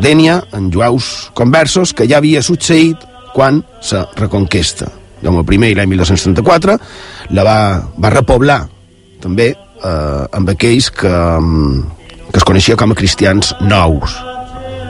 Dènia 0.00 0.40
en 0.56 0.72
jueus 0.74 1.30
conversos 1.38 1.92
que 1.94 2.08
ja 2.10 2.18
havia 2.18 2.42
succeït 2.42 3.04
quan 3.34 3.62
se 3.82 4.00
reconquesta. 4.18 4.90
Jaume 5.22 5.44
I, 5.46 5.74
l'any 5.74 5.88
1234, 5.88 6.78
la 7.32 7.44
va, 7.46 7.58
va 7.96 8.12
repoblar 8.12 8.64
també 9.22 9.52
eh, 9.54 10.24
amb 10.32 10.50
aquells 10.52 10.90
que, 10.90 11.14
mm, 11.40 11.82
que 12.30 12.40
es 12.42 12.44
coneixia 12.44 12.76
com 12.76 12.92
a 12.92 12.98
cristians 12.98 13.54
nous. 13.62 14.33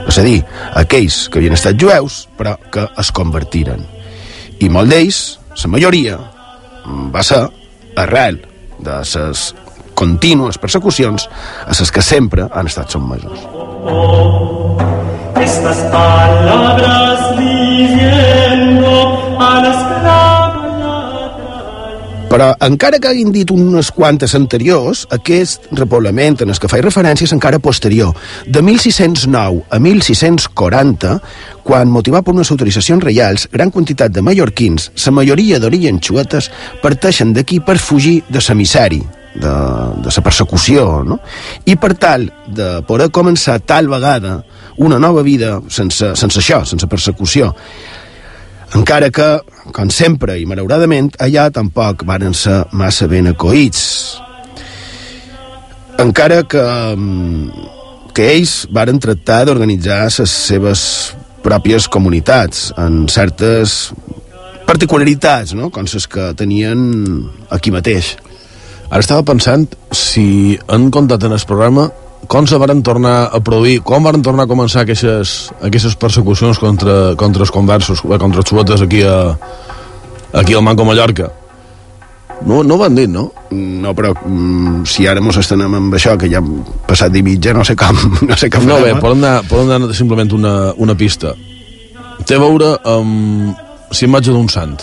És 0.07 0.19
a 0.21 0.23
dir, 0.25 0.39
aquells 0.77 1.25
que 1.29 1.39
havien 1.39 1.55
estat 1.57 1.79
jueus, 1.81 2.25
però 2.37 2.55
que 2.71 2.87
es 3.01 3.11
convertiren. 3.15 3.85
I 4.61 4.69
molt 4.71 4.91
d'ells, 4.93 5.21
la 5.63 5.71
majoria, 5.73 6.19
va 7.13 7.23
ser 7.25 7.41
arrel 7.97 8.41
de 8.79 8.99
les 9.01 9.53
contínues 9.95 10.59
persecucions 10.59 11.29
a 11.65 11.73
les 11.79 11.91
que 11.91 12.03
sempre 12.03 12.49
han 12.51 12.67
estat 12.67 12.91
sotmesos. 12.91 13.47
estas 15.41 15.77
palabras 15.91 17.37
diciendo 17.37 18.89
a 19.39 19.59
la 19.61 19.69
esclava 19.69 20.34
Però 22.35 22.49
encara 22.65 22.97
que 22.99 23.07
hagin 23.07 23.29
dit 23.31 23.47
unes 23.53 23.87
quantes 23.95 24.33
anteriors, 24.35 25.05
aquest 25.15 25.69
repoblament 25.71 26.41
en 26.43 26.49
el 26.51 26.57
que 26.59 26.67
faig 26.67 26.81
referència 26.83 27.29
és 27.29 27.31
encara 27.31 27.61
posterior. 27.63 28.11
De 28.43 28.59
1609 28.59 29.61
a 29.71 29.79
1640, 29.79 31.13
quan, 31.63 31.87
motivat 31.87 32.27
per 32.27 32.35
unes 32.35 32.51
autoritzacions 32.51 33.07
reials, 33.07 33.47
gran 33.55 33.71
quantitat 33.71 34.11
de 34.11 34.25
mallorquins, 34.27 34.89
la 35.05 35.15
majoria 35.15 35.61
d'origen 35.63 36.03
xuetes, 36.03 36.51
parteixen 36.83 37.31
d'aquí 37.31 37.61
per 37.63 37.79
fugir 37.79 38.17
de 38.27 38.43
la 38.43 38.59
misèria, 38.59 39.07
de, 39.31 39.55
de 40.03 40.11
la 40.19 40.27
persecució, 40.27 40.89
no? 41.07 41.21
I 41.63 41.79
per 41.79 41.95
tal 41.95 42.27
de 42.51 42.81
poder 42.83 43.13
començar 43.15 43.61
tal 43.63 43.87
vegada 43.87 44.41
una 44.75 44.99
nova 44.99 45.23
vida 45.23 45.61
sense, 45.71 46.17
sense 46.19 46.43
això, 46.43 46.65
sense 46.67 46.91
persecució, 46.91 47.53
encara 48.75 49.09
que, 49.13 49.27
com 49.75 49.89
sempre 49.93 50.35
i 50.41 50.45
malauradament, 50.49 51.13
allà 51.23 51.47
tampoc 51.53 52.03
varen 52.07 52.35
ser 52.35 52.63
massa 52.75 53.07
ben 53.07 53.31
acoïts. 53.31 53.81
Encara 56.01 56.43
que, 56.43 56.63
mm, 56.95 57.69
que 58.13 58.27
ells 58.33 58.67
varen 58.71 58.99
tractar 58.99 59.45
d'organitzar 59.45 60.03
les 60.19 60.31
seves 60.31 61.15
pròpies 61.43 61.87
comunitats 61.87 62.73
en 62.77 63.07
certes 63.07 63.93
particularitats, 64.65 65.53
no? 65.53 65.69
com 65.69 65.85
les 65.85 66.07
que 66.07 66.33
tenien 66.33 67.29
aquí 67.49 67.71
mateix. 67.71 68.17
Ara 68.89 68.99
estava 68.99 69.23
pensant 69.23 69.67
si 69.91 70.59
han 70.67 70.91
comptat 70.91 71.23
en 71.23 71.31
el 71.31 71.45
programa 71.47 71.91
com 72.27 72.47
se 72.47 72.57
varen 72.57 72.83
tornar 72.83 73.29
a 73.33 73.39
produir, 73.43 73.79
com 73.85 74.03
varen 74.03 74.23
tornar 74.25 74.45
a 74.45 74.49
començar 74.49 74.83
aquestes, 74.83 75.51
aquestes 75.63 75.95
persecucions 75.99 76.59
contra, 76.61 77.15
contra 77.19 77.45
els 77.45 77.51
conversos, 77.51 78.03
eh, 78.05 78.19
contra 78.21 78.43
els 78.43 78.49
xuetes 78.49 78.83
aquí 78.85 79.01
a, 79.03 79.35
aquí 80.33 80.53
al 80.53 80.63
Manco 80.63 80.85
Mallorca. 80.85 81.31
No, 82.45 82.63
no 82.63 82.75
ho 82.75 82.77
van 82.77 82.95
dir, 82.95 83.07
no? 83.09 83.29
No, 83.55 83.93
però 83.95 84.11
mm, 84.13 84.83
si 84.89 85.07
ara 85.07 85.23
mos 85.23 85.37
estenem 85.39 85.77
amb 85.77 85.95
això, 85.95 86.17
que 86.19 86.29
ja 86.31 86.41
hem 86.43 86.59
passat 86.87 87.15
i 87.15 87.23
mitja, 87.25 87.53
no 87.57 87.63
sé 87.67 87.77
com, 87.79 87.95
no 88.27 88.37
sé 88.37 88.49
com 88.51 88.67
No, 88.67 88.79
bé, 88.83 88.91
farem, 88.91 88.97
eh? 88.97 89.01
podem 89.01 89.23
anar, 89.23 89.35
podem 89.49 89.71
anar 89.77 89.95
simplement 89.97 90.35
una, 90.35 90.55
una 90.75 90.97
pista. 90.99 91.33
Té 92.25 92.35
a 92.35 92.41
veure 92.41 92.75
amb 92.87 93.63
la 93.91 94.03
imatge 94.07 94.35
d'un 94.35 94.49
sant. 94.51 94.77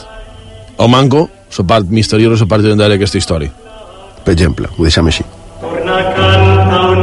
El 0.79 0.89
Manco, 0.89 1.27
la 1.59 1.67
part 1.69 1.91
misteriosa, 1.93 2.45
la 2.45 2.51
part 2.51 2.65
llegendària 2.65 2.97
d'aquesta 2.97 3.21
història. 3.21 3.53
Per 4.23 4.33
exemple, 4.33 4.71
ho 4.77 4.89
deixem 4.89 5.11
així. 5.11 5.27
Torna 5.61 6.01
canta 6.17 6.42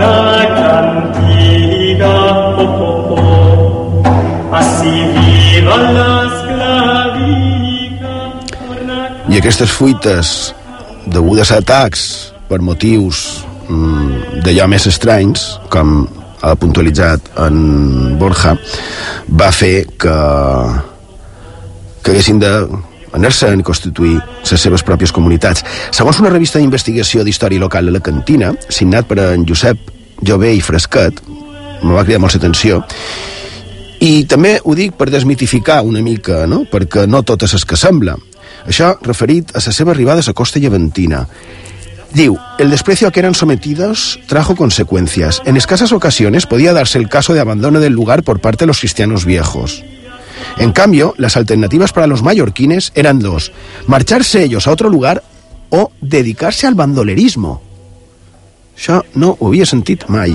una 0.08 0.46
cantiga, 0.56 2.14
oh, 2.58 2.84
oh, 2.88 3.16
oh. 3.18 4.04
Así 4.56 4.96
viva. 5.16 6.00
I 9.30 9.38
aquestes 9.38 9.70
fuites 9.70 10.30
degudes 11.06 11.52
a 11.54 11.60
atacs 11.62 12.02
per 12.50 12.58
motius 12.66 13.44
mm, 13.70 14.40
d'allò 14.42 14.66
més 14.72 14.88
estranys, 14.90 15.44
com 15.70 16.08
ha 16.42 16.56
puntualitzat 16.58 17.30
en 17.46 17.60
Borja, 18.18 18.56
va 19.30 19.52
fer 19.54 19.86
que, 20.02 20.16
que 22.02 22.16
haguessin 22.16 22.42
de 22.42 22.54
anar-se'n 23.14 23.64
constituir 23.66 24.18
les 24.20 24.62
seves 24.62 24.84
pròpies 24.86 25.14
comunitats. 25.16 25.66
Segons 25.96 26.20
una 26.22 26.32
revista 26.34 26.60
d'investigació 26.60 27.24
d'història 27.24 27.62
local 27.62 27.90
a 27.90 27.96
la 27.96 28.04
cantina, 28.04 28.54
signat 28.70 29.08
per 29.10 29.20
en 29.32 29.46
Josep 29.48 29.92
Jové 30.26 30.54
i 30.56 30.62
Fresquet, 30.62 31.22
me 31.84 31.96
va 31.96 32.04
cridar 32.04 32.20
molt 32.22 32.36
l'atenció, 32.36 32.84
i 34.00 34.24
també 34.32 34.58
ho 34.64 34.76
dic 34.76 34.96
per 34.96 35.10
desmitificar 35.12 35.82
una 35.84 36.02
mica, 36.02 36.46
no? 36.48 36.64
perquè 36.72 37.06
no 37.08 37.24
tot 37.28 37.44
és 37.44 37.56
el 37.58 37.66
que 37.68 37.80
sembla. 37.80 38.16
Això 38.68 38.94
referit 39.04 39.52
a 39.56 39.64
la 39.66 39.74
seva 39.76 39.92
arribada 39.92 40.24
a 40.24 40.28
la 40.28 40.36
costa 40.36 40.60
llevantina. 40.60 41.26
Diu, 42.14 42.38
el 42.58 42.72
desprecio 42.72 43.08
a 43.08 43.12
que 43.12 43.20
eran 43.20 43.36
sometidos 43.36 44.20
trajo 44.28 44.56
consecuencias. 44.56 45.42
En 45.46 45.58
escasas 45.58 45.92
ocasiones 45.92 46.48
podía 46.48 46.74
darse 46.74 46.98
el 46.98 47.10
caso 47.10 47.34
de 47.34 47.40
abandono 47.40 47.80
del 47.80 47.94
lugar 47.94 48.24
por 48.24 48.40
parte 48.40 48.64
de 48.64 48.68
los 48.68 48.80
cristianos 48.80 49.26
viejos. 49.26 49.84
En 50.58 50.72
cambio, 50.72 51.14
las 51.18 51.38
alternativas 51.38 51.94
para 51.94 52.08
los 52.08 52.24
mallorquines 52.24 52.92
eran 52.96 53.20
dos, 53.20 53.52
marcharse 53.88 54.44
ellos 54.44 54.68
a 54.68 54.72
otro 54.72 54.90
lugar 54.90 55.24
o 55.70 55.92
dedicarse 56.02 56.68
al 56.68 56.76
bandolerismo. 56.76 57.62
Això 58.80 59.02
no 59.20 59.34
ho 59.36 59.50
havia 59.50 59.66
sentit 59.68 60.06
mai. 60.08 60.32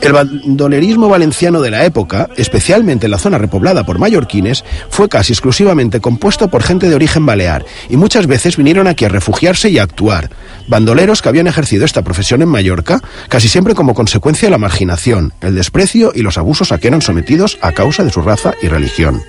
El 0.00 0.12
bandolerismo 0.14 1.08
valenciano 1.08 1.60
de 1.60 1.72
la 1.72 1.84
época, 1.84 2.28
especialmente 2.36 3.06
en 3.06 3.10
la 3.10 3.18
zona 3.18 3.38
repoblada 3.38 3.82
por 3.82 3.98
mallorquines, 3.98 4.64
fue 4.88 5.08
casi 5.08 5.32
exclusivamente 5.32 5.98
compuesto 6.00 6.46
por 6.46 6.62
gente 6.62 6.88
de 6.88 6.94
origen 6.94 7.26
balear 7.26 7.66
y 7.90 7.96
muchas 7.96 8.28
veces 8.28 8.56
vinieron 8.56 8.86
aquí 8.86 9.04
a 9.04 9.08
refugiarse 9.08 9.68
y 9.70 9.78
a 9.78 9.82
actuar. 9.82 10.30
Bandoleros 10.68 11.22
que 11.22 11.28
habían 11.28 11.48
ejercido 11.48 11.84
esta 11.84 12.02
profesión 12.02 12.40
en 12.40 12.48
Mallorca, 12.48 13.02
casi 13.28 13.48
siempre 13.48 13.74
como 13.74 13.94
consecuencia 13.94 14.46
de 14.46 14.52
la 14.52 14.58
marginación, 14.58 15.32
el 15.40 15.56
desprecio 15.56 16.12
y 16.14 16.22
los 16.22 16.38
abusos 16.38 16.70
a 16.70 16.78
que 16.78 16.86
eran 16.86 17.02
sometidos 17.02 17.58
a 17.62 17.72
causa 17.72 18.04
de 18.04 18.10
su 18.10 18.22
raza 18.22 18.54
y 18.62 18.68
religión. 18.68 19.22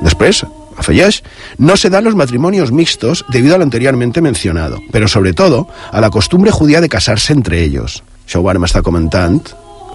Después, 0.00 0.46
afegeix, 0.76 1.22
no 1.58 1.76
se 1.76 1.90
dan 1.90 2.04
los 2.04 2.14
matrimonios 2.14 2.72
mixtos 2.72 3.24
debido 3.28 3.54
a 3.54 3.58
lo 3.58 3.64
anteriormente 3.64 4.20
mencionado, 4.20 4.78
pero 4.92 5.08
sobre 5.08 5.32
todo 5.32 5.68
a 5.90 6.00
la 6.00 6.10
costumbre 6.10 6.50
judía 6.50 6.80
de 6.80 6.88
casarse 6.88 7.32
entre 7.32 7.62
ellos. 7.62 8.02
Això 8.28 8.42
ho 8.44 8.64
estar 8.64 8.82
comentant 8.84 9.40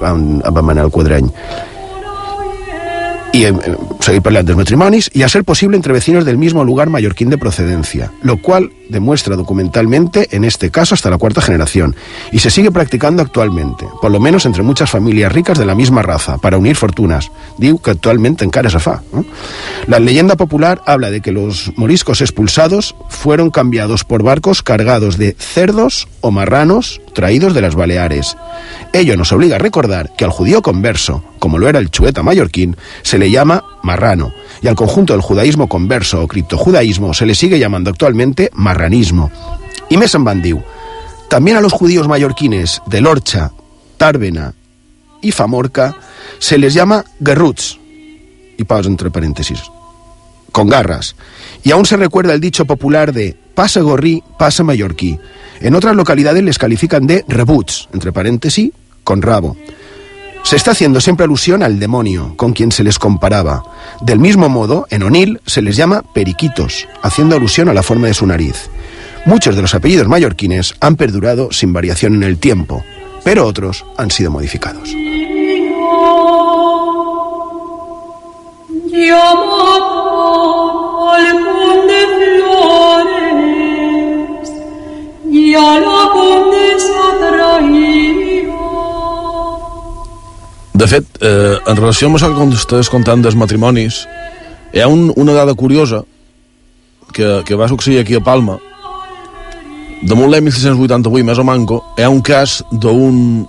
amb, 0.01 0.41
amb 0.43 0.61
Manel 0.61 0.89
Quadreny. 0.89 1.29
Y 3.33 3.45
eh, 3.45 3.53
seguir 3.99 4.21
parlant 4.21 4.45
dels 4.45 4.57
matrimonis 4.57 5.09
y 5.13 5.23
a 5.23 5.29
ser 5.29 5.43
posible 5.43 5.75
entre 5.75 5.93
vecinos 5.93 6.25
del 6.25 6.37
mismo 6.37 6.63
lugar 6.63 6.89
mallorquín 6.89 7.29
de 7.29 7.37
procedencia, 7.37 8.11
lo 8.21 8.37
cual 8.37 8.71
demuestra 8.89 9.35
documentalmente 9.35 10.35
en 10.35 10.43
este 10.43 10.69
caso 10.69 10.95
hasta 10.95 11.09
la 11.09 11.17
cuarta 11.17 11.41
generación 11.41 11.95
y 12.31 12.39
se 12.39 12.49
sigue 12.49 12.71
practicando 12.71 13.21
actualmente, 13.21 13.87
por 14.01 14.11
lo 14.11 14.19
menos 14.19 14.45
entre 14.45 14.63
muchas 14.63 14.89
familias 14.89 15.31
ricas 15.31 15.57
de 15.57 15.65
la 15.65 15.75
misma 15.75 16.01
raza, 16.01 16.37
para 16.37 16.57
unir 16.57 16.75
fortunas. 16.75 17.31
Diu 17.57 17.77
que 17.79 17.91
actualmente 17.91 18.45
encara 18.45 18.69
se 18.69 18.79
fa. 18.79 19.01
¿no? 19.11 19.25
La 19.87 19.99
leyenda 19.99 20.35
popular 20.35 20.81
habla 20.85 21.11
de 21.11 21.21
que 21.21 21.31
los 21.31 21.71
moriscos 21.75 22.21
expulsados 22.21 22.95
fueron 23.09 23.49
cambiados 23.49 24.03
por 24.03 24.23
barcos 24.23 24.63
cargados 24.63 25.17
de 25.17 25.35
cerdos 25.37 26.07
o 26.21 26.31
marranos 26.31 27.01
traídos 27.13 27.53
de 27.53 27.61
las 27.61 27.75
Baleares. 27.75 28.35
Ello 28.91 29.15
nos 29.17 29.31
obliga 29.31 29.55
a 29.55 29.59
recordar 29.59 30.11
que 30.17 30.25
al 30.25 30.31
judío 30.31 30.61
converso, 30.61 31.23
como 31.39 31.57
lo 31.57 31.69
era 31.69 31.79
el 31.79 31.91
chueta 31.91 32.23
mallorquín, 32.23 32.75
se 33.03 33.17
le 33.17 33.29
llama 33.29 33.63
marrano, 33.83 34.33
y 34.61 34.67
al 34.67 34.75
conjunto 34.75 35.13
del 35.13 35.21
judaísmo 35.21 35.67
converso 35.67 36.21
o 36.21 36.27
criptojudaísmo 36.27 37.13
se 37.13 37.25
le 37.25 37.35
sigue 37.35 37.59
llamando 37.59 37.89
actualmente 37.89 38.49
marranismo. 38.73 39.31
Diu, 40.41 40.61
también 41.29 41.57
a 41.57 41.61
los 41.61 41.71
judíos 41.71 42.07
mallorquines 42.07 42.81
de 42.87 43.01
Lorcha, 43.01 43.51
Tàrbena 43.97 44.53
y 45.21 45.31
Famorca 45.31 45.95
se 46.39 46.57
les 46.57 46.73
llama 46.73 47.05
guerruts, 47.19 47.79
y 48.57 48.63
pausa 48.63 48.89
entre 48.89 49.11
paréntesis, 49.11 49.61
con 50.51 50.67
garras. 50.67 51.15
Y 51.63 51.71
aún 51.71 51.85
se 51.85 51.97
recuerda 51.97 52.33
el 52.33 52.41
dicho 52.41 52.65
popular 52.65 53.13
de 53.13 53.37
pasa 53.53 53.81
gorrí, 53.81 54.23
pasa 54.39 54.63
mallorquí. 54.63 55.19
En 55.61 55.75
otras 55.75 55.95
localidades 55.95 56.43
les 56.43 56.57
califican 56.57 57.05
de 57.05 57.23
rebuts, 57.27 57.87
entre 57.93 58.11
paréntesis, 58.11 58.71
con 59.03 59.21
rabo. 59.21 59.55
Se 60.43 60.57
está 60.57 60.71
haciendo 60.71 60.99
siempre 60.99 61.23
alusión 61.23 61.63
al 61.63 61.79
demonio, 61.79 62.33
con 62.35 62.53
quien 62.53 62.71
se 62.71 62.83
les 62.83 62.99
comparaba. 62.99 63.63
Del 64.01 64.19
mismo 64.19 64.49
modo, 64.49 64.85
en 64.89 65.03
Onil 65.03 65.39
se 65.45 65.61
les 65.61 65.77
llama 65.77 66.03
periquitos, 66.13 66.87
haciendo 67.01 67.35
alusión 67.35 67.69
a 67.69 67.73
la 67.73 67.81
forma 67.81 68.07
de 68.07 68.13
su 68.13 68.27
nariz. 68.27 68.69
Muchos 69.25 69.55
de 69.55 69.61
los 69.61 69.73
apellidos 69.73 70.09
mallorquines 70.09 70.75
han 70.81 70.97
perdurado 70.97 71.51
sin 71.51 71.71
variación 71.71 72.15
en 72.15 72.23
el 72.23 72.37
tiempo, 72.37 72.83
pero 73.23 73.45
otros 73.45 73.85
han 73.97 74.11
sido 74.11 74.31
modificados. 74.31 74.93
De 90.83 90.87
fet, 90.91 91.05
eh, 91.23 91.55
en 91.63 91.77
relació 91.79 92.09
amb 92.09 92.17
això 92.17 92.27
que 92.35 92.45
estàs 92.57 92.89
contant 92.91 93.21
dels 93.23 93.37
matrimonis, 93.39 94.01
hi 94.75 94.81
ha 94.83 94.89
un, 94.91 95.13
una 95.15 95.31
dada 95.31 95.53
curiosa 95.55 96.01
que, 97.15 97.29
que 97.47 97.55
va 97.55 97.69
succeir 97.71 98.01
aquí 98.01 98.17
a 98.19 98.23
Palma. 98.25 98.57
Damunt 100.03 100.33
l'any 100.33 100.43
1688, 100.49 101.23
més 101.23 101.39
o 101.39 101.47
manco, 101.47 101.79
hi 101.95 102.03
ha 102.03 102.11
un 102.11 102.19
cas 102.19 102.57
d'un 102.83 103.45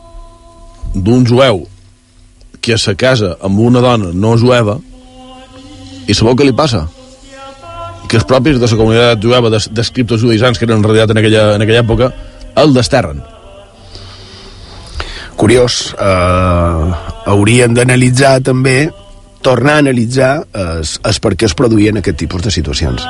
d'un 0.94 1.26
jueu 1.26 1.64
que 2.62 2.78
se 2.78 2.94
casa 2.94 3.34
amb 3.42 3.58
una 3.58 3.82
dona 3.82 4.14
no 4.14 4.36
jueva 4.38 4.78
i 6.06 6.14
sabeu 6.14 6.38
què 6.38 6.46
li 6.46 6.54
passa? 6.54 6.86
Que 8.06 8.20
els 8.22 8.30
propis 8.30 8.62
de 8.62 8.68
la 8.70 8.78
comunitat 8.78 9.26
jueva, 9.26 9.50
dels 9.50 9.90
criptojudaïsans 9.90 10.54
que 10.54 10.70
eren 10.70 10.78
en 10.78 10.86
realitat 10.86 11.10
en 11.10 11.24
aquella, 11.24 11.48
en 11.56 11.66
aquella 11.66 11.82
època, 11.82 12.14
el 12.62 12.78
desterren. 12.78 13.24
Curiós, 15.36 15.94
eh, 15.98 16.92
haurien 17.26 17.74
d'analitzar 17.74 18.40
també 18.40 18.90
tornar 19.44 19.74
a 19.76 19.82
analitzar 19.84 20.32
es, 20.80 20.96
es 21.04 21.20
per 21.20 21.34
què 21.36 21.48
es 21.50 21.54
produïen 21.58 22.00
aquest 22.00 22.16
tipus 22.22 22.42
de 22.46 22.50
situacions. 22.54 23.04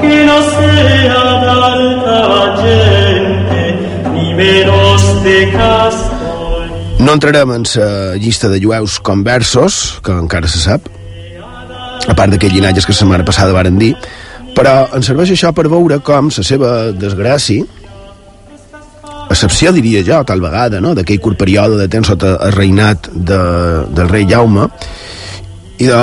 Que 0.00 0.24
no 0.24 0.36
sea 0.54 1.22
de 1.42 1.50
alta 1.68 2.20
gente, 2.62 3.62
ni 4.14 4.34
menos 4.34 5.08
de. 5.24 5.36
No 6.98 7.12
entrarem 7.12 7.52
en 7.52 7.64
la 7.76 8.16
llista 8.16 8.48
de 8.48 8.58
jueus 8.58 8.98
conversos, 8.98 10.00
que 10.02 10.10
encara 10.10 10.48
se 10.48 10.58
sap, 10.58 10.88
a 12.06 12.14
part 12.14 12.32
d'aquells 12.32 12.56
llinatges 12.56 12.86
que 12.86 12.94
la 12.94 12.98
setmana 12.98 13.26
passada 13.28 13.52
varen 13.54 13.78
dir, 13.78 13.92
però 14.56 14.76
ens 14.96 15.10
serveix 15.10 15.34
això 15.34 15.52
per 15.52 15.68
veure 15.68 16.00
com 16.04 16.30
la 16.32 16.44
seva 16.44 16.70
desgràcia 16.96 17.66
excepció, 19.30 19.72
diria 19.74 20.02
jo, 20.06 20.20
tal 20.24 20.40
vegada, 20.40 20.80
no? 20.80 20.94
d'aquell 20.94 21.20
curt 21.22 21.38
període 21.40 21.78
de 21.80 21.88
temps 21.92 22.08
sota 22.12 22.36
el 22.46 22.54
reinat 22.54 23.10
de, 23.12 23.40
del 23.96 24.08
rei 24.08 24.26
Jaume, 24.30 24.68
i 25.82 25.88
de 25.88 25.98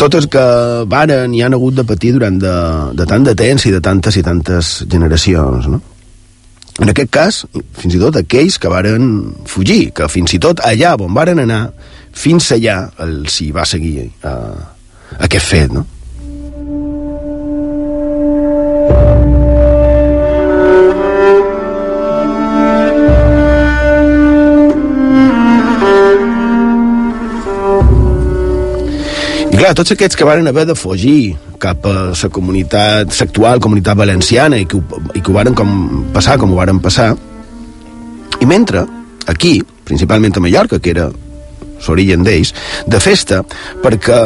totes 0.00 0.26
que 0.32 0.42
varen 0.90 1.32
i 1.36 1.42
han 1.44 1.54
hagut 1.56 1.76
de 1.76 1.84
patir 1.84 2.14
durant 2.16 2.36
de, 2.40 2.56
de 2.96 3.06
tant 3.08 3.24
de 3.24 3.34
temps 3.36 3.66
i 3.68 3.72
de 3.74 3.80
tantes 3.84 4.16
i 4.16 4.24
tantes 4.26 4.74
generacions, 4.90 5.70
no? 5.70 5.80
En 6.80 6.88
aquest 6.88 7.10
cas, 7.12 7.38
fins 7.76 7.92
i 7.92 7.98
tot 8.00 8.16
aquells 8.16 8.56
que 8.56 8.70
varen 8.72 9.08
fugir, 9.44 9.90
que 9.92 10.06
fins 10.08 10.32
i 10.32 10.38
tot 10.40 10.62
allà 10.64 10.94
on 10.96 11.12
varen 11.12 11.42
anar, 11.42 11.66
fins 12.16 12.48
allà 12.56 12.78
els 13.04 13.36
hi 13.42 13.50
va 13.52 13.66
seguir 13.68 14.06
eh, 14.08 14.60
aquest 15.26 15.50
fet, 15.50 15.74
no? 15.76 15.84
Clar, 29.60 29.74
tots 29.76 29.92
aquests 29.92 30.16
que 30.16 30.24
varen 30.24 30.48
haver 30.48 30.64
de 30.70 30.74
fugir 30.78 31.36
cap 31.60 31.84
a 31.84 31.92
la 32.08 32.28
comunitat, 32.32 33.12
l'actual 33.20 33.60
comunitat 33.60 33.98
valenciana 33.98 34.56
i 34.56 34.64
que, 34.64 34.78
ho, 34.78 35.00
i 35.12 35.20
que 35.20 35.28
ho 35.28 35.34
varen 35.36 35.56
com 35.58 36.06
passar 36.14 36.38
com 36.40 36.54
ho 36.54 36.56
varen 36.56 36.80
passar, 36.80 37.10
i 38.40 38.48
mentre 38.48 38.86
aquí, 39.28 39.58
principalment 39.84 40.38
a 40.38 40.40
Mallorca, 40.40 40.78
que 40.80 40.94
era 40.94 41.10
l'origen 41.86 42.24
d'ells, 42.24 42.54
de 42.88 43.00
festa, 43.04 43.42
perquè 43.82 44.20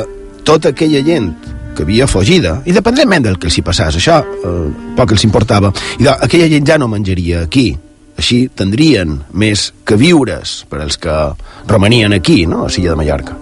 tota 0.46 0.70
aquella 0.70 1.02
gent 1.02 1.32
que 1.74 1.82
havia 1.82 2.06
fugida, 2.06 2.60
independentment 2.70 3.26
del 3.26 3.38
que 3.40 3.50
els 3.50 3.58
hi 3.58 3.64
passàs, 3.66 3.98
això 3.98 4.20
eh, 4.22 4.52
poc 4.94 5.16
els 5.16 5.26
importava, 5.26 5.72
i 5.98 6.06
de, 6.06 6.12
aquella 6.14 6.46
gent 6.52 6.68
ja 6.68 6.78
no 6.78 6.86
menjaria 6.92 7.42
aquí, 7.48 7.72
així 8.14 8.44
tindrien 8.54 9.18
més 9.34 9.72
que 9.82 9.98
viures 9.98 10.60
per 10.70 10.84
als 10.84 11.00
que 11.02 11.16
romanien 11.66 12.14
aquí, 12.14 12.44
no?, 12.46 12.68
a 12.68 12.70
Silla 12.70 12.94
de 12.94 13.00
Mallorca. 13.02 13.40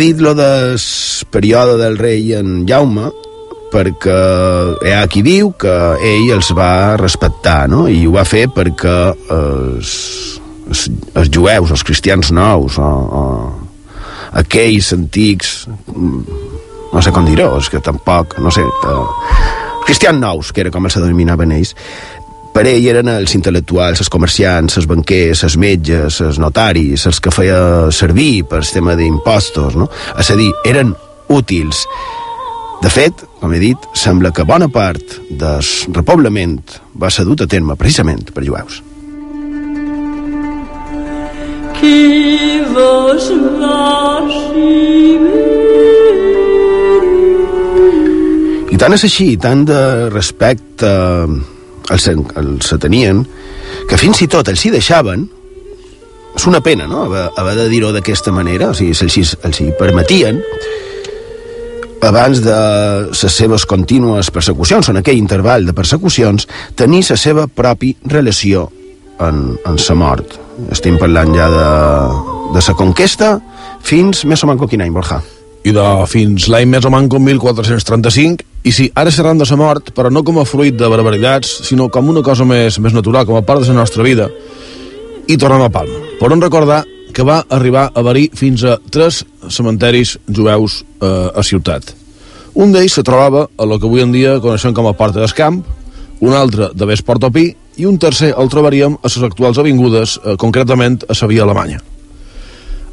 Dit 0.00 0.20
lo 0.20 0.34
del 0.34 0.76
període 1.30 1.76
del 1.80 1.98
rei 1.98 2.32
en 2.36 2.64
Jaume 2.68 3.10
perquè 3.72 4.16
hi 4.86 4.92
ha 4.94 5.04
qui 5.10 5.22
diu 5.26 5.52
que 5.58 5.74
ell 6.06 6.30
els 6.36 6.52
va 6.56 6.96
respectar, 7.00 7.66
no? 7.68 7.86
I 7.90 8.06
ho 8.06 8.14
va 8.14 8.24
fer 8.28 8.46
perquè 8.54 8.96
els, 9.34 9.92
els, 10.68 10.86
els 11.14 11.30
jueus, 11.32 11.74
els 11.74 11.84
cristians 11.86 12.32
nous, 12.34 12.78
o, 12.78 12.90
o 13.20 13.24
aquells 14.36 14.92
antics, 14.96 15.54
no 15.92 17.02
sé 17.02 17.12
com 17.12 17.26
dir-ho, 17.28 17.50
és 17.60 17.70
que 17.72 17.82
tampoc, 17.84 18.38
no 18.42 18.52
sé, 18.54 18.62
eh, 18.62 19.00
cristians 19.86 20.20
nous, 20.20 20.52
que 20.52 20.64
era 20.64 20.72
com 20.74 20.86
els 20.88 20.98
denominaven 20.98 21.54
ells, 21.56 21.74
per 22.56 22.64
ell 22.70 22.86
eren 22.88 23.10
els 23.12 23.34
intel·lectuals, 23.36 24.00
els 24.00 24.08
comerciants, 24.08 24.78
els 24.80 24.86
banquers, 24.88 25.42
els 25.44 25.58
metges, 25.60 26.22
els 26.24 26.38
notaris, 26.40 27.02
els 27.04 27.18
que 27.20 27.28
feia 27.34 27.58
servir 27.92 28.46
per 28.48 28.62
el 28.62 28.70
tema 28.72 28.94
d'impostos, 28.96 29.74
no? 29.76 29.90
És 30.16 30.30
a 30.32 30.36
dir, 30.38 30.48
eren 30.64 30.94
útils. 31.28 31.82
De 32.80 32.88
fet, 32.92 33.26
com 33.42 33.52
he 33.52 33.60
dit, 33.60 33.84
sembla 33.92 34.32
que 34.32 34.46
bona 34.48 34.70
part 34.72 35.18
del 35.28 35.60
repoblament 35.92 36.62
va 36.96 37.10
ser 37.12 37.26
dut 37.28 37.44
a 37.44 37.48
terme 37.50 37.76
precisament 37.76 38.30
per 38.32 38.46
jueus. 38.46 38.80
Qui 41.76 42.62
vos 42.72 43.28
I 48.72 48.80
tant 48.80 48.92
és 48.92 49.06
així, 49.08 49.28
tant 49.40 49.62
de 49.68 49.82
respecte 50.12 50.88
els, 51.90 52.08
els 52.08 52.74
tenien, 52.80 53.24
que 53.88 53.98
fins 54.00 54.22
i 54.22 54.30
tot 54.30 54.48
els 54.48 54.64
hi 54.64 54.72
deixaven, 54.74 55.26
és 56.36 56.46
una 56.46 56.60
pena, 56.60 56.86
no?, 56.90 57.06
haver, 57.06 57.28
haver 57.40 57.54
de 57.62 57.68
dir-ho 57.72 57.92
d'aquesta 57.94 58.32
manera, 58.34 58.70
o 58.70 58.76
sigui, 58.76 58.92
els, 58.92 59.36
els 59.46 59.60
hi 59.62 59.70
permetien, 59.78 60.42
abans 62.06 62.42
de 62.44 62.56
les 63.08 63.36
seves 63.36 63.64
contínues 63.66 64.30
persecucions, 64.30 64.90
en 64.92 65.00
aquell 65.00 65.18
interval 65.18 65.66
de 65.66 65.74
persecucions, 65.76 66.46
tenir 66.76 67.02
la 67.08 67.16
seva 67.16 67.46
pròpia 67.48 67.96
relació 68.12 68.68
en, 69.20 69.56
en 69.64 69.78
sa 69.80 69.96
mort. 69.96 70.36
Estem 70.72 71.00
parlant 71.00 71.32
ja 71.36 71.48
de, 71.52 71.70
de 72.54 72.64
sa 72.64 72.76
conquesta 72.76 73.36
fins 73.86 74.24
més 74.28 74.44
o 74.44 74.50
menys 74.50 74.70
quin 74.70 74.84
any, 74.84 74.92
Borja? 74.92 75.22
I 75.66 75.72
de 75.74 75.84
fins 76.06 76.46
l'any 76.52 76.68
més 76.70 76.84
o 76.86 76.92
menys 76.94 77.10
1435 77.10 78.44
i 78.66 78.72
sí, 78.74 78.88
ara 78.94 79.10
xerrant 79.14 79.38
de 79.38 79.46
sa 79.46 79.58
mort, 79.58 79.92
però 79.94 80.10
no 80.10 80.22
com 80.26 80.38
a 80.38 80.46
fruit 80.46 80.74
de 80.78 80.88
barbaritats, 80.90 81.50
sinó 81.66 81.88
com 81.90 82.10
una 82.10 82.22
cosa 82.26 82.46
més, 82.46 82.78
més 82.82 82.94
natural, 82.94 83.26
com 83.26 83.38
a 83.38 83.42
part 83.46 83.62
de 83.62 83.70
la 83.70 83.80
nostra 83.80 84.02
vida. 84.06 84.28
I 85.26 85.36
tornem 85.38 85.62
a 85.66 85.70
Palma. 85.70 86.02
On 86.22 86.42
recordar 86.42 86.84
que 87.14 87.24
va 87.26 87.40
arribar 87.50 87.88
a 87.94 88.02
verí 88.04 88.26
fins 88.34 88.62
a 88.66 88.76
tres 88.92 89.22
cementeris 89.48 90.18
jueus 90.26 90.82
eh, 91.00 91.30
a 91.34 91.42
ciutat. 91.46 91.94
Un 92.54 92.74
d'ells 92.74 92.98
se 92.98 93.04
trobava 93.06 93.46
a 93.56 93.66
lo 93.66 93.78
que 93.78 93.88
avui 93.88 94.02
en 94.02 94.12
dia 94.12 94.38
coneixem 94.42 94.74
com 94.74 94.86
a 94.86 94.94
Porta 94.98 95.22
d'Escamp, 95.22 95.62
un 96.20 96.32
altre 96.34 96.70
de 96.74 96.88
Ves 96.88 97.02
Portopí 97.06 97.50
i 97.76 97.86
un 97.88 97.98
tercer 97.98 98.34
el 98.36 98.48
trobaríem 98.52 98.96
a 98.98 99.10
les 99.10 99.18
actuals 99.22 99.58
avingudes, 99.58 100.18
eh, 100.24 100.36
concretament 100.36 101.02
a 101.08 101.14
la 101.14 101.42
Alemanya. 101.44 101.82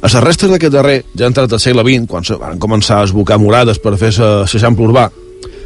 A 0.04 0.08
les 0.12 0.20
restes 0.20 0.50
d'aquest 0.52 0.72
darrer, 0.74 0.98
ja 1.16 1.30
entrat 1.30 1.52
al 1.56 1.60
segle 1.62 1.80
XX, 1.80 2.04
quan 2.10 2.26
se 2.28 2.36
van 2.36 2.58
començar 2.60 2.98
a 3.00 3.06
esbocar 3.06 3.38
morades 3.40 3.78
per 3.80 3.94
fer 3.96 4.10
l'eixample 4.12 4.84
urbà, 4.84 5.06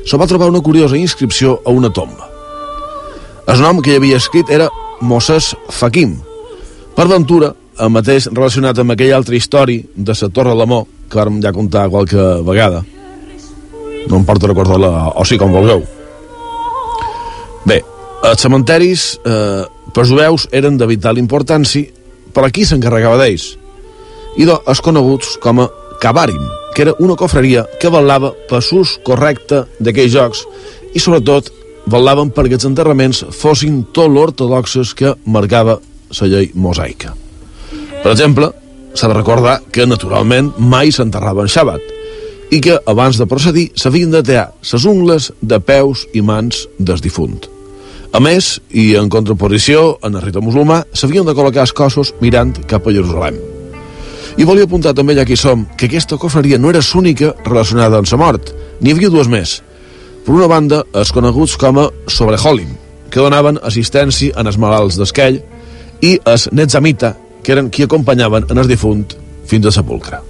se 0.06 0.16
va 0.20 0.28
trobar 0.30 0.46
una 0.52 0.62
curiosa 0.62 0.96
inscripció 0.96 1.56
a 1.66 1.74
una 1.74 1.90
tomba. 1.90 2.28
El 3.50 3.58
nom 3.64 3.82
que 3.82 3.90
hi 3.90 3.98
havia 3.98 4.20
escrit 4.22 4.52
era 4.54 4.68
Moses 5.00 5.50
Fakim. 5.74 6.14
Per 6.94 7.08
ventura, 7.10 7.50
el 7.82 7.90
mateix 7.90 8.30
relacionat 8.30 8.78
amb 8.78 8.94
aquella 8.94 9.18
altra 9.18 9.34
història 9.34 9.82
de 9.96 10.18
la 10.22 10.30
Torre 10.30 10.54
l'Amor, 10.54 10.86
que 11.10 11.18
vam 11.18 11.42
ja 11.42 11.52
contar 11.52 11.88
qualque 11.90 12.30
vegada. 12.46 12.84
No 14.06 14.22
em 14.22 14.24
porto 14.24 14.46
recordar-la, 14.46 15.18
o 15.18 15.26
sí, 15.26 15.34
com 15.34 15.50
vulgueu. 15.50 15.82
Bé, 17.66 17.82
els 18.22 18.38
cementeris 18.38 19.16
eh, 19.26 19.64
per 19.94 20.06
jueus 20.06 20.46
eren 20.52 20.78
de 20.78 20.86
vital 20.86 21.18
importància, 21.18 21.90
però 22.30 22.54
qui 22.54 22.62
s'encarregava 22.62 23.18
d'ells? 23.18 23.56
I 24.38 24.46
és 24.46 24.80
coneguts 24.80 25.36
com 25.42 25.60
a 25.64 25.68
Cabarim, 25.98 26.44
que 26.74 26.84
era 26.84 26.94
una 27.02 27.16
cofreria 27.18 27.64
que 27.80 27.90
vetllava 27.90 28.30
per 28.48 28.60
l'ús 28.70 28.98
correcte 29.02 29.64
d'aquells 29.82 30.12
jocs 30.14 30.44
i, 30.94 31.00
sobretot, 31.02 31.50
vetllaven 31.90 32.30
perquè 32.30 32.58
els 32.58 32.68
enterraments 32.68 33.24
fossin 33.34 33.82
tot 33.92 34.12
l'ortodoxes 34.12 34.94
que 34.94 35.16
marcava 35.26 35.78
la 36.20 36.30
llei 36.30 36.52
mosaica. 36.54 37.14
Per 38.02 38.12
exemple, 38.12 38.52
s'ha 38.94 39.10
de 39.10 39.18
recordar 39.18 39.58
que, 39.72 39.86
naturalment, 39.86 40.52
mai 40.58 40.92
s'enterrava 40.94 41.42
en 41.42 41.50
xabat 41.50 41.82
i 42.54 42.62
que, 42.64 42.78
abans 42.86 43.18
de 43.18 43.26
procedir, 43.26 43.68
s'havien 43.74 44.14
de 44.14 44.22
tear 44.22 44.48
les 44.62 44.86
ungles 44.88 45.32
de 45.42 45.58
peus 45.60 46.06
i 46.14 46.22
mans 46.22 46.66
del 46.78 47.02
difunt. 47.04 47.42
A 48.14 48.22
més, 48.24 48.56
i 48.70 48.94
en 48.96 49.10
contraposició 49.12 49.98
en 50.06 50.16
el 50.16 50.24
rito 50.24 50.40
musulmà, 50.40 50.84
s'havien 50.94 51.28
de 51.28 51.36
col·locar 51.36 51.66
els 51.66 51.76
cossos 51.76 52.14
mirant 52.22 52.56
cap 52.70 52.86
a 52.86 52.94
Jerusalem. 52.94 53.57
I 54.38 54.44
volia 54.46 54.68
apuntar 54.68 54.92
també, 54.94 55.16
ja 55.18 55.24
que 55.26 55.36
som, 55.36 55.64
que 55.74 55.88
aquesta 55.88 56.16
cofreria 56.16 56.60
no 56.62 56.70
era 56.70 56.82
l'única 56.94 57.32
relacionada 57.42 57.98
amb 57.98 58.06
la 58.12 58.18
mort. 58.20 58.52
N'hi 58.80 58.94
havia 58.94 59.10
dues 59.10 59.26
més. 59.26 59.56
Per 60.24 60.34
una 60.36 60.46
banda, 60.46 60.84
els 60.94 61.10
coneguts 61.10 61.56
com 61.58 61.82
a 61.82 61.88
Sobreholim, 62.06 62.70
que 63.10 63.18
donaven 63.18 63.58
assistència 63.66 64.38
en 64.38 64.46
els 64.46 64.60
malalts 64.60 65.00
d'esquell, 65.00 65.42
i 66.02 66.18
els 66.24 66.48
Netzamita, 66.52 67.16
que 67.42 67.56
eren 67.56 67.70
qui 67.70 67.82
acompanyaven 67.82 68.46
en 68.52 68.62
el 68.62 68.70
difunt 68.70 69.08
fins 69.48 69.66
a 69.66 69.74
sepulcre. 69.74 70.27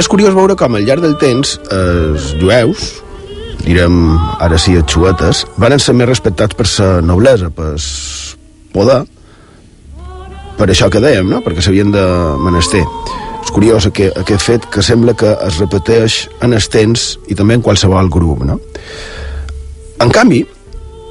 És 0.00 0.08
curiós 0.08 0.32
veure 0.32 0.56
com 0.56 0.76
al 0.76 0.86
llarg 0.88 1.04
del 1.04 1.16
temps 1.20 1.58
els 1.76 2.30
jueus, 2.40 2.90
direm 3.60 3.96
ara 4.40 4.58
sí 4.60 4.76
els 4.78 4.88
xuetes, 4.88 5.44
van 5.60 5.76
ser 5.78 5.94
més 5.98 6.08
respectats 6.08 6.56
per 6.56 6.66
la 6.78 6.90
noblesa, 7.04 7.50
per 7.52 7.74
poder, 8.72 9.02
per 10.56 10.68
això 10.68 10.88
que 10.92 11.02
dèiem, 11.04 11.28
no? 11.28 11.42
perquè 11.44 11.64
s'havien 11.64 11.92
de 11.92 12.04
menester. 12.40 12.82
És 13.40 13.52
curiós 13.52 13.86
aquest, 13.88 14.16
aquest 14.20 14.44
fet 14.44 14.66
que 14.72 14.84
sembla 14.84 15.16
que 15.16 15.34
es 15.46 15.60
repeteix 15.60 16.22
en 16.44 16.56
els 16.56 16.68
temps 16.72 17.06
i 17.28 17.36
també 17.36 17.56
en 17.56 17.64
qualsevol 17.64 18.08
grup. 18.12 18.44
No? 18.44 18.58
En 20.00 20.12
canvi, 20.12 20.42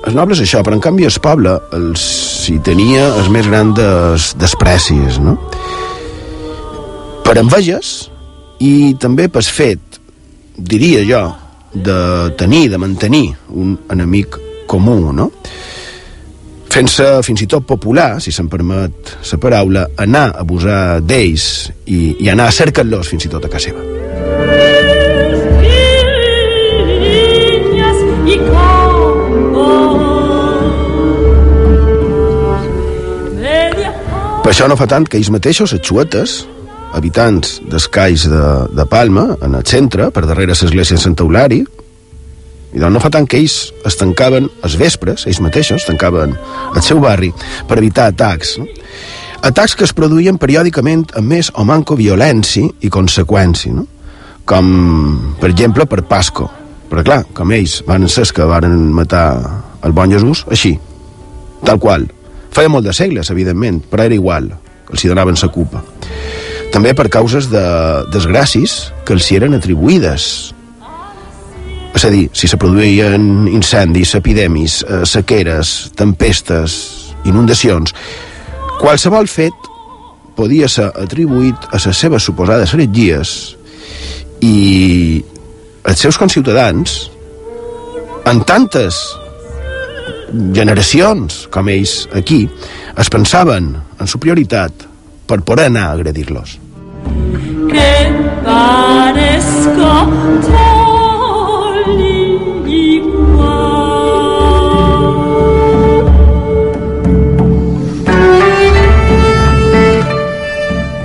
els 0.06 0.16
nobles 0.18 0.42
això, 0.42 0.62
però 0.66 0.78
en 0.78 0.84
canvi 0.86 1.06
el 1.06 1.18
poble 1.22 1.58
els 1.78 2.04
hi 2.50 2.58
tenia 2.66 3.10
els 3.20 3.30
més 3.34 3.50
grans 3.50 3.76
des, 3.78 4.30
desprecis, 4.42 5.20
no? 5.22 5.36
Per 7.26 7.36
enveges 7.38 8.10
i 8.60 8.96
també 9.00 9.30
per 9.32 9.44
fet, 9.44 10.00
diria 10.58 11.04
jo, 11.08 11.24
de 11.74 12.00
tenir, 12.38 12.68
de 12.70 12.80
mantenir 12.82 13.28
un 13.50 13.78
enemic 13.92 14.38
comú, 14.68 15.14
no? 15.14 15.30
Fent-se 16.70 17.08
fins 17.26 17.42
i 17.42 17.48
tot 17.50 17.66
popular, 17.66 18.20
si 18.22 18.32
se'n 18.32 18.50
permet 18.50 19.16
la 19.32 19.40
paraula, 19.42 19.88
anar 19.98 20.28
a 20.30 20.44
abusar 20.44 21.00
d'ells 21.02 21.72
i, 21.88 22.18
i 22.22 22.30
anar 22.30 22.50
a 22.50 22.54
cercar-los 22.54 23.10
fins 23.10 23.26
i 23.26 23.32
tot 23.32 23.46
a 23.46 23.50
casa 23.50 23.72
seva. 23.72 23.88
Per 34.44 34.54
això 34.56 34.66
no 34.66 34.78
fa 34.78 34.88
tant 34.90 35.04
que 35.06 35.20
ells 35.20 35.30
mateixos, 35.30 35.76
els 35.78 35.86
xuetes, 35.86 36.40
habitants 36.94 37.60
d'escais 37.70 38.26
de, 38.30 38.46
de 38.76 38.86
Palma, 38.90 39.36
en 39.46 39.56
el 39.56 39.66
centre, 39.68 40.10
per 40.12 40.26
darrere 40.26 40.56
l'església 40.56 40.98
de 40.98 41.04
Sant 41.04 41.18
Eulari, 41.20 41.62
i 42.70 42.78
doncs 42.78 42.94
no 42.94 43.02
fa 43.02 43.10
tant 43.14 43.26
que 43.26 43.40
ells 43.40 43.72
es 43.88 43.98
tancaven 43.98 44.50
els 44.66 44.76
vespres, 44.78 45.26
ells 45.26 45.42
mateixos 45.42 45.88
tancaven 45.88 46.36
el 46.76 46.84
seu 46.86 47.02
barri 47.02 47.32
per 47.68 47.80
evitar 47.82 48.10
atacs. 48.12 48.58
No? 48.62 48.68
Atacs 49.50 49.74
que 49.80 49.88
es 49.88 49.96
produïen 49.96 50.38
periòdicament 50.38 51.08
amb 51.18 51.34
més 51.34 51.50
o 51.56 51.66
manco 51.66 51.98
violència 51.98 52.70
i 52.86 52.92
conseqüència, 52.94 53.74
no? 53.74 53.88
com, 54.50 54.68
per 55.42 55.50
exemple, 55.50 55.88
per 55.90 56.04
Pasco. 56.10 56.50
Però 56.90 57.06
clar, 57.06 57.24
com 57.38 57.52
ells 57.54 57.80
van 57.88 58.08
ser 58.10 58.26
que 58.34 58.46
van 58.50 58.74
matar 58.94 59.26
el 59.86 59.94
bon 59.94 60.12
Jesús, 60.14 60.44
així, 60.50 60.74
tal 61.66 61.82
qual. 61.82 62.08
Feia 62.54 62.70
molt 62.70 62.90
de 62.90 62.94
segles, 62.98 63.30
evidentment, 63.30 63.84
però 63.90 64.10
era 64.10 64.18
igual, 64.18 64.50
els 64.90 65.06
hi 65.06 65.12
donaven 65.12 65.38
sa 65.38 65.52
culpa. 65.54 65.84
També 66.70 66.94
per 66.94 67.08
causes 67.10 67.50
de 67.50 67.66
desgràcies 68.14 68.92
que 69.06 69.16
els 69.18 69.28
hi 69.30 69.40
eren 69.40 69.58
atribuïdes, 69.58 70.26
és 71.98 72.06
a 72.06 72.12
dir, 72.14 72.28
si 72.38 72.48
se 72.48 72.58
produïen 72.62 73.48
incendis, 73.50 74.14
epidèmies, 74.16 74.84
eh, 74.86 75.02
sequeres, 75.10 75.90
tempestes, 75.98 76.76
inundacions, 77.26 77.96
qualsevol 78.80 79.28
fet 79.28 79.70
podia 80.38 80.70
ser 80.72 80.92
atribuït 80.96 81.66
a 81.74 81.82
les 81.82 81.98
seves 81.98 82.24
suposades 82.30 82.74
heretgies 82.74 83.34
i 84.46 85.24
els 85.90 86.00
seus 86.00 86.20
conciutadans, 86.22 87.10
en 88.30 88.44
tantes 88.46 89.00
generacions 90.54 91.48
com 91.52 91.68
ells 91.74 92.04
aquí, 92.16 92.44
es 93.00 93.10
pensaven 93.10 93.74
en 94.00 94.08
superioritat 94.08 94.89
per 95.30 95.44
poder 95.46 95.70
anar 95.70 95.90
a 95.90 95.98
agredir-los. 96.00 96.58
Que 97.70 97.92
parezca 98.46 99.94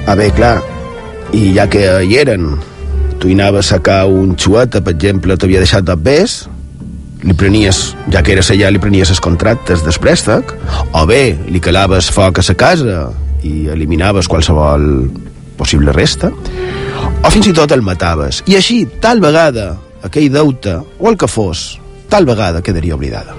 Ah, 0.07 0.14
bé, 0.14 0.29
clar, 0.37 0.61
i 1.33 1.55
ja 1.57 1.64
que 1.66 1.81
hi 2.05 2.18
eren, 2.20 2.53
tu 3.18 3.31
hi 3.31 3.33
anaves 3.35 3.70
a 3.72 3.79
sacar 3.79 4.03
un 4.07 4.35
xueta, 4.37 4.83
per 4.85 4.93
exemple, 4.93 5.35
t'havia 5.41 5.62
deixat 5.64 5.87
de 5.89 5.97
bes, 5.97 6.35
li 7.25 7.35
prenies, 7.41 7.81
ja 8.12 8.20
que 8.22 8.37
eres 8.37 8.53
allà, 8.53 8.68
li 8.70 8.83
prenies 8.85 9.11
els 9.11 9.22
contractes 9.25 9.83
del 9.83 9.97
préstec, 10.05 10.53
o 10.93 11.07
bé 11.09 11.22
li 11.49 11.59
calaves 11.64 12.12
foc 12.12 12.39
a 12.39 12.45
sa 12.47 12.55
casa 12.55 13.09
i 13.45 13.68
eliminaves 13.72 14.28
qualsevol 14.30 14.88
possible 15.59 15.92
resta, 15.95 16.32
o 17.24 17.30
fins 17.30 17.53
i 17.53 17.55
tot 17.57 17.72
el 17.76 17.84
mataves. 17.86 18.42
I 18.51 18.59
així, 18.59 18.82
tal 19.01 19.22
vegada, 19.22 19.74
aquell 20.05 20.32
deute, 20.32 20.80
o 20.99 21.11
el 21.12 21.20
que 21.20 21.30
fos, 21.30 21.74
tal 22.11 22.26
vegada 22.26 22.64
quedaria 22.64 22.97
oblidada. 22.97 23.36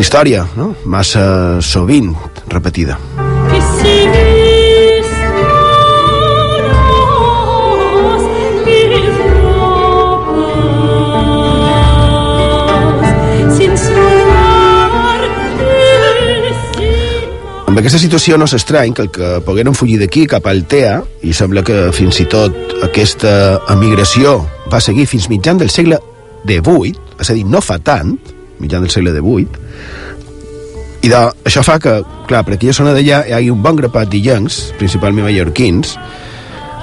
La 0.00 0.02
història, 0.08 0.46
no? 0.56 0.70
Massa 0.88 1.60
sovint 1.60 2.14
repetida. 2.48 2.94
Aquesta 17.80 17.96
situació 17.96 18.36
no 18.36 18.44
s'estrany 18.44 18.92
que 18.92 19.06
el 19.06 19.08
que 19.08 19.28
pogueren 19.40 19.72
fugir 19.72 19.94
d'aquí 20.02 20.26
cap 20.28 20.44
a 20.44 20.52
Altea, 20.52 20.98
i 21.24 21.30
sembla 21.32 21.62
que 21.64 21.78
fins 21.96 22.18
i 22.20 22.26
tot 22.28 22.52
aquesta 22.84 23.32
emigració 23.72 24.34
va 24.68 24.82
seguir 24.84 25.06
fins 25.08 25.30
mitjan 25.32 25.56
del 25.56 25.72
segle 25.72 25.96
XVIII, 26.44 26.92
és 27.24 27.32
a 27.32 27.38
dir, 27.38 27.46
no 27.48 27.64
fa 27.64 27.78
tant, 27.80 28.12
mitjan 28.60 28.84
del 28.84 28.92
segle 28.92 29.16
XVIII, 29.16 29.64
i 31.08 31.08
de, 31.08 31.22
això 31.48 31.64
fa 31.64 31.78
que, 31.80 31.96
clar, 32.28 32.44
per 32.44 32.58
aquella 32.58 32.76
zona 32.76 32.92
d'allà 32.92 33.24
hi 33.24 33.36
hagi 33.38 33.48
un 33.48 33.64
bon 33.64 33.80
grapat 33.80 34.12
d'illencs, 34.12 34.60
principalment 34.76 35.30
mallorquins, 35.30 35.96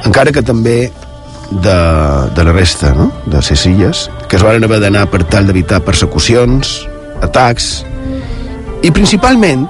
encara 0.10 0.34
que 0.34 0.42
també 0.42 0.80
de, 1.52 1.80
de 2.34 2.50
la 2.50 2.58
resta, 2.58 2.96
no?, 2.98 3.12
de 3.30 3.38
les 3.38 3.68
illes, 3.70 4.08
que 4.26 4.42
es 4.42 4.50
van 4.50 4.66
haver 4.66 4.82
d'anar 4.82 5.12
per 5.14 5.28
tal 5.30 5.46
d'evitar 5.46 5.86
persecucions, 5.86 6.80
atacs, 7.22 7.76
i 8.82 8.90
principalment 8.90 9.70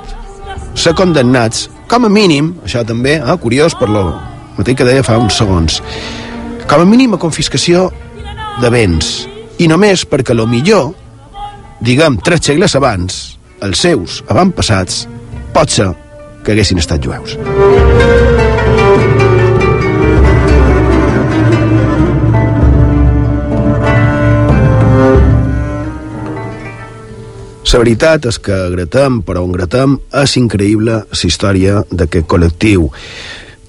ser 0.78 0.94
condemnats, 0.98 1.68
com 1.90 2.06
a 2.06 2.10
mínim, 2.10 2.54
això 2.66 2.84
també, 2.86 3.18
eh, 3.18 3.38
curiós 3.42 3.76
per 3.76 3.90
lo 3.90 4.14
mateix 4.58 4.78
que 4.78 4.86
deia 4.86 5.04
fa 5.04 5.18
uns 5.18 5.38
segons, 5.38 5.82
com 6.68 6.82
a 6.82 6.86
mínim 6.86 7.14
a 7.14 7.22
confiscació 7.22 7.92
de 8.62 8.70
béns, 8.70 9.28
i 9.60 9.68
només 9.68 10.06
perquè 10.06 10.36
lo 10.36 10.48
millor, 10.48 10.94
diguem, 11.82 12.18
tres 12.24 12.46
segles 12.46 12.76
abans, 12.76 13.38
els 13.62 13.80
seus 13.80 14.24
avantpassats 14.30 15.08
pot 15.54 15.70
ser 15.70 15.92
que 16.44 16.54
haguessin 16.54 16.78
estat 16.82 17.04
jueus. 17.04 17.38
La 27.68 27.82
veritat 27.84 28.24
és 28.26 28.38
que 28.42 28.56
gratem, 28.74 29.20
però 29.28 29.44
on 29.46 29.52
gratem, 29.54 29.98
és 30.22 30.32
increïble 30.40 30.96
la 31.04 31.20
història 31.30 31.84
d'aquest 31.92 32.26
col·lectiu. 32.32 32.88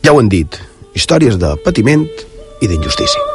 Ja 0.00 0.14
ho 0.14 0.22
han 0.22 0.30
dit, 0.32 0.56
històries 0.96 1.36
de 1.36 1.50
patiment 1.66 2.06
i 2.62 2.70
d'injustícia. 2.70 3.26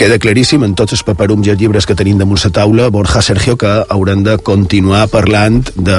queda 0.00 0.16
claríssim 0.16 0.62
en 0.64 0.72
tots 0.72 0.94
els 0.96 1.02
paperums 1.04 1.44
i 1.44 1.50
els 1.52 1.60
llibres 1.60 1.84
que 1.84 1.94
tenim 1.94 2.16
damunt 2.16 2.40
la 2.40 2.48
taula, 2.56 2.88
Borja 2.88 3.20
Sergio, 3.20 3.58
que 3.60 3.68
haurem 3.92 4.22
de 4.24 4.38
continuar 4.40 5.04
parlant 5.12 5.60
de 5.76 5.98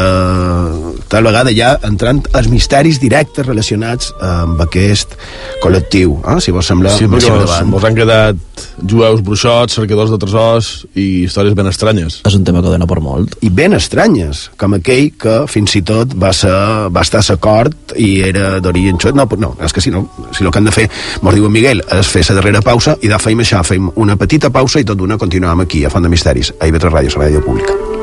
tal 1.12 1.28
vegada 1.28 1.52
ja 1.52 1.74
entrant 1.88 2.22
els 2.38 2.48
misteris 2.52 3.02
directes 3.02 3.46
relacionats 3.46 4.14
amb 4.24 4.62
aquest 4.64 5.18
col·lectiu, 5.64 6.16
eh? 6.24 6.38
si 6.44 6.54
vos 6.56 6.68
sembla 6.72 6.94
sí, 6.96 7.10
perquè 7.12 7.34
mos, 7.36 7.56
mos 7.68 7.88
han 7.88 7.98
quedat 7.98 8.40
jueus 8.88 9.24
bruixots, 9.26 9.76
cercadors 9.76 10.14
de 10.14 10.20
tresors 10.22 10.72
i 10.96 11.26
històries 11.26 11.56
ben 11.58 11.68
estranyes. 11.68 12.22
És 12.28 12.38
un 12.38 12.46
tema 12.48 12.64
que 12.64 12.72
dona 12.72 12.88
per 12.88 13.02
molt. 13.04 13.36
I 13.44 13.52
ben 13.54 13.76
estranyes, 13.76 14.48
com 14.62 14.78
aquell 14.78 15.12
que 15.20 15.38
fins 15.52 15.76
i 15.78 15.84
tot 15.88 16.16
va, 16.16 16.32
ser, 16.36 16.54
va 16.94 17.04
estar 17.04 17.22
a 17.22 17.28
l'acord 17.32 17.96
i 18.00 18.12
era 18.28 18.60
d'origen 18.64 19.00
xot. 19.02 19.18
No, 19.18 19.28
no, 19.42 19.54
és 19.64 19.76
que 19.76 19.84
si 19.84 19.94
no, 19.94 20.06
si 20.32 20.46
el 20.46 20.52
que 20.52 20.62
han 20.62 20.70
de 20.70 20.76
fer, 20.76 20.88
mos 21.26 21.36
diu 21.36 21.48
en 21.50 21.56
Miguel, 21.56 21.84
és 22.00 22.12
fer 22.12 22.24
la 22.30 22.40
darrera 22.40 22.64
pausa 22.66 22.96
i 23.02 23.12
de 23.12 23.20
feim 23.20 23.44
això, 23.44 23.64
fem 23.68 23.92
una 24.00 24.18
petita 24.20 24.54
pausa 24.54 24.80
i 24.80 24.88
tot 24.88 25.00
d'una 25.00 25.20
continuem 25.22 25.66
aquí, 25.66 25.84
a 25.86 25.92
Font 25.92 26.08
de 26.08 26.14
Misteris, 26.14 26.56
a 26.60 26.70
IB3 26.70 26.96
Ràdio, 26.96 27.18
la 27.18 27.28
ràdio 27.28 27.44
pública. 27.46 28.01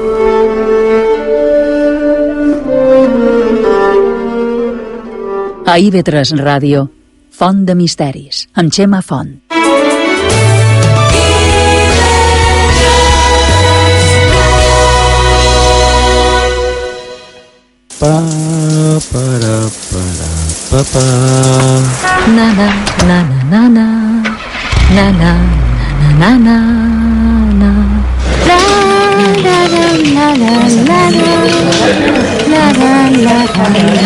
A 5.68 5.76
IB3 5.76 6.32
Ràdio, 6.40 6.86
Font 7.38 7.66
de 7.68 7.74
Misteris, 7.76 8.46
amb 8.56 8.72
Xema 8.72 9.02
Font. 9.04 9.34
Pa, 18.00 18.14
para, 19.12 19.56
para, 19.90 20.30
pa, 20.70 20.80
pa. 20.92 21.04
Na, 22.32 22.48
na, 22.56 22.68
na, 23.04 23.18
na, 23.50 23.68
na, 23.68 23.68
na. 23.68 24.08
na 24.94 25.10
na 25.12 25.32
na 26.18 26.30
na 26.38 26.58
na 27.60 27.70
la 28.48 28.58
la 29.16 29.36
la 29.44 29.88
la 30.16 30.28
la 30.28 30.54
la 30.88 31.02
la 31.08 31.32
la 32.48 32.64
la 32.64 33.04
la 33.12 33.38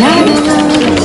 La 0.01 1.02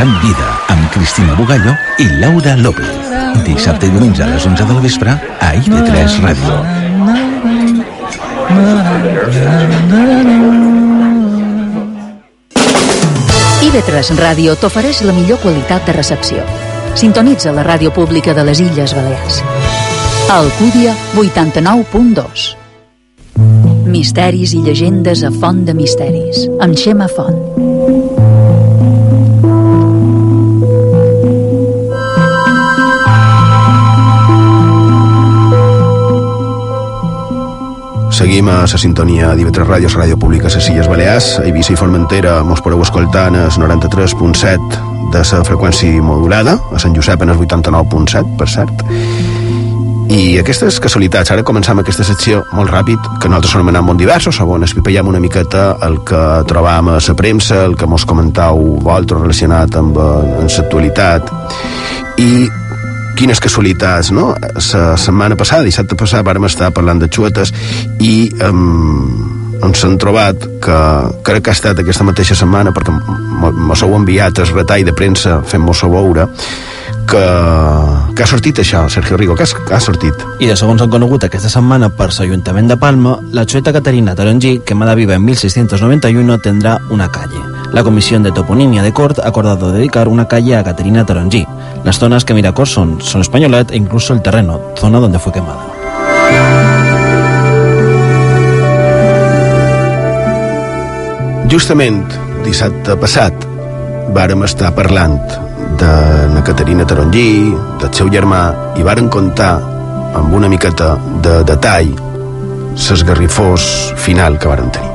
gran 0.00 0.20
vida 0.22 0.46
amb 0.68 0.90
Cristina 0.90 1.34
Bugallo 1.34 1.74
i 1.98 2.06
Laura 2.20 2.56
López. 2.56 2.88
Dissabte 3.44 3.84
i 3.84 3.90
diumenge 3.92 4.22
a 4.24 4.28
les 4.30 4.46
11 4.48 4.64
del 4.64 4.78
vespre 4.80 5.12
a 5.12 5.50
ID3 5.58 6.14
Ràdio. 6.24 6.54
IB3 13.66 14.14
Ràdio 14.22 14.56
t'ofereix 14.62 15.02
la 15.04 15.12
millor 15.12 15.42
qualitat 15.44 15.84
de 15.84 15.96
recepció. 15.98 16.46
Sintonitza 16.94 17.52
la 17.52 17.66
ràdio 17.66 17.92
pública 17.92 18.32
de 18.32 18.46
les 18.48 18.64
Illes 18.64 18.96
Balears. 18.96 19.42
Alcúdia 20.32 20.96
89.2 21.12 22.59
Misteris 23.90 24.52
i 24.54 24.60
llegendes 24.62 25.24
a 25.26 25.30
Font 25.34 25.64
de 25.66 25.74
Misteris, 25.74 26.44
amb 26.62 26.78
Xema 26.78 27.08
Font. 27.10 27.36
Seguim 38.14 38.46
a 38.52 38.60
la 38.62 38.78
sintonia 38.78 39.32
d'IV3 39.34 39.66
Ràdios, 39.66 39.96
Ràdio 39.98 40.18
Pública 40.20 40.46
a 40.46 40.54
les 40.54 40.70
Illes 40.70 40.86
Balears, 40.86 41.32
a 41.40 41.46
Eivissa 41.48 41.74
i 41.74 41.80
Formentera 41.80 42.38
mos 42.46 42.62
podeu 42.62 42.82
escoltar 42.84 43.26
en 43.32 43.40
el 43.42 43.50
93.7 43.50 45.10
de 45.10 45.24
la 45.24 45.42
freqüència 45.42 46.02
modulada, 46.04 46.60
a 46.70 46.78
Sant 46.78 46.94
Josep 46.94 47.26
en 47.26 47.34
el 47.34 47.42
89.7, 47.42 48.36
per 48.38 48.48
cert. 48.48 48.86
I 50.10 50.40
aquestes 50.40 50.80
casualitats, 50.82 51.30
ara 51.30 51.44
començam 51.46 51.78
aquesta 51.78 52.02
secció 52.02 52.40
molt 52.56 52.72
ràpid, 52.72 53.04
que 53.22 53.28
nosaltres 53.30 53.52
som 53.54 53.68
anant 53.70 53.86
molt 53.86 54.00
diversos, 54.00 54.40
on 54.42 54.66
espipellem 54.66 55.06
una 55.06 55.20
miqueta 55.22 55.76
el 55.86 56.00
que 56.02 56.22
trobam 56.50 56.88
a 56.90 56.96
la 56.98 57.14
premsa, 57.14 57.60
el 57.64 57.76
que 57.78 57.86
mos 57.86 58.04
comentau 58.04 58.58
vosaltres 58.82 59.20
relacionat 59.20 59.76
amb, 59.78 59.96
eh, 59.96 60.48
l'actualitat. 60.48 61.30
I 62.18 62.48
quines 63.16 63.38
casualitats, 63.38 64.10
no? 64.10 64.34
La 64.34 64.96
setmana 64.96 65.36
passada, 65.36 65.62
dissabte 65.62 65.94
passat, 65.94 66.24
vàrem 66.26 66.44
estar 66.44 66.72
parlant 66.72 66.98
de 66.98 67.06
xuetes 67.06 67.52
i 68.00 68.32
um, 68.42 69.60
ens 69.62 69.84
hem 69.84 69.96
trobat 70.00 70.34
que 70.64 70.80
crec 71.22 71.44
que 71.44 71.50
ha 71.50 71.58
estat 71.58 71.78
aquesta 71.78 72.04
mateixa 72.04 72.34
setmana 72.34 72.72
perquè 72.72 72.90
mos 72.90 73.82
heu 73.82 73.94
enviat 73.94 74.40
el 74.40 74.52
retall 74.56 74.84
de 74.88 74.92
premsa 74.96 75.42
fent-mos 75.44 75.84
veure 75.84 76.26
que, 77.10 78.14
que 78.14 78.22
ha 78.22 78.28
sortit 78.28 78.60
això, 78.62 78.84
Sergio 78.88 79.18
Rigo, 79.18 79.34
que, 79.34 79.44
que 79.44 79.74
ha 79.74 79.80
sortit. 79.82 80.14
I 80.38 80.48
de 80.48 80.56
segons 80.56 80.82
han 80.82 80.92
conegut 80.92 81.26
aquesta 81.26 81.50
setmana 81.50 81.90
per 81.90 82.10
l'Ajuntament 82.14 82.70
de 82.70 82.76
Palma, 82.78 83.16
la 83.34 83.44
xueta 83.44 83.74
Caterina 83.74 84.14
Tarongí, 84.14 84.60
quemada 84.66 84.94
viva 84.94 85.16
en 85.18 85.24
1691, 85.26 86.38
tendrá 86.38 86.78
una 86.90 87.10
calle. 87.10 87.42
La 87.72 87.84
Comisión 87.84 88.22
de 88.22 88.32
Toponimia 88.32 88.82
de 88.82 88.92
Cort 88.92 89.18
ha 89.18 89.28
acordado 89.28 89.72
dedicar 89.72 90.08
una 90.08 90.26
calle 90.26 90.56
a 90.56 90.64
Caterina 90.64 91.04
Tarongí. 91.06 91.46
Las 91.84 91.98
zonas 91.98 92.24
que 92.24 92.34
mira 92.34 92.52
Cort 92.52 92.70
son, 92.70 93.00
son 93.00 93.20
Españolet 93.20 93.70
e 93.70 93.76
incluso 93.76 94.12
el 94.12 94.22
terreno, 94.22 94.60
zona 94.76 94.98
donde 94.98 95.18
fue 95.18 95.32
quemada. 95.32 95.66
Justament 101.50 102.06
dissabte 102.46 102.94
passat 102.94 103.34
vàrem 104.14 104.42
estar 104.46 104.72
parlant 104.74 105.18
de 105.80 105.90
na 106.34 106.42
Caterina 106.44 106.84
Tarongí, 106.86 107.54
del 107.80 107.92
seu 107.94 108.10
germà, 108.12 108.42
i 108.78 108.86
varen 108.86 109.08
contar 109.08 109.54
amb 110.18 110.34
una 110.34 110.50
miqueta 110.50 110.96
de 111.24 111.40
detall 111.46 111.92
l'esgarrifós 112.74 113.64
final 113.96 114.38
que 114.38 114.48
varen 114.50 114.70
tenir. 114.74 114.90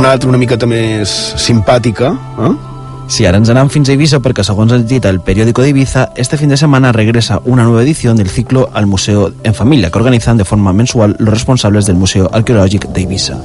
Una 0.00 0.12
altra 0.14 0.30
una 0.30 0.40
miqueta 0.40 0.66
més 0.70 1.12
simpàtica, 1.36 2.14
eh? 2.40 2.69
Sí, 3.10 3.24
ara 3.26 3.40
ens 3.40 3.48
anem 3.50 3.66
fins 3.66 3.88
a 3.90 3.94
Ibiza 3.96 4.20
perquè, 4.22 4.44
segons 4.46 4.70
ens 4.70 4.84
dit 4.86 5.04
el 5.08 5.18
periódico 5.26 5.64
de 5.64 5.72
Ibiza, 5.72 6.12
este 6.14 6.36
fin 6.38 6.48
de 6.48 6.56
semana 6.56 6.92
regresa 6.92 7.40
una 7.44 7.64
nueva 7.64 7.82
edición 7.82 8.16
del 8.16 8.30
ciclo 8.30 8.70
al 8.72 8.86
Museo 8.86 9.32
en 9.42 9.52
Familia, 9.52 9.90
que 9.90 9.98
organizan 9.98 10.36
de 10.36 10.44
forma 10.44 10.72
mensual 10.72 11.16
los 11.18 11.34
responsables 11.34 11.86
del 11.86 11.96
Museo 11.96 12.30
Arqueológico 12.32 12.86
de 12.86 13.00
Ibiza. 13.00 13.38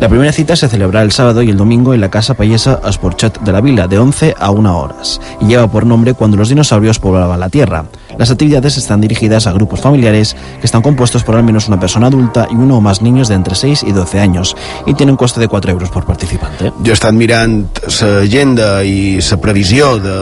La 0.00 0.08
primera 0.08 0.30
cita 0.30 0.54
se 0.54 0.68
celebrará 0.68 1.02
el 1.02 1.10
sábado 1.10 1.42
y 1.42 1.50
el 1.50 1.56
domingo 1.56 1.94
en 1.94 2.00
la 2.00 2.10
Casa 2.10 2.34
Payesa 2.34 2.80
Esporchet 2.88 3.40
de 3.40 3.52
la 3.52 3.60
Vila, 3.60 3.88
de 3.88 3.98
11 3.98 4.36
a 4.38 4.52
1 4.52 4.78
horas, 4.78 5.20
y 5.40 5.46
lleva 5.46 5.66
por 5.66 5.84
nombre 5.84 6.14
Cuando 6.14 6.36
los 6.36 6.50
dinosaurios 6.50 7.00
poblaban 7.00 7.40
la 7.40 7.48
Tierra. 7.48 7.86
Las 8.16 8.30
actividades 8.30 8.76
están 8.76 9.00
dirigidas 9.00 9.46
a 9.46 9.52
grupos 9.52 9.80
familiares 9.80 10.36
que 10.60 10.66
están 10.66 10.82
compuestos 10.82 11.24
por 11.24 11.36
al 11.36 11.44
menos 11.44 11.68
una 11.68 11.78
persona 11.78 12.06
adulta 12.06 12.48
y 12.50 12.54
uno 12.54 12.78
o 12.78 12.80
más 12.80 13.02
niños 13.02 13.28
de 13.28 13.34
entre 13.34 13.54
6 13.54 13.84
y 13.86 13.92
12 13.92 14.20
años, 14.20 14.56
y 14.86 14.94
tiene 14.94 15.12
un 15.12 15.16
coste 15.16 15.40
de 15.40 15.48
4 15.48 15.72
euros 15.72 15.90
por 15.90 16.04
participante. 16.06 16.72
Jo 16.84 16.92
he 16.92 16.96
estat 16.96 17.14
mirant 17.14 17.66
l'agenda 18.00 18.82
i 18.84 19.18
la 19.20 19.38
previsió 19.42 19.96
de, 20.02 20.18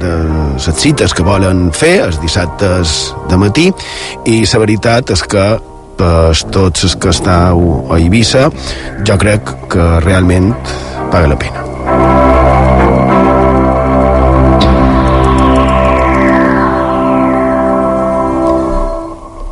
de 0.00 0.12
les 0.54 0.70
cites 0.78 1.14
que 1.14 1.26
volen 1.26 1.70
fer 1.72 1.96
els 2.06 2.20
dissabtes 2.22 3.14
de 3.30 3.38
matí 3.40 3.70
i 4.30 4.42
la 4.44 4.62
veritat 4.62 5.14
és 5.14 5.24
que 5.26 5.46
per 5.98 6.34
tots 6.54 6.86
els 6.88 6.96
que 6.98 7.12
estàu 7.14 7.86
a 7.90 7.98
Eivissa 8.00 8.48
jo 9.06 9.18
crec 9.20 9.56
que 9.70 9.88
realment 10.06 10.52
paga 11.10 11.28
la 11.30 11.38
pena. 11.38 12.23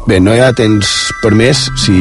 Bé, 0.02 0.18
no 0.18 0.32
hi 0.34 0.40
ha 0.42 0.50
temps 0.50 0.88
per 1.22 1.30
més. 1.38 1.60
Si, 1.78 1.94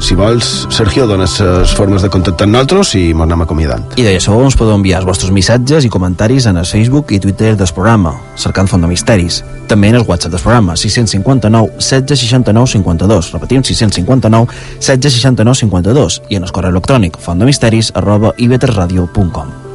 si 0.00 0.16
vols, 0.16 0.48
Sergio, 0.72 1.04
dones 1.06 1.34
les 1.44 1.74
formes 1.76 2.04
de 2.04 2.08
contactar 2.12 2.46
amb 2.48 2.56
nosaltres 2.56 2.94
i 2.96 3.02
ens 3.12 3.24
anem 3.26 3.44
acomiadant. 3.44 3.84
I 4.00 4.06
de 4.06 4.14
això 4.16 4.38
ens 4.40 4.56
podeu 4.56 4.78
enviar 4.78 5.02
els 5.02 5.08
vostres 5.08 5.32
missatges 5.36 5.84
i 5.84 5.90
comentaris 5.92 6.48
en 6.48 6.60
el 6.62 6.68
Facebook 6.68 7.12
i 7.12 7.20
Twitter 7.20 7.52
del 7.60 7.74
programa, 7.76 8.14
cercant 8.40 8.70
Font 8.72 8.84
de 8.84 8.88
Misteris. 8.88 9.42
També 9.68 9.92
en 9.92 10.00
el 10.00 10.06
WhatsApp 10.08 10.32
del 10.32 10.40
programa, 10.40 10.76
659 10.80 11.76
16 11.76 12.24
69 12.24 12.72
52. 12.78 13.32
Repetim, 13.36 13.66
659 13.68 14.48
16 14.80 15.20
69 15.20 15.60
52. 15.66 16.22
I 16.30 16.40
en 16.40 16.48
el 16.48 16.56
correu 16.56 16.72
electrònic 16.72 17.20
fontdemisteris 17.20 17.92
arroba 18.00 18.32
ivetresradio.com. 18.38 19.71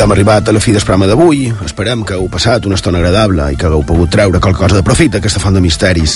I 0.00 0.02
d'hem 0.02 0.14
arribat 0.14 0.48
a 0.48 0.52
la 0.56 0.60
fi 0.64 0.72
del 0.72 0.80
programa 0.80 1.04
d'avui. 1.10 1.42
Esperem 1.60 2.06
que 2.08 2.14
heu 2.16 2.24
passat 2.32 2.64
una 2.64 2.78
estona 2.78 3.02
agradable 3.02 3.50
i 3.52 3.58
que 3.60 3.66
hagueu 3.68 3.82
pogut 3.84 4.08
treure 4.08 4.40
qualque 4.40 4.62
cosa 4.62 4.78
de 4.78 4.82
profit 4.86 5.12
d'aquesta 5.12 5.42
font 5.42 5.52
de 5.52 5.60
misteris. 5.60 6.14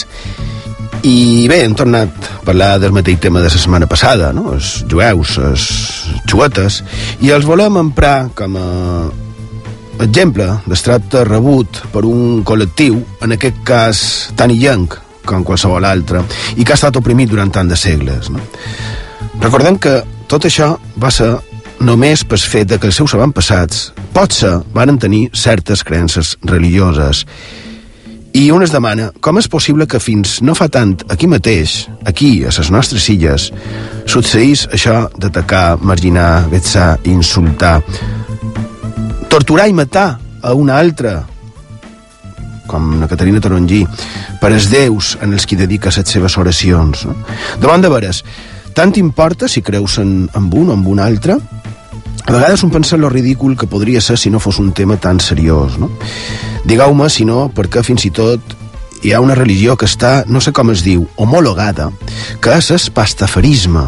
I 1.05 1.45
bé, 1.53 1.59
hem 1.67 1.75
tornat 1.77 2.31
a 2.31 2.39
parlar 2.47 2.79
del 2.81 2.97
mateix 2.97 3.21
tema 3.21 3.43
de 3.45 3.51
la 3.51 3.53
setmana 3.53 3.85
passada, 3.85 4.33
no? 4.33 4.55
els 4.55 4.87
jueus, 4.89 5.37
les 5.37 5.69
xuetes, 6.25 6.81
i 7.21 7.35
els 7.37 7.45
volem 7.45 7.77
emprar 7.83 8.31
com 8.33 8.57
a 8.57 8.67
exemple 10.01 10.49
d'estracte 10.65 11.29
rebut 11.29 11.85
per 11.93 12.07
un 12.09 12.41
col·lectiu, 12.41 13.03
en 13.21 13.37
aquest 13.37 13.61
cas 13.69 14.05
tan 14.33 14.57
illenc 14.57 14.97
com 15.29 15.45
qualsevol 15.45 15.85
altre, 15.85 16.25
i 16.57 16.65
que 16.65 16.73
ha 16.73 16.81
estat 16.81 16.97
oprimit 17.05 17.37
durant 17.37 17.53
tant 17.53 17.69
de 17.69 17.77
segles. 17.77 18.33
No? 18.33 18.41
Recordem 19.45 19.77
que 19.77 19.99
tot 20.25 20.49
això 20.49 20.73
va 20.97 21.13
ser 21.13 21.35
només 21.85 22.23
pel 22.25 22.41
fet 22.41 22.69
de 22.71 22.79
que 22.81 22.89
els 22.89 22.97
seus 22.97 23.13
avantpassats 23.13 23.91
potser 24.15 24.55
varen 24.73 24.97
tenir 24.99 25.29
certes 25.37 25.83
creences 25.85 26.35
religioses. 26.49 27.25
I 28.35 28.49
un 28.51 28.65
es 28.65 28.73
demana 28.73 29.11
com 29.23 29.37
és 29.39 29.49
possible 29.51 29.87
que 29.87 30.01
fins 30.03 30.41
no 30.43 30.57
fa 30.59 30.67
tant 30.73 30.97
aquí 31.13 31.29
mateix, 31.31 31.85
aquí, 32.09 32.43
a 32.43 32.51
les 32.57 32.71
nostres 32.73 33.05
illes, 33.13 33.51
succeís 34.11 34.65
això 34.73 35.05
d'atacar, 35.21 35.77
marginar, 35.79 36.49
vetsar, 36.51 36.97
insultar, 37.05 37.77
torturar 39.29 39.69
i 39.69 39.77
matar 39.77 40.09
a 40.43 40.55
una 40.57 40.79
altra, 40.81 41.21
com 42.67 42.97
la 43.01 43.11
Caterina 43.11 43.43
Tarongí, 43.45 43.85
per 44.41 44.55
els 44.55 44.71
déus 44.73 45.19
en 45.23 45.37
els 45.37 45.45
qui 45.47 45.61
dedica 45.61 45.93
les 45.95 46.17
seves 46.17 46.39
oracions. 46.41 47.05
No? 47.05 47.15
Davant 47.61 47.85
de 47.85 47.93
veres, 47.93 48.25
tant 48.75 48.97
importa 48.99 49.49
si 49.49 49.63
creus 49.63 49.99
en, 49.99 50.31
en 50.35 50.49
un 50.49 50.73
o 50.73 50.75
en 50.75 50.87
un 50.97 51.05
altre? 51.05 51.39
A 52.25 52.33
vegades 52.33 52.63
un 52.65 52.71
pensa 52.71 52.97
lo 52.97 53.11
ridícul 53.11 53.57
que 53.57 53.67
podria 53.67 54.01
ser 54.01 54.17
si 54.19 54.31
no 54.31 54.41
fos 54.41 54.59
un 54.59 54.73
tema 54.73 54.97
tan 54.97 55.21
seriós, 55.21 55.79
no? 55.79 55.91
Digueu-me, 56.65 57.11
si 57.13 57.27
no, 57.29 57.51
perquè 57.53 57.83
fins 57.85 58.07
i 58.09 58.11
tot 58.17 58.55
hi 59.05 59.13
ha 59.13 59.21
una 59.21 59.37
religió 59.37 59.77
que 59.77 59.85
està, 59.85 60.23
no 60.27 60.41
sé 60.41 60.55
com 60.57 60.73
es 60.73 60.81
diu, 60.87 61.05
homologada, 61.21 61.91
que 62.41 62.57
és 62.57 62.71
el 62.73 62.81
pastafarisme. 62.97 63.85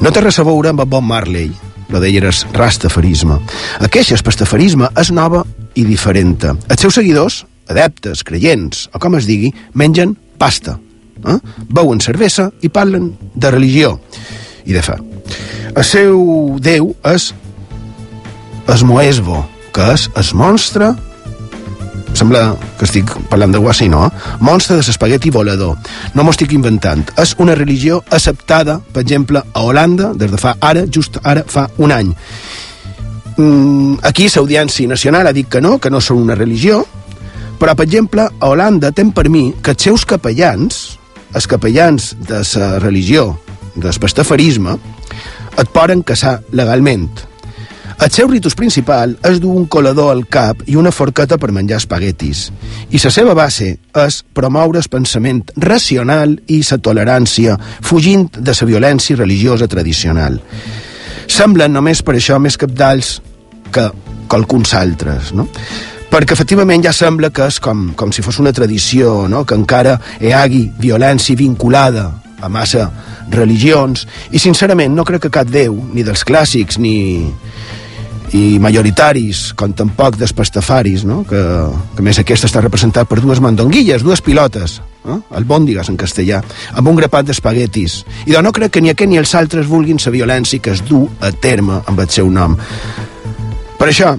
No 0.00 0.12
té 0.12 0.24
res 0.24 0.40
a 0.40 0.46
veure 0.48 0.72
amb 0.72 0.86
Bob 0.88 1.04
Marley, 1.04 1.50
lo 1.92 2.00
d'ell 2.00 2.16
era 2.22 2.32
rastafarisme. 2.56 3.36
Aquest 3.84 4.24
pastafarisme 4.24 4.88
és 4.96 5.12
nova 5.12 5.44
i 5.76 5.84
diferent. 5.84 6.48
Els 6.56 6.80
seus 6.80 6.96
seguidors, 6.96 7.42
adeptes, 7.68 8.24
creients, 8.24 8.86
o 8.94 9.02
com 9.02 9.20
es 9.20 9.28
digui, 9.28 9.52
mengen 9.74 10.16
pasta, 10.40 10.78
eh? 11.28 11.38
beuen 11.68 12.00
cervesa 12.00 12.48
i 12.64 12.72
parlen 12.72 13.12
de 13.34 13.52
religió 13.52 13.98
i 14.64 14.72
de 14.72 14.82
fe. 14.82 14.96
El 15.76 15.84
seu 15.84 16.56
déu 16.64 16.94
és 17.12 17.34
es 18.72 18.82
Moesbo, 18.82 19.44
que 19.74 19.92
és 19.94 20.08
el 20.16 20.32
monstre 20.34 20.94
sembla 22.16 22.56
que 22.78 22.86
estic 22.86 23.10
parlant 23.30 23.52
de 23.52 23.60
guassi, 23.60 23.90
no? 23.92 24.06
Monstre 24.40 24.78
de 24.78 24.84
l'espagueti 24.86 25.30
volador. 25.30 25.76
No 26.14 26.24
m'ho 26.24 26.32
estic 26.32 26.54
inventant. 26.56 27.04
És 27.20 27.34
una 27.42 27.54
religió 27.58 28.00
acceptada, 28.10 28.78
per 28.92 29.02
exemple, 29.04 29.42
a 29.52 29.62
Holanda, 29.62 30.12
des 30.16 30.32
de 30.32 30.40
fa 30.40 30.56
ara, 30.64 30.86
just 30.88 31.20
ara, 31.22 31.44
fa 31.46 31.68
un 31.76 31.92
any. 31.92 32.14
Mm, 33.36 33.98
aquí 34.08 34.30
l'Audiència 34.32 34.88
Nacional 34.88 35.28
ha 35.28 35.34
dit 35.36 35.48
que 35.48 35.60
no, 35.60 35.76
que 35.78 35.92
no 35.92 36.00
són 36.00 36.24
una 36.24 36.38
religió, 36.38 36.84
però, 37.60 37.74
per 37.76 37.84
exemple, 37.84 38.28
a 38.28 38.48
Holanda 38.48 38.92
tem 38.92 39.12
per 39.12 39.28
mi 39.28 39.50
que 39.62 39.76
els 39.76 39.84
seus 39.84 40.04
capellans, 40.08 40.98
els 41.34 41.46
capellans 41.46 42.14
de 42.28 42.42
la 42.60 42.78
religió, 42.80 43.34
del 43.76 44.00
pastafarisme, 44.00 44.78
et 45.56 45.68
poden 45.72 46.02
casar 46.02 46.40
legalment. 46.52 47.10
El 47.96 48.10
seu 48.12 48.28
ritus 48.28 48.52
principal 48.52 49.14
és 49.24 49.38
dur 49.40 49.54
un 49.56 49.64
colador 49.72 50.10
al 50.12 50.26
cap 50.28 50.58
i 50.68 50.74
una 50.76 50.92
forqueta 50.92 51.38
per 51.40 51.48
menjar 51.56 51.78
espaguetis. 51.80 52.50
I 52.92 53.00
la 53.00 53.12
seva 53.12 53.32
base 53.34 53.70
és 54.02 54.18
promoure 54.36 54.82
el 54.82 54.88
pensament 54.92 55.40
racional 55.56 56.34
i 56.52 56.60
la 56.60 56.76
tolerància, 56.76 57.56
fugint 57.80 58.28
de 58.36 58.52
la 58.52 58.68
violència 58.68 59.16
religiosa 59.16 59.66
tradicional. 59.66 60.36
Semblen 61.26 61.72
només 61.72 62.02
per 62.04 62.18
això 62.18 62.36
més 62.38 62.60
capdalls 62.60 63.16
que 63.72 63.88
qualcuns 64.28 64.74
altres, 64.74 65.32
no? 65.32 65.48
perquè 66.10 66.36
efectivament 66.36 66.84
ja 66.84 66.92
sembla 66.92 67.32
que 67.34 67.48
és 67.48 67.58
com, 67.60 67.90
com 67.96 68.12
si 68.12 68.22
fos 68.22 68.38
una 68.38 68.52
tradició, 68.52 69.26
no? 69.28 69.44
que 69.44 69.56
encara 69.56 69.96
hi 70.20 70.30
hagi 70.36 70.66
violència 70.78 71.36
vinculada 71.36 72.10
a 72.40 72.48
massa 72.52 72.90
religions, 73.32 74.04
i 74.30 74.38
sincerament 74.38 74.94
no 74.94 75.04
crec 75.08 75.26
que 75.26 75.34
cap 75.34 75.48
déu, 75.50 75.74
ni 75.92 76.04
dels 76.06 76.22
clàssics, 76.28 76.78
ni, 76.78 77.24
i 78.34 78.58
majoritaris, 78.62 79.52
com 79.58 79.72
tampoc 79.76 80.16
dels 80.18 80.34
pastafaris, 80.36 81.04
no? 81.06 81.22
que, 81.28 81.40
que 81.96 82.04
més 82.04 82.18
aquest 82.18 82.48
està 82.48 82.62
representat 82.64 83.08
per 83.08 83.20
dues 83.22 83.40
mandonguilles, 83.42 84.02
dues 84.02 84.22
pilotes, 84.24 84.80
no? 85.06 85.20
el 85.36 85.46
bòndigues 85.46 85.90
en 85.92 85.98
castellà, 86.00 86.42
amb 86.74 86.90
un 86.90 86.98
grapat 86.98 87.28
d'espaguetis. 87.28 88.00
I 88.26 88.34
doncs 88.34 88.46
no 88.48 88.54
crec 88.56 88.76
que 88.76 88.82
ni 88.82 88.90
aquest 88.92 89.10
ni 89.10 89.20
els 89.20 89.34
altres 89.38 89.68
vulguin 89.70 90.00
la 90.02 90.14
violència 90.14 90.62
que 90.62 90.74
es 90.74 90.82
du 90.86 91.04
a 91.20 91.30
terme 91.30 91.82
amb 91.86 92.00
el 92.02 92.10
seu 92.10 92.30
nom. 92.30 92.56
Per 93.76 93.90
això, 93.90 94.16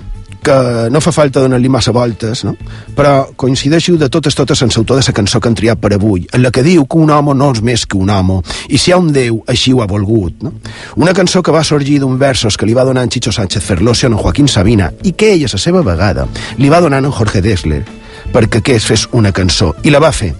que 0.48 0.90
no 0.94 1.02
fa 1.04 1.12
falta 1.12 1.42
donar-li 1.44 1.70
massa 1.72 1.92
voltes, 1.92 2.46
no? 2.48 2.54
però 2.96 3.34
coincideixo 3.36 3.98
de 4.00 4.08
totes 4.14 4.36
totes 4.38 4.62
en 4.64 4.72
l'autor 4.72 5.02
de 5.02 5.04
la 5.08 5.16
cançó 5.16 5.42
que 5.42 5.50
han 5.52 5.58
triat 5.60 5.82
per 5.82 5.92
avui, 5.96 6.24
en 6.32 6.44
la 6.44 6.52
que 6.56 6.64
diu 6.64 6.86
que 6.88 7.00
un 7.02 7.12
home 7.12 7.36
no 7.36 7.52
és 7.52 7.62
més 7.62 7.86
que 7.86 7.98
un 8.00 8.10
home, 8.14 8.40
i 8.70 8.80
si 8.80 8.92
hi 8.92 8.96
ha 8.96 9.02
un 9.02 9.12
Déu, 9.18 9.42
així 9.50 9.74
ho 9.74 9.82
ha 9.82 9.88
volgut. 9.90 10.44
No? 10.46 10.54
Una 10.96 11.14
cançó 11.18 11.42
que 11.44 11.52
va 11.52 11.64
sorgir 11.68 12.00
d'un 12.00 12.18
versos 12.20 12.58
que 12.58 12.68
li 12.70 12.76
va 12.78 12.86
donar 12.88 13.04
en 13.04 13.12
Chicho 13.12 13.32
Sánchez 13.32 13.64
Ferlosio 13.64 14.08
en 14.08 14.18
Joaquín 14.18 14.48
Sabina, 14.48 14.92
i 15.04 15.14
que 15.18 15.34
ell, 15.34 15.48
a 15.48 15.52
la 15.52 15.60
seva 15.60 15.82
vegada, 15.84 16.28
li 16.58 16.70
va 16.70 16.82
donar 16.84 17.04
en 17.04 17.12
Jorge 17.12 17.42
Dessler, 17.42 17.84
perquè 18.32 18.62
que 18.62 18.78
es 18.78 18.86
fes 18.88 19.08
una 19.12 19.34
cançó, 19.34 19.74
i 19.84 19.92
la 19.92 20.04
va 20.04 20.14
fer. 20.14 20.34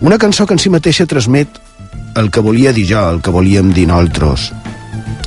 Una 0.00 0.18
cançó 0.18 0.46
que 0.46 0.56
en 0.56 0.62
si 0.62 0.72
mateixa 0.72 1.06
transmet 1.06 1.60
el 2.16 2.30
que 2.30 2.40
volia 2.40 2.72
dir 2.72 2.88
jo, 2.88 3.08
el 3.10 3.22
que 3.22 3.30
volíem 3.30 3.70
dir 3.72 3.86
nosaltres. 3.86 4.50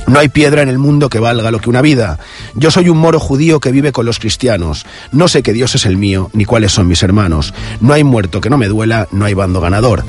No 0.06 0.20
hay 0.20 0.28
piedra 0.28 0.62
en 0.62 0.68
el 0.68 0.78
mundo 0.78 1.08
que 1.08 1.18
valga 1.18 1.50
lo 1.50 1.58
que 1.58 1.68
una 1.68 1.82
vida. 1.82 2.18
Yo 2.54 2.70
soy 2.70 2.88
un 2.88 2.98
moro 2.98 3.18
judío 3.18 3.58
que 3.58 3.72
vive 3.72 3.92
con 3.92 4.06
los 4.06 4.18
cristianos. 4.18 4.86
No 5.12 5.28
sé 5.28 5.42
que 5.42 5.52
Dios 5.52 5.74
es 5.74 5.84
el 5.84 5.96
mío, 5.96 6.30
ni 6.32 6.44
cuáles 6.44 6.72
son 6.72 6.86
mis 6.86 7.02
hermanos. 7.02 7.52
No 7.80 7.92
hay 7.92 8.04
muerto 8.04 8.40
que 8.40 8.50
no 8.50 8.58
me 8.58 8.68
duela, 8.68 9.08
no 9.10 9.24
hay 9.24 9.34
bando 9.34 9.60
ganador. 9.60 10.04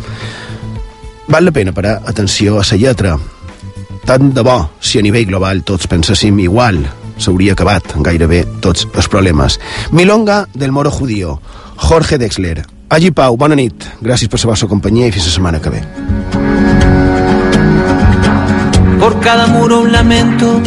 Val 1.27 1.45
la 1.45 1.51
pena 1.51 1.73
parar 1.73 2.03
atenció 2.05 2.59
a 2.59 2.63
la 2.63 2.77
lletra. 2.77 3.17
Tant 4.05 4.33
de 4.33 4.41
bo, 4.41 4.69
si 4.79 4.99
a 4.99 5.03
nivell 5.03 5.27
global 5.27 5.65
tots 5.67 5.89
penséssim 5.91 6.37
igual, 6.39 6.77
s'hauria 7.19 7.57
acabat 7.57 7.97
gairebé 7.99 8.45
tots 8.63 8.87
els 8.93 9.09
problemes. 9.11 9.59
Milonga 9.91 10.45
del 10.53 10.71
moro 10.71 10.91
judío, 10.91 11.41
Jorge 11.75 12.17
Dexler. 12.17 12.63
Allí 12.87 13.11
Pau, 13.11 13.35
bona 13.35 13.59
nit. 13.59 13.83
Gràcies 13.99 14.31
per 14.31 14.39
la 14.39 14.53
vostra 14.53 14.71
companyia 14.71 15.11
i 15.11 15.11
fins 15.11 15.27
la 15.27 15.35
setmana 15.35 15.59
que 15.59 15.75
ve. 15.75 15.83
Por 19.07 19.21
cada 19.21 19.47
muro 19.47 19.79
un 19.79 19.93
lamento. 19.93 20.61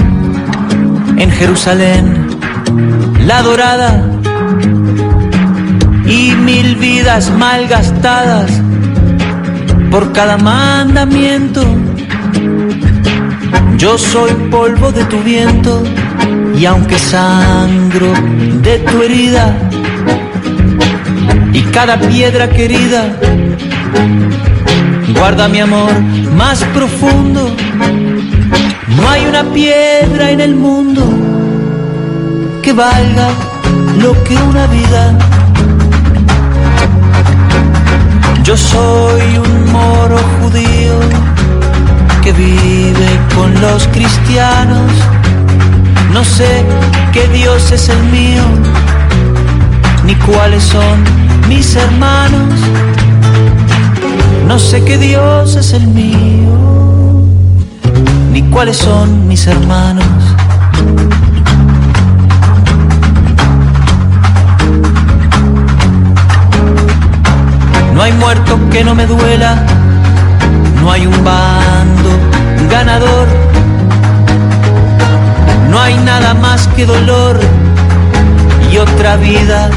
En 1.19 1.31
Jerusalén, 1.31 2.27
la 3.27 3.43
dorada 3.43 4.03
y 6.07 6.33
mil 6.37 6.77
vidas 6.77 7.31
mal 7.31 7.69
gastadas 7.69 8.51
por 9.91 10.13
cada 10.13 10.39
mandamiento. 10.39 11.63
Yo 13.77 13.99
soy 13.99 14.33
polvo 14.51 14.91
de 14.91 15.05
tu 15.05 15.19
viento 15.19 15.83
y 16.57 16.65
aunque 16.65 16.99
sangro 16.99 18.11
de 18.63 18.79
tu 18.79 19.03
herida 19.03 19.55
y 21.53 21.61
cada 21.77 22.01
piedra 22.01 22.49
querida, 22.49 23.03
guarda 25.15 25.47
mi 25.47 25.61
amor 25.61 25.93
más 26.39 26.65
profundo 26.73 27.55
no 28.97 29.09
hay 29.09 29.27
una 29.27 29.45
piedra 29.45 30.31
en 30.31 30.41
el 30.41 30.55
mundo 30.55 31.03
que 32.63 32.73
valga 32.73 33.29
lo 33.99 34.13
que 34.25 34.35
una 34.37 34.67
vida. 34.67 35.17
Yo 38.43 38.57
soy 38.57 39.39
un 39.39 39.73
moro 39.73 40.19
judío 40.41 40.99
que 42.23 42.33
vive 42.33 43.11
con 43.35 43.61
los 43.61 43.87
cristianos. 43.89 44.91
No 46.13 46.25
sé 46.25 46.65
qué 47.13 47.29
Dios 47.29 47.71
es 47.71 47.89
el 47.89 48.03
mío, 48.05 48.43
ni 50.05 50.15
cuáles 50.17 50.65
son 50.65 51.05
mis 51.49 51.77
hermanos. 51.77 52.55
No 54.49 54.59
sé 54.59 54.83
qué 54.85 54.99
Dios 54.99 55.55
es 55.55 55.73
el 55.73 55.87
mío 55.87 56.80
cuáles 58.51 58.77
son 58.77 59.29
mis 59.29 59.47
hermanos. 59.47 60.05
No 67.95 68.03
hay 68.03 68.13
muerto 68.13 68.59
que 68.71 68.85
no 68.85 68.95
me 68.95 69.07
duela, 69.07 69.57
no 70.83 70.91
hay 70.91 71.07
un 71.07 71.25
bando 71.25 72.11
ganador, 72.71 73.29
no 75.71 75.81
hay 75.81 75.97
nada 75.99 76.35
más 76.35 76.67
que 76.69 76.87
dolor 76.87 77.39
y 78.73 78.79
otra 78.79 79.17
vida 79.17 79.71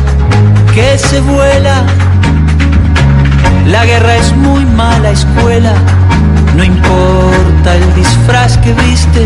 que 0.73 0.97
se 0.97 1.21
vuela. 1.21 1.83
La 3.67 3.85
guerra 3.85 4.15
es 4.17 4.35
muy 4.35 4.65
mala 4.65 5.11
escuela 5.11 5.73
no 6.55 6.63
importa 6.63 7.32
el 7.71 7.95
disfraz 7.95 8.57
que 8.57 8.73
viste, 8.73 9.23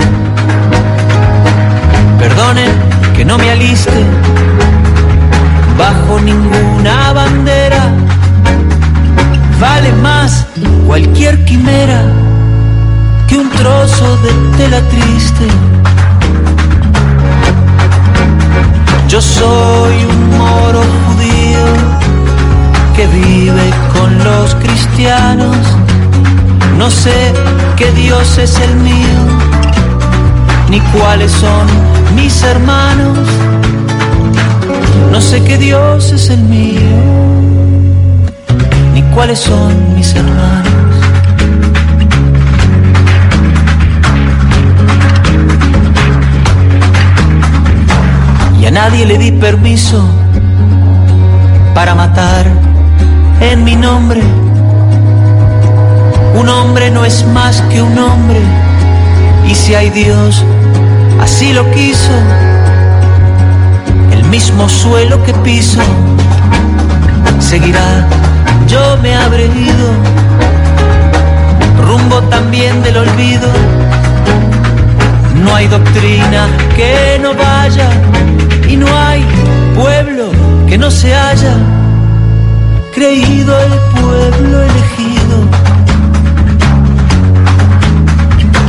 perdonen 2.20 2.72
que 3.16 3.26
no 3.26 3.38
me 3.38 3.50
aliste 3.50 4.06
bajo 5.78 6.20
ninguna 6.20 7.14
bandera. 7.14 7.90
Vale 9.60 9.92
más 9.94 10.46
cualquier 10.86 11.44
quimera 11.46 12.04
que 13.28 13.38
un 13.38 13.50
trozo 13.50 14.18
de 14.18 14.32
tela 14.58 14.82
triste. 14.90 15.48
Yo 19.08 19.20
soy 19.20 20.06
un 20.06 20.38
moro 20.38 20.82
judío 21.06 21.66
que 22.96 23.08
vive 23.08 23.72
con 23.94 24.24
los 24.24 24.54
cristianos 24.56 25.58
no 26.78 26.91
sé 26.91 27.34
qué 27.75 27.91
Dios 27.91 28.38
es 28.38 28.59
el 28.59 28.75
mío, 28.75 29.19
ni 30.69 30.80
cuáles 30.80 31.32
son 31.32 31.65
mis 32.15 32.43
hermanos. 32.43 33.17
No 35.11 35.19
sé 35.19 35.43
qué 35.43 35.57
Dios 35.57 36.11
es 36.11 36.30
el 36.30 36.41
mío, 36.43 36.80
ni 38.93 39.01
cuáles 39.13 39.39
son 39.39 39.95
mis 39.95 40.13
hermanos. 40.13 40.73
Y 48.61 48.65
a 48.65 48.71
nadie 48.71 49.05
le 49.05 49.17
di 49.17 49.32
permiso 49.32 50.03
para 51.73 51.95
matar 51.95 52.45
en 53.39 53.63
mi 53.63 53.75
nombre 53.75 54.21
un 56.38 56.48
hombre 56.50 56.90
no 56.92 57.04
es 57.06 57.26
más 57.28 57.62
que 57.70 57.82
un 57.82 57.98
hombre. 57.98 58.40
Y 59.48 59.56
si 59.56 59.76
hay 59.76 59.90
Dios, 59.90 60.44
así 61.22 61.54
lo 61.54 61.70
quiso, 61.72 62.12
el 64.12 64.24
mismo 64.26 64.70
suelo 64.70 65.24
que 65.24 65.34
piso, 65.34 65.82
seguirá, 67.40 68.08
yo 68.68 68.98
me 69.02 69.16
habré 69.16 69.46
ido, 69.46 69.90
rumbo 71.86 72.22
también 72.30 72.84
del 72.84 72.98
olvido, 72.98 73.50
no 75.44 75.56
hay 75.56 75.68
doctrina 75.68 76.48
que 76.76 77.20
no 77.22 77.34
vaya. 77.34 77.90
Y 78.68 78.76
no 78.76 78.86
hay 78.98 79.26
pueblo 79.76 80.30
que 80.68 80.78
no 80.78 80.92
se 80.92 81.16
haya 81.16 81.56
creído 82.94 83.58
el 83.58 84.02
pueblo 84.02 84.62
elegido. 84.62 85.76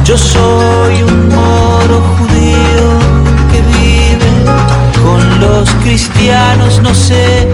Yo 0.08 0.16
soy 0.16 1.02
un 1.02 1.28
moro 1.28 2.00
judío 2.16 2.88
que 3.52 3.60
vive 3.60 4.30
con 5.02 5.40
los 5.40 5.68
cristianos, 5.82 6.80
no 6.82 6.94
sé 6.94 7.46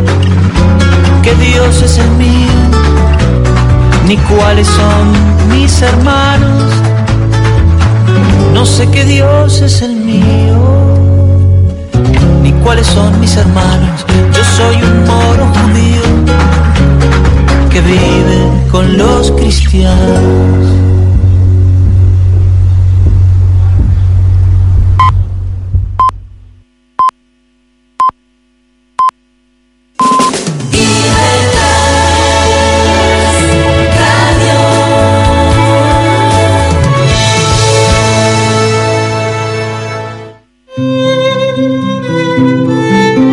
qué 1.24 1.34
Dios 1.34 1.82
es 1.82 1.98
el 1.98 2.08
mío, 2.12 2.60
ni 4.06 4.16
cuáles 4.18 4.68
son 4.68 5.48
mis 5.48 5.82
hermanos, 5.82 6.70
no 8.52 8.64
sé 8.64 8.88
qué 8.88 9.04
Dios 9.04 9.60
es 9.60 9.82
el 9.82 9.96
mío 9.96 10.94
ni 12.40 12.52
cuáles 12.62 12.86
son 12.86 13.18
mis 13.18 13.36
hermanos. 13.36 14.06
Yo 14.32 14.44
soy 14.56 14.76
un 14.76 15.04
moro 15.04 15.44
judío 15.56 16.02
que 17.68 17.80
vive 17.80 18.68
con 18.70 18.96
los 18.96 19.32
cristianos. 19.32 20.83